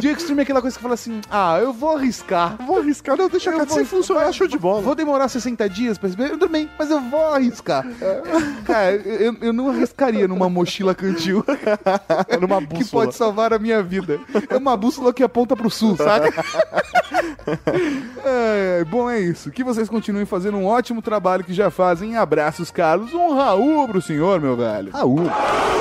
The 0.00 0.08
Extreme 0.10 0.40
é 0.40 0.42
aquela 0.42 0.60
coisa 0.60 0.76
que 0.76 0.82
fala 0.82 0.94
assim: 0.94 1.20
ah, 1.30 1.58
eu 1.60 1.72
vou 1.72 1.96
arriscar. 1.96 2.56
Vou 2.66 2.78
arriscar, 2.78 3.16
não, 3.16 3.28
deixa 3.28 3.50
Eu 3.50 3.56
quieto. 3.58 3.72
Se 3.74 3.84
funcionar, 3.84 4.32
show 4.32 4.48
de 4.48 4.58
bola. 4.58 4.82
Vou 4.82 4.94
demorar 4.96 5.28
60 5.28 5.68
dias 5.70 5.96
pra 5.96 6.08
receber? 6.08 6.30
Tudo 6.30 6.48
bem, 6.48 6.68
mas 6.78 6.90
eu 6.90 7.00
vou 7.00 7.32
arriscar. 7.32 7.86
Cara, 8.64 8.92
eu, 8.96 9.36
eu 9.40 9.52
não 9.52 9.68
arriscaria 9.70 10.26
numa 10.26 10.48
mochila 10.50 10.94
cantil 10.94 11.44
numa 12.40 12.60
que 12.60 12.66
bússola. 12.66 13.04
pode 13.04 13.16
salvar 13.16 13.52
a 13.52 13.58
minha 13.58 13.82
vida. 13.82 14.18
É 14.48 14.56
uma 14.56 14.76
bússola 14.76 15.12
que 15.12 15.19
aponta 15.22 15.56
pro 15.56 15.70
sul, 15.70 15.96
saca? 15.96 16.30
É, 18.24 18.84
bom, 18.84 19.10
é 19.10 19.18
isso. 19.18 19.50
Que 19.50 19.64
vocês 19.64 19.88
continuem 19.88 20.24
fazendo 20.26 20.56
um 20.58 20.66
ótimo 20.66 21.02
trabalho 21.02 21.42
que 21.42 21.52
já 21.52 21.70
fazem. 21.70 22.16
Abraços, 22.16 22.70
Carlos. 22.70 23.12
Um 23.12 23.34
Raul 23.34 23.88
pro 23.88 24.00
senhor, 24.00 24.40
meu 24.40 24.56
velho. 24.56 24.92
Raul. 24.92 25.22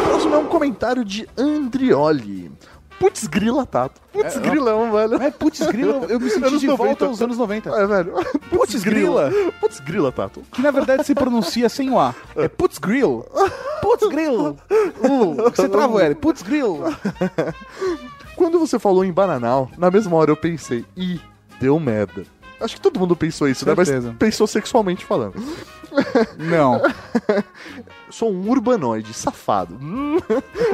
Próximo 0.06 0.36
é 0.36 0.38
um 0.38 0.46
comentário 0.46 1.06
de 1.06 1.28
Andrioli. 1.38 2.52
Putz 3.00 3.28
grila, 3.28 3.66
Tato. 3.66 4.02
Putz 4.12 4.36
É, 4.36 4.40
grilão, 4.40 4.92
velho. 4.92 5.22
É, 5.22 5.32
putz 5.32 5.66
grila, 5.68 6.06
eu 6.10 6.20
me 6.20 6.30
senti 6.30 6.46
Anos 6.46 6.60
de 6.60 6.68
volta 6.68 6.84
90. 6.84 7.06
aos 7.06 7.22
anos 7.22 7.38
90. 7.38 7.70
É, 7.70 7.88
velho. 7.88 8.14
Putz 8.50 8.84
grila. 8.84 9.32
Putz 9.62 9.80
grila, 9.80 10.12
Tato. 10.12 10.42
Que 10.52 10.62
na 10.62 10.72
verdade 10.72 11.06
se 11.06 11.16
pronuncia 11.16 11.70
sem 11.70 11.90
o 11.90 11.98
A. 12.00 12.14
É 12.36 12.50
putz 12.50 12.78
grill. 12.78 13.26
Putz 13.82 14.06
grill. 14.10 14.58
Uh, 15.02 15.36
você 15.50 15.70
trava 15.70 15.94
o 15.94 16.00
L. 16.00 16.14
Putz 16.16 16.42
grill. 16.42 16.84
Quando 18.40 18.58
você 18.58 18.80
falou 18.80 19.04
em 19.04 19.12
bananal, 19.12 19.70
na 19.78 19.92
mesma 19.92 20.16
hora 20.16 20.32
eu 20.32 20.38
pensei, 20.38 20.86
ih, 20.96 21.20
deu 21.60 21.78
merda. 21.78 22.24
Acho 22.62 22.76
que 22.76 22.82
todo 22.82 22.98
mundo 22.98 23.14
pensou 23.14 23.50
isso, 23.50 23.66
né? 23.66 23.76
Certeza. 23.76 24.08
Mas 24.08 24.18
pensou 24.18 24.48
sexualmente 24.48 25.04
falando. 25.04 25.34
Não. 26.38 26.82
Sou 28.10 28.32
um 28.32 28.50
urbanoide, 28.50 29.14
safado. 29.14 29.78
Hum. 29.82 30.18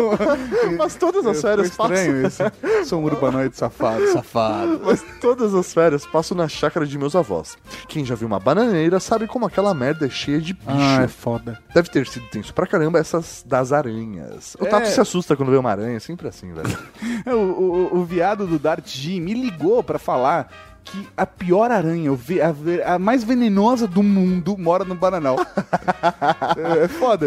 Mas 0.78 0.96
todas 0.96 1.26
as 1.26 1.42
férias 1.42 1.68
estranho 1.68 2.26
isso. 2.26 2.44
Sou 2.86 3.02
um 3.02 3.06
urbanoide 3.06 3.56
safado, 3.58 4.08
safado. 4.12 4.82
Mas 4.84 5.04
todas 5.20 5.54
as 5.54 5.74
férias 5.74 6.06
passo 6.06 6.34
na 6.34 6.48
chácara 6.48 6.86
de 6.86 6.98
meus 6.98 7.16
avós. 7.16 7.58
Quem 7.88 8.06
já 8.06 8.16
viu 8.16 8.28
uma 8.28 8.40
bananeira 8.40 9.00
sabe 9.00 9.28
como 9.28 9.46
aquela 9.46 9.74
merda 9.74 10.06
é 10.06 10.10
cheia 10.10 10.40
de 10.40 10.54
bicho. 10.54 10.66
Ah, 10.70 11.04
é 11.04 11.08
foda. 11.08 11.60
Deve 11.74 11.90
ter 11.90 12.08
sido 12.08 12.26
tenso 12.30 12.54
pra 12.54 12.66
caramba 12.68 13.00
essas 13.00 13.44
das 13.46 13.72
aranhas. 13.72 14.56
O 14.60 14.66
É. 14.66 14.70
Tato 14.70 14.88
se 14.88 15.00
assusta 15.02 15.36
quando 15.36 15.52
vê 15.52 15.58
uma 15.58 15.72
aranha, 15.72 16.00
sempre 16.00 16.28
assim, 16.28 16.54
velho. 16.54 16.78
O, 17.26 17.32
o, 17.32 17.98
o 18.00 18.06
viado 18.06 18.46
do 18.46 18.60
Dart 18.60 18.88
G 18.88 19.20
me 19.20 19.34
ligou 19.34 19.84
pra 19.84 19.98
falar 19.98 20.52
que 20.86 21.08
a 21.18 21.26
pior 21.26 21.72
aranha, 21.72 22.12
a, 22.12 22.94
a 22.94 23.00
mais 23.00 23.24
venenosa 23.24 23.88
do 23.88 24.04
mundo, 24.04 24.56
mora 24.58 24.86
no 24.86 24.94
Bananal. 24.94 25.36
é, 26.80 26.84
é 26.84 26.88
foda. 26.88 27.26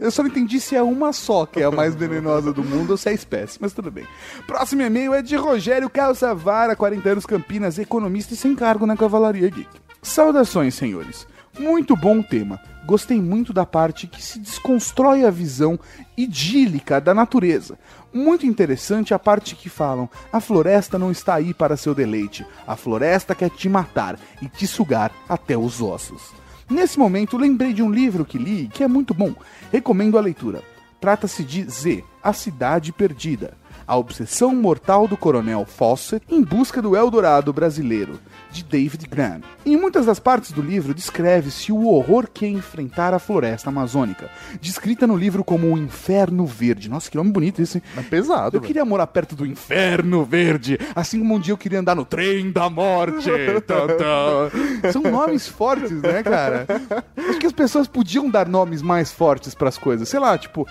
Eu 0.00 0.10
só 0.10 0.22
não 0.22 0.30
entendi 0.30 0.60
se 0.60 0.76
é 0.76 0.82
uma 0.82 1.12
só 1.12 1.46
que 1.46 1.60
é 1.60 1.64
a 1.64 1.70
mais 1.70 1.94
venenosa 1.94 2.52
do 2.52 2.62
mundo 2.62 2.90
ou 2.90 2.96
se 2.96 3.08
é 3.08 3.14
espécie, 3.14 3.58
mas 3.60 3.72
tudo 3.72 3.90
bem. 3.90 4.06
Próximo 4.46 4.82
e-mail 4.82 5.14
é 5.14 5.22
de 5.22 5.34
Rogério 5.34 5.88
Calçavara, 5.88 6.76
40 6.76 7.08
anos, 7.08 7.26
Campinas, 7.26 7.78
economista 7.78 8.34
e 8.34 8.36
sem 8.36 8.54
cargo 8.54 8.86
na 8.86 8.96
Cavalaria 8.96 9.48
Geek. 9.48 9.68
Saudações, 10.02 10.74
senhores. 10.74 11.26
Muito 11.58 11.96
bom 11.96 12.22
tema. 12.22 12.60
Gostei 12.86 13.20
muito 13.20 13.52
da 13.52 13.66
parte 13.66 14.06
que 14.06 14.22
se 14.22 14.38
desconstrói 14.38 15.24
a 15.24 15.30
visão 15.30 15.78
idílica 16.16 17.00
da 17.00 17.14
natureza. 17.14 17.78
Muito 18.12 18.44
interessante 18.44 19.14
a 19.14 19.18
parte 19.18 19.54
que 19.54 19.68
falam: 19.68 20.08
a 20.32 20.40
floresta 20.40 20.98
não 20.98 21.10
está 21.10 21.34
aí 21.34 21.54
para 21.54 21.76
seu 21.76 21.94
deleite, 21.94 22.44
a 22.66 22.74
floresta 22.74 23.34
quer 23.34 23.50
te 23.50 23.68
matar 23.68 24.18
e 24.42 24.48
te 24.48 24.66
sugar 24.66 25.12
até 25.28 25.56
os 25.56 25.80
ossos. 25.80 26.32
Nesse 26.68 26.98
momento, 26.98 27.36
lembrei 27.36 27.72
de 27.72 27.82
um 27.82 27.90
livro 27.90 28.24
que 28.24 28.38
li 28.38 28.68
que 28.68 28.84
é 28.84 28.88
muito 28.88 29.12
bom. 29.12 29.34
Recomendo 29.72 30.18
a 30.18 30.20
leitura. 30.20 30.62
Trata-se 31.00 31.42
de 31.42 31.64
Z, 31.64 32.04
A 32.22 32.32
Cidade 32.32 32.92
Perdida. 32.92 33.59
A 33.90 33.96
obsessão 33.96 34.54
mortal 34.54 35.08
do 35.08 35.16
coronel 35.16 35.66
Fawcett 35.66 36.24
em 36.30 36.44
busca 36.44 36.80
do 36.80 36.94
Eldorado 36.94 37.52
brasileiro, 37.52 38.20
de 38.48 38.62
David 38.62 39.04
Graham. 39.08 39.40
Em 39.66 39.76
muitas 39.76 40.06
das 40.06 40.20
partes 40.20 40.52
do 40.52 40.62
livro 40.62 40.94
descreve-se 40.94 41.72
o 41.72 41.88
horror 41.88 42.28
que 42.32 42.44
é 42.44 42.48
enfrentar 42.48 43.12
a 43.12 43.18
floresta 43.18 43.68
amazônica, 43.68 44.30
descrita 44.60 45.08
no 45.08 45.16
livro 45.16 45.42
como 45.42 45.66
o 45.66 45.76
Inferno 45.76 46.46
Verde. 46.46 46.88
Nossa, 46.88 47.10
que 47.10 47.16
nome 47.16 47.32
bonito 47.32 47.60
isso, 47.60 47.78
hein? 47.78 47.82
É 47.96 48.02
pesado, 48.02 48.56
Eu 48.56 48.60
queria 48.60 48.84
morar 48.84 49.08
perto 49.08 49.34
do 49.34 49.44
Inferno 49.44 50.24
Verde, 50.24 50.78
assim 50.94 51.18
como 51.18 51.34
um 51.34 51.40
dia 51.40 51.52
eu 51.52 51.58
queria 51.58 51.80
andar 51.80 51.96
no 51.96 52.04
trem 52.04 52.52
da 52.52 52.70
morte. 52.70 53.28
São 54.92 55.02
nomes 55.02 55.48
fortes, 55.48 55.90
né, 56.00 56.22
cara? 56.22 56.64
Acho 57.16 57.40
que 57.40 57.46
as 57.46 57.52
pessoas 57.52 57.88
podiam 57.88 58.30
dar 58.30 58.46
nomes 58.46 58.82
mais 58.82 59.10
fortes 59.10 59.52
pras 59.52 59.76
coisas. 59.76 60.08
Sei 60.08 60.20
lá, 60.20 60.38
tipo. 60.38 60.64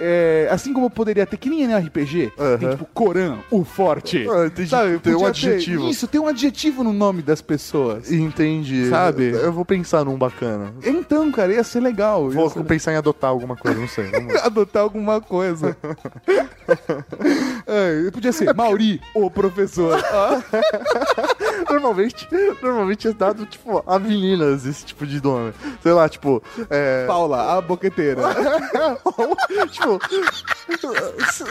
É, 0.00 0.48
assim 0.50 0.72
como 0.72 0.90
poderia 0.90 1.26
ter, 1.26 1.36
que 1.36 1.48
nem 1.48 1.66
no 1.66 1.76
RPG, 1.76 2.32
tem 2.58 2.70
tipo 2.70 2.84
Coran, 2.92 3.38
o 3.50 3.64
forte. 3.64 4.26
Ah, 4.28 4.46
entendi. 4.46 4.68
Sabe? 4.68 4.98
Tem 4.98 5.14
um 5.14 5.26
adjetivo. 5.26 5.88
isso, 5.88 6.06
tem 6.06 6.20
um 6.20 6.26
adjetivo 6.26 6.82
no 6.84 6.92
nome 6.92 7.22
das 7.22 7.40
pessoas. 7.40 8.10
Entendi. 8.10 8.88
Sabe? 8.88 9.30
Eu 9.30 9.52
vou 9.52 9.64
pensar 9.64 10.04
num 10.04 10.16
bacana. 10.16 10.72
Então, 10.84 11.30
cara, 11.32 11.52
ia 11.52 11.64
ser 11.64 11.80
legal. 11.80 12.28
Vou 12.30 12.50
ser- 12.50 12.64
pensar 12.64 12.92
em 12.92 12.96
adotar 12.96 13.30
alguma 13.30 13.56
coisa, 13.56 13.78
não 13.78 13.88
sei. 13.88 14.10
Adotar 14.42 14.82
alguma 14.82 15.20
coisa. 15.20 15.76
é, 17.66 18.10
podia 18.10 18.32
ser 18.32 18.54
Mauri, 18.54 19.00
o 19.14 19.30
professor. 19.30 20.02
Ah, 20.04 20.42
normalmente, 21.72 22.28
normalmente 22.60 23.08
é 23.08 23.12
dado, 23.12 23.46
tipo, 23.46 23.82
a 23.86 23.98
meninas 23.98 24.66
esse 24.66 24.84
tipo 24.84 25.06
de 25.06 25.22
nome. 25.22 25.54
Sei 25.82 25.92
lá, 25.92 26.08
tipo. 26.08 26.42
É... 26.68 27.06
Paula, 27.06 27.56
a 27.56 27.60
boqueteira. 27.60 28.20
Ou, 29.04 29.36
tipo, 29.68 30.00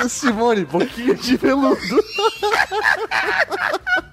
Simone, 0.07 0.65
boquinha 0.65 1.15
de 1.15 1.37
veludo. 1.37 1.77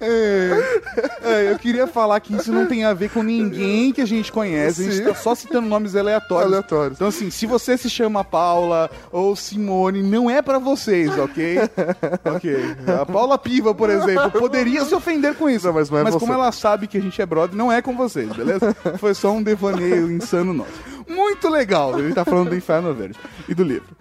É, 0.00 0.80
é, 1.22 1.52
eu 1.52 1.58
queria 1.58 1.86
falar 1.86 2.20
que 2.20 2.34
isso 2.34 2.52
não 2.52 2.66
tem 2.66 2.84
a 2.84 2.94
ver 2.94 3.10
com 3.10 3.22
ninguém 3.22 3.92
que 3.92 4.00
a 4.00 4.06
gente 4.06 4.32
conhece. 4.32 4.88
A 4.88 4.90
gente 4.90 5.04
tá 5.04 5.14
só 5.14 5.34
citando 5.34 5.68
nomes 5.68 5.94
aleatórios. 5.94 6.52
Aleatórios. 6.52 6.96
Então, 6.96 7.08
assim, 7.08 7.30
se 7.30 7.46
você 7.46 7.76
se 7.76 7.90
chama 7.90 8.24
Paula 8.24 8.90
ou 9.12 9.34
Simone, 9.36 10.02
não 10.02 10.30
é 10.30 10.40
pra 10.40 10.58
vocês, 10.58 11.16
ok? 11.18 11.58
ok. 12.24 12.56
A 13.00 13.06
Paula 13.06 13.38
Piva, 13.38 13.74
por 13.74 13.90
exemplo, 13.90 14.30
poderia 14.30 14.84
se 14.84 14.94
ofender 14.94 15.34
com 15.34 15.48
isso. 15.48 15.66
Não, 15.66 15.74
mas 15.74 15.90
não 15.90 15.98
é 15.98 16.04
você. 16.04 16.18
como 16.18 16.32
ela 16.32 16.50
sabe 16.52 16.86
que 16.86 16.98
a 16.98 17.00
gente 17.00 17.20
é 17.20 17.26
brother, 17.26 17.56
não 17.56 17.70
é 17.70 17.82
com 17.82 17.96
vocês, 17.96 18.30
beleza? 18.32 18.74
Foi 18.98 19.14
só 19.14 19.32
um 19.32 19.42
devaneio 19.42 20.10
insano 20.10 20.52
nosso. 20.52 20.72
Muito 21.08 21.48
legal. 21.48 21.98
Ele 21.98 22.14
tá 22.14 22.24
falando 22.24 22.50
do 22.50 22.56
Inferno 22.56 22.94
Verde 22.94 23.18
e 23.48 23.54
do 23.54 23.64
livro. 23.64 23.99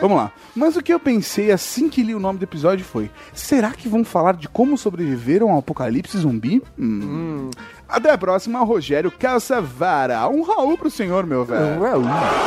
Vamos 0.00 0.16
lá. 0.16 0.32
Mas 0.54 0.76
o 0.76 0.82
que 0.82 0.92
eu 0.92 1.00
pensei 1.00 1.50
assim 1.50 1.88
que 1.88 2.02
li 2.02 2.14
o 2.14 2.20
nome 2.20 2.38
do 2.38 2.42
episódio 2.44 2.84
foi: 2.84 3.10
será 3.32 3.70
que 3.70 3.88
vão 3.88 4.04
falar 4.04 4.34
de 4.36 4.48
como 4.48 4.76
sobreviveram 4.78 5.50
ao 5.50 5.58
apocalipse 5.58 6.16
zumbi? 6.18 6.62
Hum. 6.78 7.50
Até 7.88 8.10
a 8.10 8.18
próxima, 8.18 8.60
Rogério 8.60 9.10
Calçavara. 9.10 10.28
Um 10.28 10.42
Raul 10.42 10.76
pro 10.76 10.90
senhor, 10.90 11.24
meu 11.26 11.44
velho. 11.44 11.80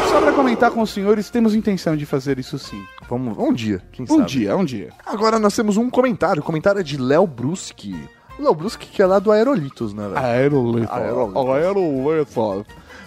Só 0.09 0.21
pra 0.21 0.31
comentar 0.33 0.69
com 0.71 0.81
os 0.81 0.89
senhores, 0.91 1.29
temos 1.29 1.55
intenção 1.55 1.97
de 1.97 2.05
fazer 2.05 2.37
isso 2.37 2.59
sim. 2.59 2.83
Vamos, 3.09 3.37
um 3.37 3.51
dia, 3.51 3.81
quem 3.91 4.05
Um 4.05 4.17
sabe. 4.17 4.25
dia, 4.25 4.55
um 4.55 4.63
dia. 4.63 4.89
Agora 5.05 5.39
nós 5.39 5.55
temos 5.55 5.77
um 5.77 5.89
comentário. 5.89 6.41
O 6.41 6.45
comentário 6.45 6.79
é 6.79 6.83
de 6.83 6.97
Léo 6.97 7.25
Bruschi. 7.25 7.95
Léo 8.39 8.53
Bruschi 8.55 8.77
que 8.77 9.01
é 9.01 9.05
lá 9.05 9.19
do 9.19 9.31
Aerolitos, 9.31 9.93
né, 9.93 10.07
velho? 10.07 10.17
Aerolito. 10.17 10.91
Aerolitos. 10.93 11.47
Aerolito. 11.49 12.65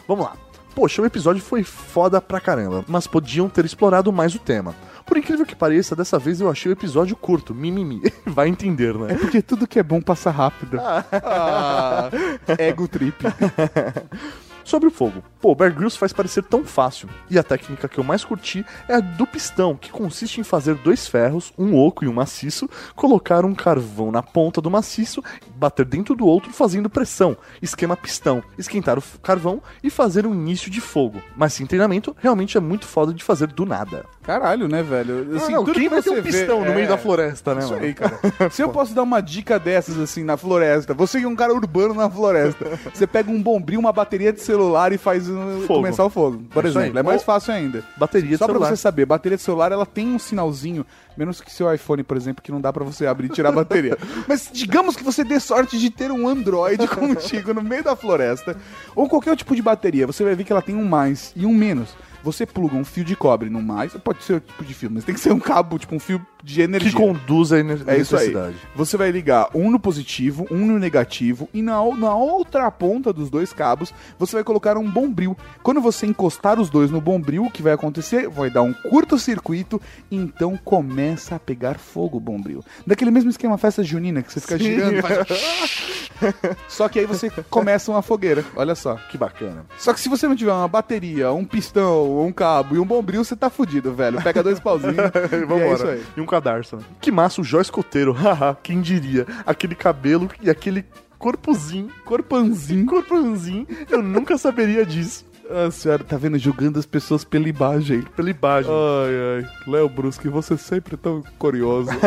Vamos 0.09 0.25
lá. 0.27 0.33
Poxa, 0.75 1.01
o 1.03 1.07
episódio 1.07 1.41
foi 1.43 1.63
foda 1.63 2.21
pra 2.21 2.41
caramba, 2.41 2.85
mas 2.89 3.07
podiam 3.07 3.49
ter 3.49 3.65
explorado 3.65 4.13
mais 4.13 4.35
o 4.35 4.39
tema. 4.39 4.75
Por 5.07 5.17
incrível 5.17 5.45
que 5.47 5.55
pareça, 5.55 5.95
dessa 5.95 6.19
vez 6.19 6.41
eu 6.41 6.51
achei 6.51 6.71
o 6.71 6.75
episódio 6.75 7.15
curto, 7.15 7.55
mimimi. 7.55 8.03
Vai 8.27 8.49
entender, 8.49 8.95
É 8.95 8.99
né? 8.99 9.15
porque 9.15 9.41
tudo 9.43 9.67
que 9.69 9.79
é 9.79 9.83
bom 9.83 10.01
passa 10.01 10.31
rápido. 10.31 10.81
Ah, 10.81 12.11
ego 12.59 12.89
trip. 12.89 13.15
Sobre 14.65 14.89
o 14.89 14.91
fogo. 14.91 15.23
Pô, 15.43 15.55
Bear 15.55 15.75
Grylls 15.75 15.95
faz 15.99 16.11
parecer 16.11 16.43
tão 16.43 16.65
fácil. 16.65 17.07
E 17.29 17.39
a 17.39 17.43
técnica 17.43 17.87
que 17.87 17.99
eu 18.01 18.05
mais 18.05 18.25
curti 18.25 18.65
é 18.89 18.95
a 18.95 19.01
do 19.01 19.27
pistão, 19.27 19.77
que 19.77 19.91
consiste 19.93 20.41
em 20.41 20.43
fazer 20.43 20.75
dois 20.77 21.07
ferros, 21.07 21.53
um 21.59 21.77
oco 21.79 22.03
e 22.03 22.09
um 22.09 22.15
maciço, 22.15 22.69
colocar 22.97 23.45
um 23.45 23.55
carvão 23.55 24.11
na 24.11 24.23
ponta 24.23 24.63
do 24.63 24.71
maciço, 24.71 25.23
bater 25.65 25.85
dentro 25.87 26.15
do 26.15 26.27
outro 26.27 26.53
fazendo 26.53 26.91
pressão. 26.91 27.37
Esquema 27.63 27.97
pistão. 27.97 28.43
Esquentar 28.59 28.99
o 28.99 29.03
carvão 29.23 29.63
e 29.83 29.89
fazer 29.91 30.27
um 30.27 30.35
início 30.35 30.71
de 30.71 30.81
fogo. 30.81 31.23
Mas 31.37 31.53
sem 31.55 31.67
treinamento, 31.67 32.15
realmente 32.21 32.57
é 32.57 32.61
muito 32.61 32.87
foda 32.87 33.13
de 33.15 33.23
fazer 33.25 33.47
do 33.49 33.65
nada. 33.65 34.05
Caralho, 34.23 34.69
né, 34.69 34.83
velho? 34.83 35.27
Ah, 35.43 35.51
não, 35.51 35.65
tudo 35.65 35.75
quem 35.75 35.85
que 35.85 35.89
vai 35.91 36.03
ter 36.03 36.11
um 36.11 36.15
vê- 36.15 36.23
pistão 36.23 36.61
no 36.61 36.67
é, 36.71 36.75
meio 36.75 36.89
da 36.89 36.97
floresta, 36.97 37.55
né, 37.55 37.61
Isso 37.63 37.73
mano? 37.75 37.85
aí, 37.85 37.95
cara. 37.95 38.19
Se 38.51 38.63
eu 38.63 38.69
posso 38.71 38.95
dar 38.95 39.03
uma 39.03 39.21
dica 39.21 39.59
dessas, 39.59 39.99
assim, 39.99 40.23
na 40.25 40.37
floresta, 40.37 40.95
você 40.95 41.19
que 41.19 41.25
é 41.25 41.29
um 41.29 41.37
cara 41.37 41.53
urbano 41.55 41.95
na 41.95 42.09
floresta, 42.11 42.79
você 42.93 43.07
pega 43.07 43.31
um 43.31 43.43
bombril, 43.43 43.79
uma 43.81 43.93
bateria 43.93 44.33
de 44.33 44.41
celular 44.41 44.93
e 44.93 44.99
faz 44.99 45.29
uh, 45.29 45.35
Fogo. 45.67 45.81
começar 45.81 46.05
o 46.05 46.11
fogo, 46.11 46.43
por 46.51 46.65
É 46.65 46.69
exemplo. 46.69 46.99
É 46.99 47.03
mais 47.03 47.23
fácil 47.23 47.53
ainda. 47.53 47.85
Bateria 47.97 48.31
de 48.31 48.37
Só 48.39 48.47
pra 48.47 48.55
celular. 48.55 48.71
você 48.71 48.77
saber, 48.77 49.05
bateria 49.07 49.37
de 49.37 49.43
celular, 49.43 49.73
ela 49.73 49.85
tem 49.87 50.09
um 50.15 50.19
sinalzinho, 50.19 50.87
menos 51.17 51.41
que 51.41 51.53
seu 51.53 51.73
iPhone, 51.73 52.03
por 52.03 52.17
exemplo, 52.17 52.43
que 52.43 52.53
não 52.53 52.61
dá 52.61 52.73
pra 52.73 52.85
você 52.85 53.07
abrir 53.07 53.27
e 53.27 53.31
tirar 53.31 53.51
a 53.51 53.53
bateria. 53.53 53.97
Mas 54.29 54.51
digamos 54.53 54.97
que 54.97 55.03
você 55.03 55.25
dê 55.25 55.39
sorte 55.41 55.79
de 55.79 55.91
ter 55.91 56.11
um 56.11 56.27
Android 56.29 56.87
contigo 56.89 57.55
no 57.55 57.63
meio 57.63 57.85
da 57.85 57.97
floresta, 57.97 58.57
ou 58.95 59.09
qualquer 59.09 59.37
tipo 59.37 59.55
de 59.55 59.63
bateria, 59.63 60.07
você 60.07 60.25
vai 60.25 60.35
ver 60.35 60.45
que 60.45 60.53
ela 60.53 60.63
tem 60.63 60.75
um 60.75 60.85
mais 60.85 61.33
e 61.37 61.47
um 61.47 61.55
menos. 61.55 61.95
Você 62.25 62.47
pluga 62.47 62.75
um 62.75 62.85
fio 62.85 63.05
de 63.05 63.15
cobre 63.15 63.51
no 63.51 63.63
mais, 63.63 63.93
pode 63.93 64.25
ser 64.25 64.35
o 64.35 64.41
tipo 64.41 64.65
de 64.65 64.73
fio, 64.75 64.91
mas 64.91 65.05
tem 65.05 65.15
que 65.15 65.21
ser 65.21 65.33
um 65.33 65.39
cabo, 65.39 65.79
tipo 65.79 65.95
um 65.95 66.01
fio 66.01 66.21
de 66.43 66.63
energia. 66.63 66.91
Que 66.91 66.97
conduz 66.97 67.53
a 67.53 67.59
ener- 67.59 67.83
É 67.87 67.99
isso 67.99 68.17
aí. 68.17 68.35
Você 68.75 68.97
vai 68.97 69.11
ligar 69.11 69.49
um 69.55 69.71
no 69.71 69.79
positivo, 69.79 70.47
um 70.51 70.67
no 70.67 70.79
negativo, 70.79 71.49
e 71.55 71.61
na, 71.63 71.75
na 71.97 72.15
outra 72.15 72.71
ponta 72.71 73.13
dos 73.13 73.29
dois 73.31 73.53
cabos, 73.53 73.93
você 74.19 74.37
vai 74.37 74.45
colocar 74.45 74.77
um 74.79 74.91
bombril. 74.91 75.37
Quando 75.63 75.81
você 75.81 76.07
encostar 76.07 76.59
os 76.59 76.69
dois 76.71 76.91
no 76.91 77.01
bombril, 77.01 77.45
o 77.45 77.51
que 77.51 77.63
vai 77.63 77.73
acontecer? 77.75 78.29
Vai 78.29 78.49
dar 78.51 78.63
um 78.63 78.73
curto-circuito, 78.73 79.81
então 80.11 80.59
começa 80.65 81.35
a 81.37 81.39
pegar 81.39 81.79
fogo 81.79 82.17
o 82.17 82.21
bombril. 82.21 82.65
Daquele 82.87 83.11
mesmo 83.11 83.29
esquema 83.31 83.59
festa 83.59 83.83
junina, 83.85 84.23
que 84.23 84.33
você 84.33 84.41
fica 84.41 84.57
Sim. 84.59 84.65
girando, 84.65 85.03
faz... 85.03 85.19
Só 86.69 86.89
que 86.89 87.01
aí 87.01 87.07
você 87.07 87.29
começa 87.51 87.91
uma 87.91 88.01
fogueira, 88.03 88.45
olha 88.57 88.75
só. 88.75 88.97
Que 89.11 89.19
bacana. 89.19 89.67
Só 89.77 89.93
que 89.93 90.01
se 90.01 90.09
você 90.09 90.27
não 90.29 90.37
tiver 90.37 90.53
uma 90.53 90.69
bateria, 90.69 91.33
um 91.33 91.45
pistão, 91.45 92.14
um 92.23 92.33
cabo 92.33 92.77
e 92.77 92.79
um 92.79 92.85
bombril, 92.85 93.25
você 93.25 93.35
tá 93.35 93.49
fudido, 93.49 93.93
velho. 93.95 94.23
Pega 94.23 94.43
dois 94.43 94.61
pauzinhos 94.61 94.97
e 95.33 95.35
é 95.35 95.39
Vambora. 95.47 95.75
isso 95.75 95.87
aí. 95.87 96.03
E 96.17 96.21
um 96.21 96.27
cadarço, 96.27 96.77
né? 96.77 96.83
Que 97.01 97.11
massa 97.11 97.41
o 97.41 97.45
Jó 97.45 97.61
Escoteiro. 97.61 98.13
Haha, 98.15 98.57
quem 98.63 98.81
diria? 98.81 99.27
Aquele 99.47 99.75
cabelo 99.75 100.31
e 100.41 100.51
aquele 100.51 100.85
corpozinho. 101.19 101.91
Corpanzinho. 102.05 102.85
Corpanzinho. 102.87 103.67
Eu 103.91 104.03
nunca 104.03 104.37
saberia 104.37 104.85
disso. 104.85 105.25
A 105.51 105.71
senhora 105.71 106.03
tá 106.03 106.17
vendo 106.17 106.39
julgando 106.39 106.79
as 106.79 106.87
pessoas 106.87 107.25
pela 107.25 107.49
imagem. 107.49 108.03
Pela 108.17 108.31
imagem. 108.31 108.71
Ai, 108.71 109.45
ai. 109.45 109.51
Léo 109.67 109.89
Brusque, 109.89 110.29
você 110.29 110.57
sempre 110.57 110.95
é 110.95 110.99
tão 110.99 111.23
curioso. 111.39 111.91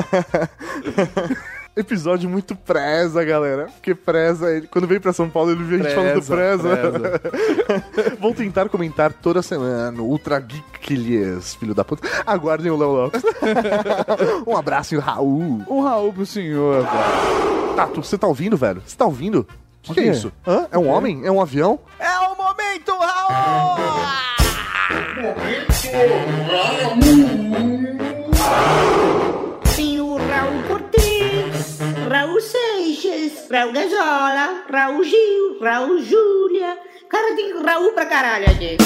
Episódio 1.77 2.27
muito 2.27 2.55
preza, 2.55 3.23
galera. 3.23 3.65
Porque 3.65 3.93
preza, 3.93 4.51
ele, 4.51 4.65
quando 4.65 4.87
veio 4.87 4.99
pra 4.99 5.13
São 5.13 5.29
Paulo, 5.29 5.51
ele 5.51 5.63
viu 5.63 5.79
a 5.79 5.83
gente 5.83 5.93
falando 5.93 6.25
preza. 6.25 7.21
Vou 8.19 8.33
tentar 8.33 8.67
comentar 8.67 9.13
toda 9.13 9.43
semana 9.43 10.01
Ultra 10.01 10.39
Geeklies, 10.39 11.53
filho 11.53 11.75
da 11.75 11.85
puta. 11.85 12.07
Aguardem 12.25 12.71
o 12.71 12.77
Léo 12.77 12.91
Lopes. 12.91 13.21
um 14.47 14.57
abraço 14.57 14.95
e 14.95 14.97
o 14.97 15.01
Raul. 15.01 15.63
um 15.69 15.81
Raul 15.83 16.11
pro 16.11 16.25
senhor, 16.25 16.81
velho. 16.81 17.75
Tato, 17.75 18.01
você 18.01 18.17
tá 18.17 18.25
ouvindo, 18.25 18.57
velho? 18.57 18.81
Você 18.83 18.97
tá 18.97 19.05
ouvindo? 19.05 19.47
O 19.89 19.93
que, 19.93 20.01
é 20.01 20.07
isso? 20.07 20.31
Hã? 20.45 20.67
É 20.71 20.77
um 20.77 20.87
homem? 20.89 21.25
É 21.25 21.31
um 21.31 21.41
avião? 21.41 21.79
É 21.99 22.19
o 22.19 22.35
momento, 22.35 22.91
Raul! 22.97 23.77
Tem 29.75 30.01
o 30.01 30.17
Raul 30.17 30.63
Cortez, 30.67 31.79
Raul 32.09 32.41
Seixas, 32.41 33.49
Raul 33.49 33.71
Gazola, 33.73 34.63
Raul 34.69 35.03
Gil, 35.03 35.59
Raul 35.61 36.01
Júlia. 36.03 36.77
Cara, 37.09 37.35
tem 37.35 37.63
Raul 37.63 37.93
pra 37.93 38.05
caralho 38.05 38.45
aqui. 38.49 38.77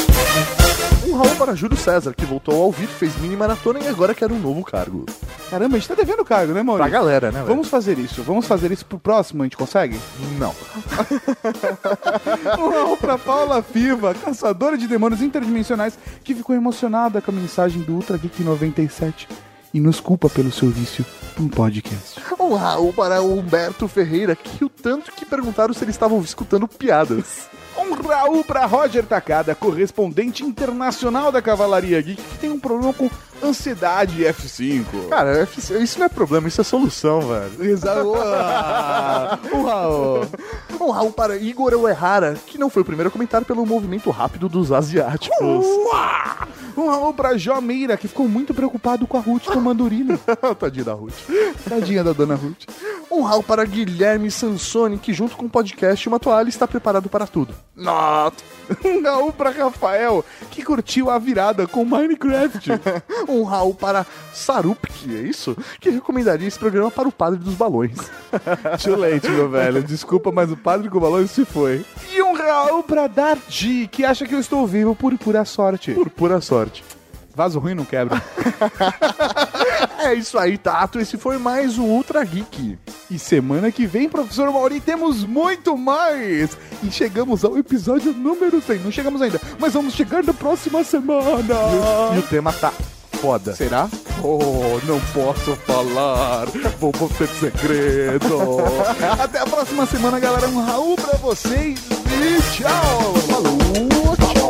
Um 1.08 1.14
Raul 1.16 1.36
para 1.36 1.56
Júlio 1.56 1.76
César, 1.76 2.14
que 2.14 2.26
voltou 2.26 2.62
ao 2.62 2.72
vivo, 2.72 2.92
fez 2.94 3.16
mini 3.18 3.36
maratona 3.36 3.80
e 3.80 3.88
agora 3.88 4.14
quer 4.14 4.32
um 4.32 4.40
novo 4.40 4.64
cargo. 4.64 5.06
Caramba, 5.50 5.76
a 5.76 5.80
gente 5.80 5.88
tá 5.90 5.96
devendo 5.96 6.24
cargo, 6.24 6.54
né, 6.54 6.62
Maurício? 6.62 6.90
Pra 6.90 7.00
galera, 7.00 7.28
né, 7.32 7.40
velho? 7.40 7.48
Vamos 7.48 7.68
fazer 7.68 7.98
isso. 7.98 8.22
Vamos 8.24 8.46
fazer 8.46 8.72
isso 8.72 8.86
pro 8.86 9.00
próximo, 9.00 9.42
a 9.42 9.46
gente 9.46 9.58
consegue? 9.58 10.00
Não. 10.38 10.56
Um 12.60 12.70
Raul 12.70 12.98
pra 12.98 13.18
Paula 13.18 13.62
Fiva, 13.64 14.14
caçadora 14.14 14.78
de 14.78 14.88
demônios 14.88 15.22
interdimensionais, 15.22 15.98
que 16.24 16.36
ficou 16.36 16.56
emocionada 16.56 17.22
com 17.22 17.32
a 17.32 17.34
mensagem 17.34 17.82
do 17.82 17.94
Ultra 17.94 18.18
Geek 18.18 18.44
97 18.44 19.28
e 19.74 19.80
nos 19.80 20.00
culpa 20.00 20.30
pelo 20.30 20.52
seu 20.52 20.70
vício 20.70 21.06
em 21.40 21.48
podcast. 21.48 22.20
Um 22.40 22.54
Raul 22.56 22.94
para 22.94 23.22
o 23.22 23.38
Humberto 23.38 23.88
Ferreira, 23.88 24.36
que 24.36 24.58
riu 24.60 24.70
tanto 24.70 25.12
que 25.12 25.26
perguntaram 25.26 25.74
se 25.74 25.84
eles 25.84 25.96
estavam 25.96 26.22
escutando 26.22 26.68
piadas. 26.68 27.50
Um 27.78 27.94
Raul 27.94 28.44
pra 28.44 28.66
Roger 28.66 29.06
Takada, 29.06 29.56
correspondente 29.56 30.44
internacional 30.44 31.32
da 31.32 31.42
Cavalaria 31.42 32.02
Geek, 32.02 32.22
que 32.22 32.38
tem 32.38 32.50
um 32.50 32.60
problema 32.60 32.94
com 32.94 33.10
ansiedade 33.44 34.24
F5. 34.24 35.10
Cara, 35.10 35.48
isso 35.58 35.98
não 36.00 36.06
é 36.06 36.10
problema, 36.10 36.48
isso 36.48 36.62
é 36.62 36.64
solução, 36.64 37.22
velho. 37.22 37.72
Exato. 37.72 38.12
Um 39.54 39.64
Raul. 39.64 40.28
Um 40.80 40.92
Raul 40.92 41.12
para 41.12 41.38
Igor 41.38 41.74
Uehara, 41.74 42.36
que 42.46 42.58
não 42.58 42.70
foi 42.70 42.82
o 42.82 42.86
primeiro 42.86 43.10
a 43.10 43.12
comentar 43.12 43.44
pelo 43.46 43.66
movimento 43.66 44.10
rápido 44.10 44.48
dos 44.50 44.72
asiáticos. 44.72 45.40
Uá! 45.40 46.48
Um 46.78 46.88
Raul 46.90 47.14
pra 47.14 47.38
Jó 47.38 47.60
Meira, 47.62 47.98
que 47.98 48.08
ficou 48.08 48.28
muito 48.28 48.54
preocupado 48.54 49.06
com 49.08 49.18
a 49.18 49.20
Ruth 49.20 49.46
tomando 49.46 49.84
urina. 49.84 50.18
Tadinha 50.60 50.86
da 50.86 50.94
Ruth. 50.94 51.14
Tadinha 51.68 52.04
da 52.04 52.14
dona 52.14 52.36
Ruth. 52.36 52.64
Um 53.12 53.24
Raul 53.24 53.44
para 53.44 53.66
Guilherme 53.66 54.32
Sansoni, 54.32 54.98
que 54.98 55.12
junto 55.12 55.36
com 55.36 55.46
o 55.46 55.50
podcast 55.50 56.08
e 56.08 56.08
uma 56.08 56.18
toalha 56.18 56.48
está 56.48 56.66
preparado 56.66 57.10
para 57.10 57.28
tudo. 57.28 57.54
Not. 57.76 58.38
Um 58.86 59.04
Raul 59.04 59.34
pra 59.34 59.50
Rafael, 59.50 60.24
que 60.50 60.64
curtiu 60.64 61.10
a 61.10 61.20
virada 61.20 61.68
com 61.68 61.84
Minecraft. 61.84 62.70
um 63.28 63.44
Raul 63.44 63.74
para 63.74 64.06
Sarup, 64.32 64.88
que 64.88 65.14
é 65.14 65.20
isso? 65.20 65.58
Que 65.82 65.90
recomendaria 65.90 66.48
esse 66.48 66.58
programa 66.58 66.90
para 66.90 67.06
o 67.06 67.12
padre 67.12 67.40
dos 67.40 67.56
balões. 67.56 67.98
Too 68.82 68.96
late, 68.96 69.30
meu 69.30 69.50
velho. 69.50 69.84
Desculpa, 69.84 70.32
mas 70.32 70.50
o 70.50 70.56
padre 70.56 70.90
com 70.90 71.02
balões 71.02 71.32
se 71.32 71.44
foi. 71.44 71.86
E 72.14 72.22
um 72.22 72.34
Raul 72.34 72.82
pra 72.82 73.08
Dardi, 73.08 73.90
que 73.92 74.06
acha 74.06 74.26
que 74.26 74.34
eu 74.34 74.40
estou 74.40 74.66
vivo 74.66 74.96
por 74.96 75.18
pura 75.18 75.44
sorte. 75.44 75.92
Por 75.92 76.10
pura 76.10 76.40
sorte. 76.40 76.82
Vaso 77.36 77.60
ruim 77.60 77.74
não 77.74 77.84
quebra. 77.84 78.22
É 80.04 80.14
isso 80.16 80.38
aí, 80.38 80.58
Tato. 80.58 81.00
Esse 81.00 81.18
foi 81.18 81.38
mais 81.38 81.78
o 81.78 81.84
Ultra 81.84 82.24
Geek. 82.24 82.78
E 83.10 83.20
semana 83.20 83.72
que 83.72 83.86
vem, 83.86 84.10
professor 84.10 84.52
Mauri, 84.52 84.80
temos 84.80 85.24
muito 85.24 85.78
mais! 85.78 86.58
E 86.84 86.92
chegamos 86.92 87.44
ao 87.44 87.58
episódio 87.58 88.14
número 88.14 88.62
100. 88.62 88.80
Não 88.80 88.92
chegamos 88.92 89.22
ainda, 89.22 89.40
mas 89.60 89.74
vamos 89.74 89.94
chegar 89.94 90.24
na 90.24 90.34
próxima 90.34 90.84
semana! 90.84 91.56
E 92.16 92.20
o 92.20 92.24
tema 92.24 92.52
tá 92.54 92.74
foda. 93.22 93.54
Será? 93.56 93.88
Oh, 94.24 94.80
não 94.86 95.00
posso 95.14 95.56
falar. 95.58 96.48
Vou 96.80 96.92
manter 97.00 97.28
segredo. 97.28 98.58
Até 99.22 99.40
a 99.40 99.46
próxima 99.46 99.86
semana, 99.86 100.20
galera. 100.20 100.48
Um 100.48 100.66
Raul 100.66 100.96
pra 100.96 101.18
vocês 101.18 101.80
e 101.90 102.42
tchau! 102.52 103.14
Falou, 103.28 104.18
tchau! 104.18 104.41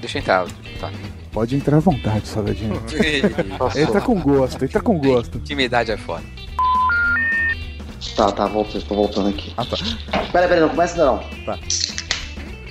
Deixa 0.00 0.18
eu 0.18 0.22
entrar. 0.22 0.46
Tá. 0.80 0.90
Pode 1.32 1.54
entrar 1.54 1.76
à 1.76 1.80
vontade, 1.80 2.26
Salgadinho. 2.26 2.82
Entra 3.76 4.00
com 4.00 4.20
gosto, 4.20 4.64
entra 4.64 4.80
com 4.80 4.98
gosto. 4.98 5.38
Intimidade 5.38 5.92
é 5.92 5.96
foda. 5.96 6.24
Tá, 8.16 8.32
tá, 8.32 8.46
voltando, 8.46 8.84
tô 8.84 8.94
voltando 8.94 9.28
aqui. 9.28 9.52
Ah, 9.56 9.64
tá. 9.64 9.76
Pera, 10.32 10.48
pera, 10.48 10.60
não 10.62 10.68
começa 10.70 10.96
não. 10.96 11.18
Tá. 11.44 11.58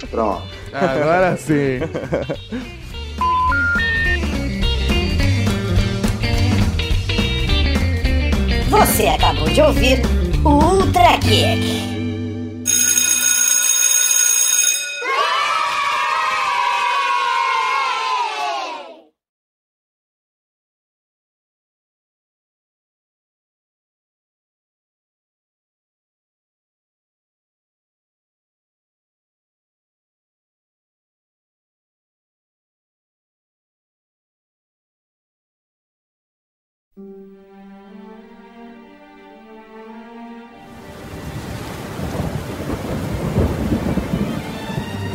Pronto. 0.09 0.43
Agora 0.73 1.37
sim. 1.37 1.79
Você 8.69 9.07
acabou 9.07 9.49
de 9.49 9.61
ouvir 9.61 10.01
o 10.43 10.49
Ultra 10.49 11.17
Geek. 11.17 11.98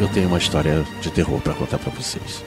Eu 0.01 0.09
tenho 0.09 0.29
uma 0.29 0.39
história 0.39 0.85
de 1.01 1.11
terror 1.11 1.41
para 1.41 1.55
contar 1.55 1.79
para 1.79 1.91
vocês. 1.93 2.45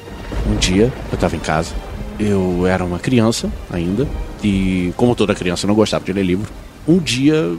Um 0.48 0.56
dia, 0.58 0.92
eu 1.12 1.18
tava 1.18 1.36
em 1.36 1.40
casa, 1.40 1.74
eu 2.20 2.68
era 2.68 2.84
uma 2.84 3.00
criança 3.00 3.52
ainda, 3.72 4.08
e 4.44 4.94
como 4.96 5.16
toda 5.16 5.34
criança, 5.34 5.66
não 5.66 5.74
gostava 5.74 6.06
de 6.06 6.14
ler 6.14 6.24
livro. 6.24 6.52
Um 6.88 7.00
dia, 7.00 7.56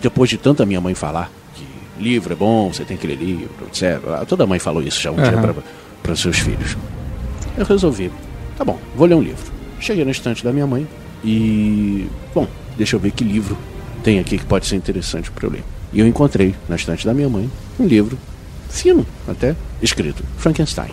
depois 0.00 0.30
de 0.30 0.36
tanta 0.36 0.66
minha 0.66 0.80
mãe 0.80 0.94
falar 0.94 1.30
que 1.54 1.64
livro 2.02 2.32
é 2.32 2.36
bom, 2.36 2.72
você 2.72 2.84
tem 2.84 2.96
que 2.96 3.06
ler 3.06 3.16
livro, 3.16 3.66
etc. 3.68 4.00
Toda 4.26 4.46
mãe 4.46 4.58
falou 4.58 4.82
isso 4.82 5.00
já 5.00 5.10
um 5.10 5.16
uhum. 5.16 5.22
dia 5.22 5.54
para 6.02 6.16
seus 6.16 6.38
filhos. 6.38 6.76
Eu 7.56 7.64
resolvi, 7.64 8.10
tá 8.56 8.64
bom, 8.64 8.78
vou 8.94 9.06
ler 9.06 9.14
um 9.14 9.22
livro. 9.22 9.52
Cheguei 9.78 10.04
no 10.04 10.10
estante 10.10 10.42
da 10.42 10.52
minha 10.52 10.66
mãe, 10.66 10.86
e, 11.26 12.06
bom, 12.32 12.46
deixa 12.76 12.94
eu 12.94 13.00
ver 13.00 13.10
que 13.10 13.24
livro 13.24 13.58
tem 14.04 14.20
aqui 14.20 14.38
que 14.38 14.44
pode 14.44 14.64
ser 14.66 14.76
interessante 14.76 15.30
para 15.30 15.46
eu 15.46 15.50
ler. 15.50 15.64
E 15.92 15.98
eu 15.98 16.06
encontrei 16.06 16.54
na 16.68 16.76
estante 16.76 17.04
da 17.04 17.12
minha 17.12 17.28
mãe 17.28 17.50
um 17.80 17.86
livro 17.86 18.16
fino, 18.70 19.04
até 19.26 19.56
escrito 19.82 20.22
Frankenstein. 20.38 20.90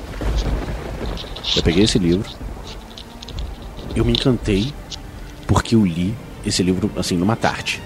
Eu 1.56 1.62
peguei 1.62 1.84
esse 1.84 2.00
livro, 2.00 2.28
eu 3.96 4.04
me 4.04 4.12
encantei 4.14 4.74
porque 5.46 5.76
eu 5.76 5.86
li 5.86 6.16
esse 6.46 6.64
livro 6.64 6.90
assim 6.98 7.16
numa 7.16 7.36
tarde 7.36 7.80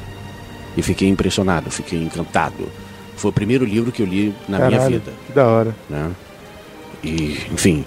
e 0.78 0.82
fiquei 0.82 1.10
impressionado, 1.10 1.70
fiquei 1.70 2.02
encantado. 2.02 2.70
Foi 3.18 3.30
o 3.30 3.34
primeiro 3.34 3.66
livro 3.66 3.92
que 3.92 4.02
eu 4.02 4.06
li 4.06 4.34
na 4.48 4.58
minha 4.58 4.70
Caralho, 4.72 5.00
vida 5.00 5.12
Que 5.26 5.34
da 5.34 5.46
hora. 5.48 5.76
né? 5.90 6.12
E, 7.04 7.40
enfim, 7.52 7.84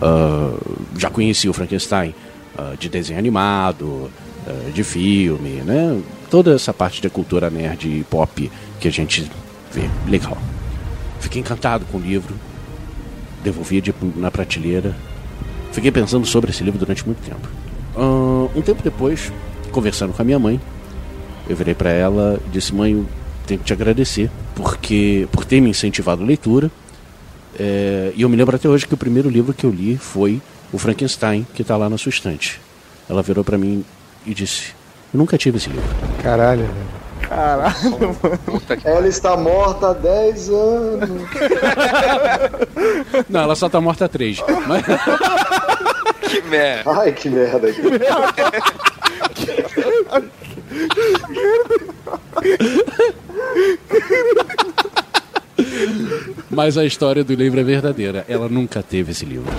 ah, 0.00 0.54
já 0.96 1.10
conheci 1.10 1.48
o 1.48 1.52
Frankenstein 1.52 2.14
ah, 2.56 2.74
de 2.78 2.88
desenho 2.88 3.18
animado, 3.18 4.10
ah, 4.46 4.70
de 4.72 4.82
filme, 4.84 5.62
né? 5.64 6.00
Toda 6.30 6.54
essa 6.54 6.72
parte 6.72 7.02
da 7.02 7.10
cultura 7.10 7.50
nerd 7.50 7.86
e 7.88 8.04
pop 8.04 8.50
que 8.78 8.88
a 8.88 8.90
gente 8.92 9.30
vê. 9.72 9.88
Legal. 10.08 10.36
Fiquei 11.20 11.40
encantado 11.40 11.84
com 11.90 11.98
o 11.98 12.00
livro, 12.00 12.34
devolvi 13.42 13.80
de- 13.80 13.94
na 14.16 14.30
prateleira. 14.30 14.94
Fiquei 15.72 15.90
pensando 15.90 16.26
sobre 16.26 16.50
esse 16.50 16.62
livro 16.64 16.78
durante 16.78 17.04
muito 17.06 17.18
tempo. 17.24 17.48
Ah, 17.96 18.48
um 18.54 18.62
tempo 18.62 18.82
depois, 18.82 19.32
conversando 19.72 20.12
com 20.12 20.22
a 20.22 20.24
minha 20.24 20.38
mãe, 20.38 20.60
eu 21.48 21.56
virei 21.56 21.74
para 21.74 21.90
ela 21.90 22.40
e 22.46 22.50
disse: 22.50 22.74
Mãe, 22.74 22.92
eu 22.92 23.06
tenho 23.46 23.58
que 23.60 23.66
te 23.66 23.72
agradecer 23.72 24.30
porque 24.54 25.26
por 25.32 25.44
ter 25.44 25.60
me 25.60 25.70
incentivado 25.70 26.22
a 26.22 26.26
leitura. 26.26 26.70
É, 27.58 28.12
e 28.14 28.22
eu 28.22 28.28
me 28.28 28.36
lembro 28.36 28.54
até 28.54 28.68
hoje 28.68 28.86
que 28.86 28.94
o 28.94 28.96
primeiro 28.96 29.28
livro 29.28 29.52
que 29.52 29.64
eu 29.64 29.70
li 29.70 29.96
foi 29.96 30.40
o 30.72 30.78
Frankenstein, 30.78 31.46
que 31.54 31.62
está 31.62 31.76
lá 31.76 31.88
na 31.88 31.98
sua 31.98 32.10
estante. 32.10 32.60
Ela 33.08 33.22
virou 33.22 33.44
para 33.44 33.58
mim 33.58 33.84
e 34.24 34.34
disse: 34.34 34.72
Eu 35.12 35.18
nunca 35.18 35.36
tive 35.36 35.58
esse 35.58 35.68
livro. 35.68 35.88
Caralho, 36.22 36.62
velho. 36.66 37.00
Caralho, 37.28 38.16
Ela 38.84 39.06
está 39.06 39.36
morta 39.36 39.90
há 39.90 39.92
10 39.92 40.48
anos. 40.50 41.10
Não, 43.28 43.40
ela 43.42 43.54
só 43.54 43.68
tá 43.68 43.80
morta 43.80 44.06
há 44.06 44.08
três. 44.08 44.42
Mas... 44.66 44.84
Que 46.30 46.42
merda. 46.42 46.90
Ai, 46.92 47.12
que 47.12 47.28
merda. 47.28 47.68
Mas 56.48 56.78
a 56.78 56.84
história 56.84 57.24
do 57.24 57.34
livro 57.34 57.58
é 57.58 57.64
verdadeira. 57.64 58.24
Ela 58.28 58.48
nunca 58.48 58.80
teve 58.80 59.10
esse 59.10 59.24
livro. 59.24 59.50